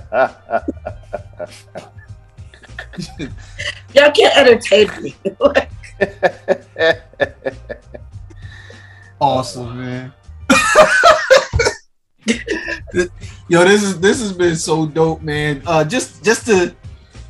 [3.94, 5.16] Y'all can't entertain me.
[9.20, 10.12] Awesome, man.
[13.48, 15.62] Yo, this is this has been so dope, man.
[15.66, 16.74] Uh, just just to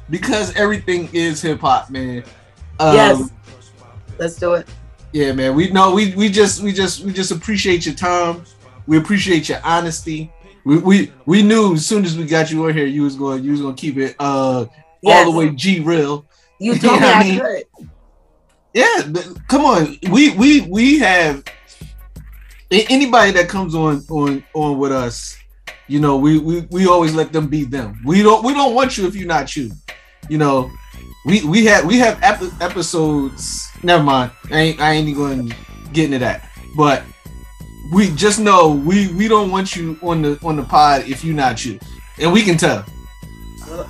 [0.08, 2.22] because everything is hip hop, man.
[2.78, 3.30] Um, yes.
[4.18, 4.68] Let's do it.
[5.12, 5.54] Yeah, man.
[5.54, 8.44] We know we we just we just we just appreciate your time.
[8.86, 10.30] We appreciate your honesty.
[10.64, 13.42] We we, we knew as soon as we got you on here, you was going
[13.42, 14.66] you was gonna keep it uh
[15.02, 15.26] Yes.
[15.26, 16.26] all the way G real.
[16.62, 17.64] You told me Yeah, I I, mean- could.
[18.74, 19.02] Yeah,
[19.48, 19.96] come on.
[20.10, 21.42] We we we have
[22.70, 25.36] anybody that comes on on on with us.
[25.88, 28.00] You know, we we we always let them be them.
[28.04, 29.72] We don't we don't want you if you're not you.
[30.28, 30.70] You know,
[31.26, 33.68] we we have we have epi- episodes.
[33.82, 34.30] Never mind.
[34.50, 35.56] I ain't I ain't even going to
[35.92, 36.48] get into that.
[36.76, 37.02] But
[37.92, 41.34] we just know we we don't want you on the on the pod if you're
[41.34, 41.80] not you,
[42.18, 42.84] and we can tell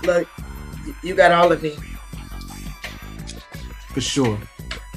[0.02, 0.28] look,
[1.02, 1.76] you got all of me.
[3.92, 4.38] for sure.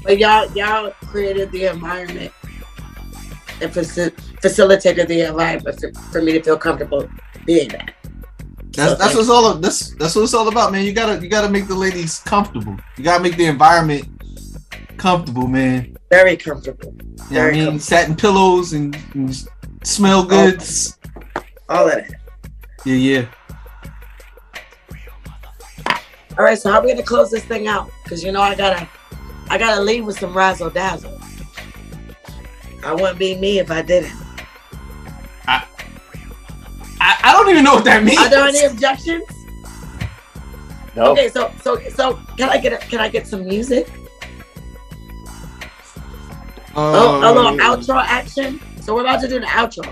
[0.04, 2.34] But y'all, y'all created the environment
[3.64, 7.10] and faci- facilitated the environment for, for me to feel comfortable
[7.46, 7.94] being that.
[8.74, 10.84] That's So that's what's all that's that's what it's all about, man.
[10.84, 12.76] You gotta you gotta make the ladies comfortable.
[12.98, 14.08] You gotta make the environment
[14.98, 15.96] comfortable, man.
[16.10, 16.94] Very comfortable.
[17.30, 17.80] Yeah, I mean comfortable.
[17.80, 19.48] satin pillows and, and
[19.84, 20.26] smell oh.
[20.26, 20.98] goods.
[21.70, 22.12] All of that.
[22.86, 23.26] Yeah, yeah.
[26.38, 27.92] All right, so how are we gonna close this thing out?
[28.06, 28.90] Cause you know I gotta,
[29.50, 31.20] I gotta leave with some razzle dazzle.
[32.86, 34.12] I wouldn't be me if I didn't.
[35.48, 35.66] I,
[37.22, 38.18] I don't even know what that means.
[38.20, 39.24] Are there any objections?
[40.96, 41.12] No.
[41.12, 43.90] Okay, so so so can I get a, can I get some music?
[46.76, 48.60] oh, a little Um, outro action.
[48.82, 49.86] So we're about to do the outro,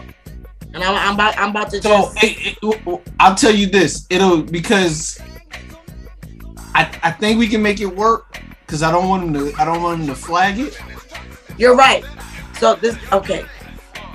[0.73, 2.23] and I'm, I'm about I'm about to So just.
[2.23, 4.05] it, it- I'll tell you this.
[4.09, 5.19] It'll because
[6.75, 9.65] I I think we can make it work because I don't want him to I
[9.65, 10.79] don't want him to flag it.
[11.57, 12.05] You're right.
[12.61, 13.43] So this okay.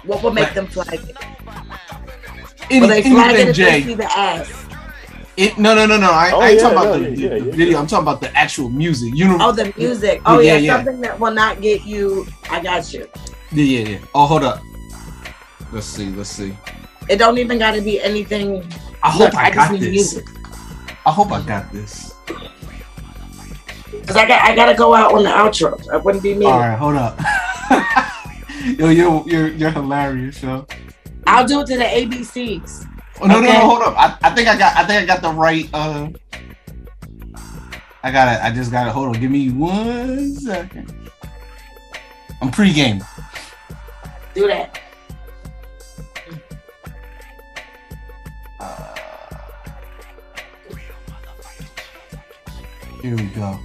[0.05, 1.17] What will make them flag it?
[2.71, 3.83] Any, Will they flag it anything, if they Jay.
[3.83, 4.67] see the ass?
[5.37, 6.13] It, no, no, no, no.
[6.13, 7.79] I, Oh, I ain't yeah, talking about no, the, yeah, the yeah, video.
[7.81, 9.15] I'm talking about the actual music.
[9.17, 9.49] You oh, know?
[9.49, 10.23] Oh, the music.
[10.25, 10.77] Oh Yeah, yeah, yeah.
[10.77, 12.25] something that will not get you.
[12.49, 13.09] I got you.
[13.51, 13.99] Yeah, yeah, yeah.
[14.15, 14.63] Oh, hold up.
[15.73, 16.11] Let's see.
[16.11, 16.57] Let's see.
[17.09, 18.63] It don't even got to be anything.
[19.03, 19.91] I hope Look, I, just got this.
[19.91, 20.25] music.
[21.05, 22.15] I hope I got this.
[24.07, 25.85] Cause I got I gotta go out on the outro.
[25.91, 26.47] That wouldn't be me.
[26.47, 27.19] All right, hold up.
[28.79, 30.67] yo, you're you're you're hilarious, yo.
[31.27, 32.85] I'll do it to the ABCs.
[33.21, 33.59] Oh, no, no, Okay.
[33.59, 33.95] no, hold up.
[33.97, 36.09] I, I think I got I think I got the right uh
[38.03, 38.43] I got it.
[38.43, 38.93] I just got it.
[38.93, 39.21] Hold on.
[39.21, 40.93] Give me one second.
[42.41, 43.03] I'm pre-game.
[44.35, 44.79] Do that.
[53.03, 53.59] Here we go.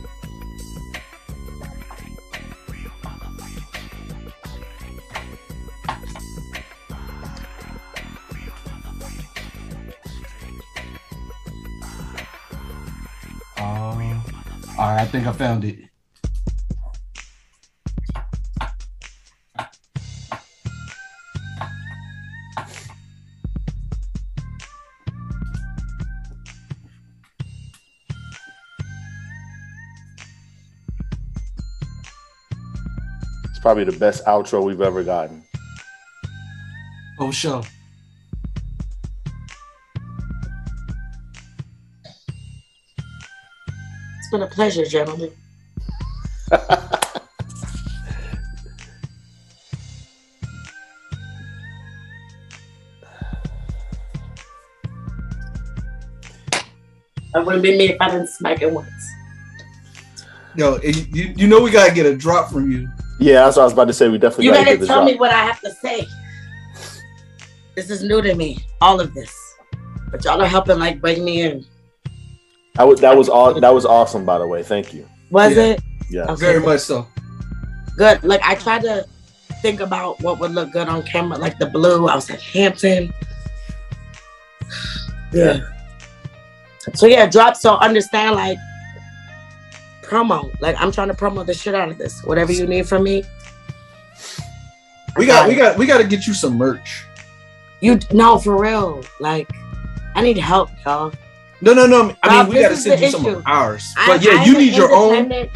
[14.82, 15.78] All right, I think I found it.
[33.46, 35.44] It's probably the best outro we've ever gotten.
[37.20, 37.62] Oh, sure.
[44.32, 45.32] Been a pleasure, gentlemen.
[57.34, 58.90] That wouldn't be me if I didn't smack it once.
[60.56, 62.90] Yo, you, you know we gotta get a drop from you.
[63.20, 64.10] Yeah, that's what I was about to say.
[64.10, 65.06] We definitely You gotta gotta get tell drop.
[65.12, 66.06] me what I have to say.
[67.76, 69.34] This is new to me, all of this.
[70.10, 71.66] But y'all are helping like bring me in.
[72.76, 74.64] That was that was all that was awesome, by the way.
[74.64, 75.08] Thank you.
[75.30, 75.64] Was Yeah.
[75.64, 75.82] it?
[76.10, 76.24] Yeah.
[76.24, 76.36] Okay.
[76.36, 77.08] Very much so.
[77.98, 78.24] good.
[78.24, 79.06] Like I tried to
[79.62, 82.08] think about what would look good on camera, like the blue.
[82.08, 83.14] I was like Hampton.
[85.34, 85.62] Yeah.
[86.96, 87.56] So yeah, drop.
[87.56, 88.58] So understand, like
[90.02, 90.52] promo.
[90.60, 92.22] Like I'm trying to promo the shit out of this.
[92.26, 93.24] Whatever you need from me.
[95.16, 97.06] We got we got we got to get you some merch.
[97.80, 99.06] You no for real.
[99.22, 99.50] Like
[100.16, 101.14] I need help, y'all.
[101.62, 102.16] No, no, no.
[102.24, 103.84] I mean, we got to send you some of ours.
[103.98, 105.48] I- But yeah, I'm you need your own.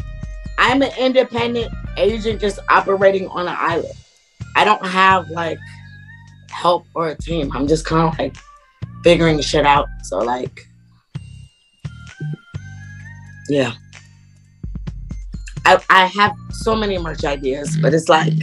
[0.57, 3.93] I'm an independent agent just operating on an island.
[4.55, 5.57] I don't have like
[6.49, 7.51] help or a team.
[7.53, 8.35] I'm just kind of like
[9.03, 9.87] figuring shit out.
[10.03, 10.61] So like,
[13.49, 13.73] yeah.
[15.65, 18.33] I I have so many merch ideas, but it's like,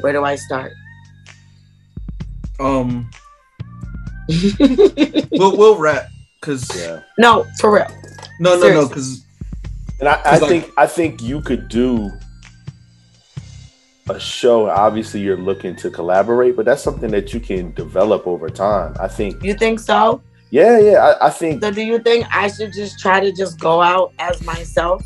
[0.00, 0.72] where do I start?
[2.60, 3.08] Um,
[5.32, 6.08] we'll we'll wrap
[6.40, 7.00] because Yeah.
[7.18, 7.86] No, for real.
[8.40, 9.24] no, no, no, because
[10.00, 12.10] And I, I 'Cause, like- think I think you could do
[14.08, 14.68] a show.
[14.68, 18.94] Obviously, you're looking to collaborate, but that's something that you can develop over time.
[19.00, 19.42] I think.
[19.42, 20.20] You think so?
[20.50, 20.98] Yeah, yeah.
[21.20, 21.62] I, I think.
[21.62, 25.02] So do you think I should just try to just go out as myself?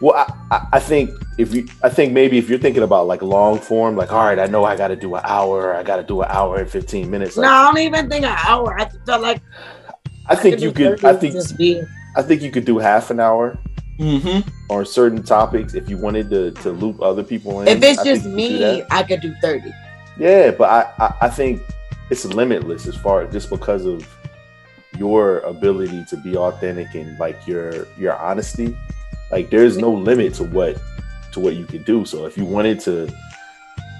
[0.00, 3.22] Well, I, I, I think if you, I think maybe if you're thinking about like
[3.22, 5.74] long form, like all right, I know I got to do an hour.
[5.74, 7.36] I got to do an hour and fifteen minutes.
[7.36, 8.78] Like, no, I don't even think an hour.
[8.78, 9.42] I felt like
[10.26, 11.04] I think you could.
[11.04, 11.34] I think.
[11.34, 11.82] just be
[12.16, 13.58] I think you could do half an hour
[13.98, 14.48] mm-hmm.
[14.72, 17.68] on certain topics if you wanted to to loop other people in.
[17.68, 18.84] if it's I just you could do me.
[18.90, 19.72] I could do 30.
[20.18, 21.62] Yeah, but I, I I think
[22.10, 24.06] it's limitless as far as just because of
[24.98, 28.76] your ability to be authentic and like your your honesty.
[29.30, 30.80] Like there's no limit to what
[31.32, 32.04] to what you can do.
[32.04, 33.12] So if you wanted to,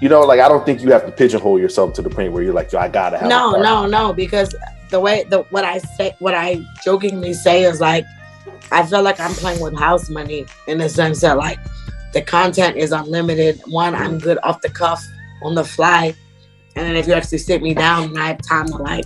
[0.01, 2.43] you know, like I don't think you have to pigeonhole yourself to the point where
[2.43, 3.29] you're like, yo, I gotta have.
[3.29, 4.53] No, no, no, because
[4.89, 8.05] the way the what I say what I jokingly say is like
[8.71, 11.59] I feel like I'm playing with house money in the sense that like
[12.13, 13.61] the content is unlimited.
[13.67, 15.03] One, I'm good off the cuff,
[15.43, 16.13] on the fly.
[16.75, 19.05] And then if you actually sit me down and I have time to like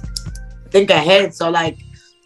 [0.70, 1.34] think ahead.
[1.34, 1.78] So like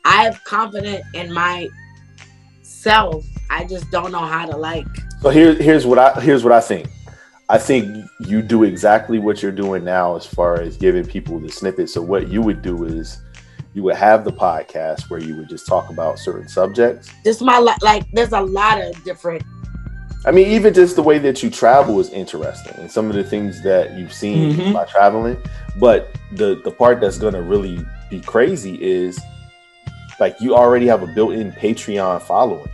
[0.06, 3.26] I have confidence in myself.
[3.50, 4.86] I just don't know how to like
[5.22, 6.88] So here, here's what I here's what I think.
[7.50, 11.50] I think you do exactly what you're doing now as far as giving people the
[11.50, 11.90] snippet.
[11.90, 13.22] So what you would do is
[13.74, 17.10] you would have the podcast where you would just talk about certain subjects.
[17.24, 19.44] just my li- like there's a lot of different
[20.26, 23.24] I mean, even just the way that you travel is interesting, and some of the
[23.24, 24.74] things that you've seen Mhm.
[24.74, 25.38] by traveling.
[25.80, 29.18] But the the part that's gonna really be crazy is
[30.20, 32.68] like you already have a built-in Patreon following.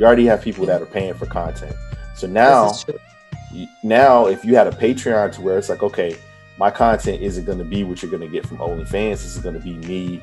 [0.00, 1.76] You already have people that are paying for content.
[2.16, 2.98] So now, this is true.
[3.52, 6.16] you- now if you had a Patreon to where it's like, okay,
[6.56, 9.10] my content isn't gonna be what you're gonna get from OnlyFans.
[9.10, 10.22] This is gonna be me,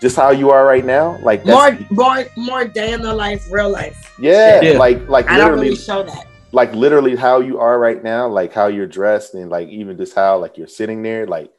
[0.00, 1.18] just how you are right now.
[1.22, 4.14] Like more that's, more more day in the life, real life.
[4.20, 4.78] yeah, Yeah.
[4.78, 6.26] like like I don't literally really show that.
[6.52, 10.14] like literally how you are right now, like how you're dressed and like even just
[10.14, 11.50] how like you're sitting there, like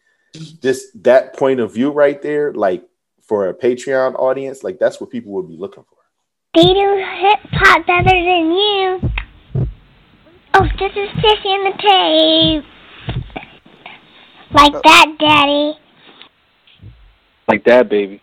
[0.62, 2.86] just that point of view right there, like
[3.24, 5.93] for a Patreon audience, like that's what people would be looking for.
[6.56, 9.00] They do hip hop better than you.
[10.54, 12.66] Oh, this is Sissy in the tape.
[14.54, 15.74] Like uh, that, Daddy.
[17.48, 18.22] Like that, baby.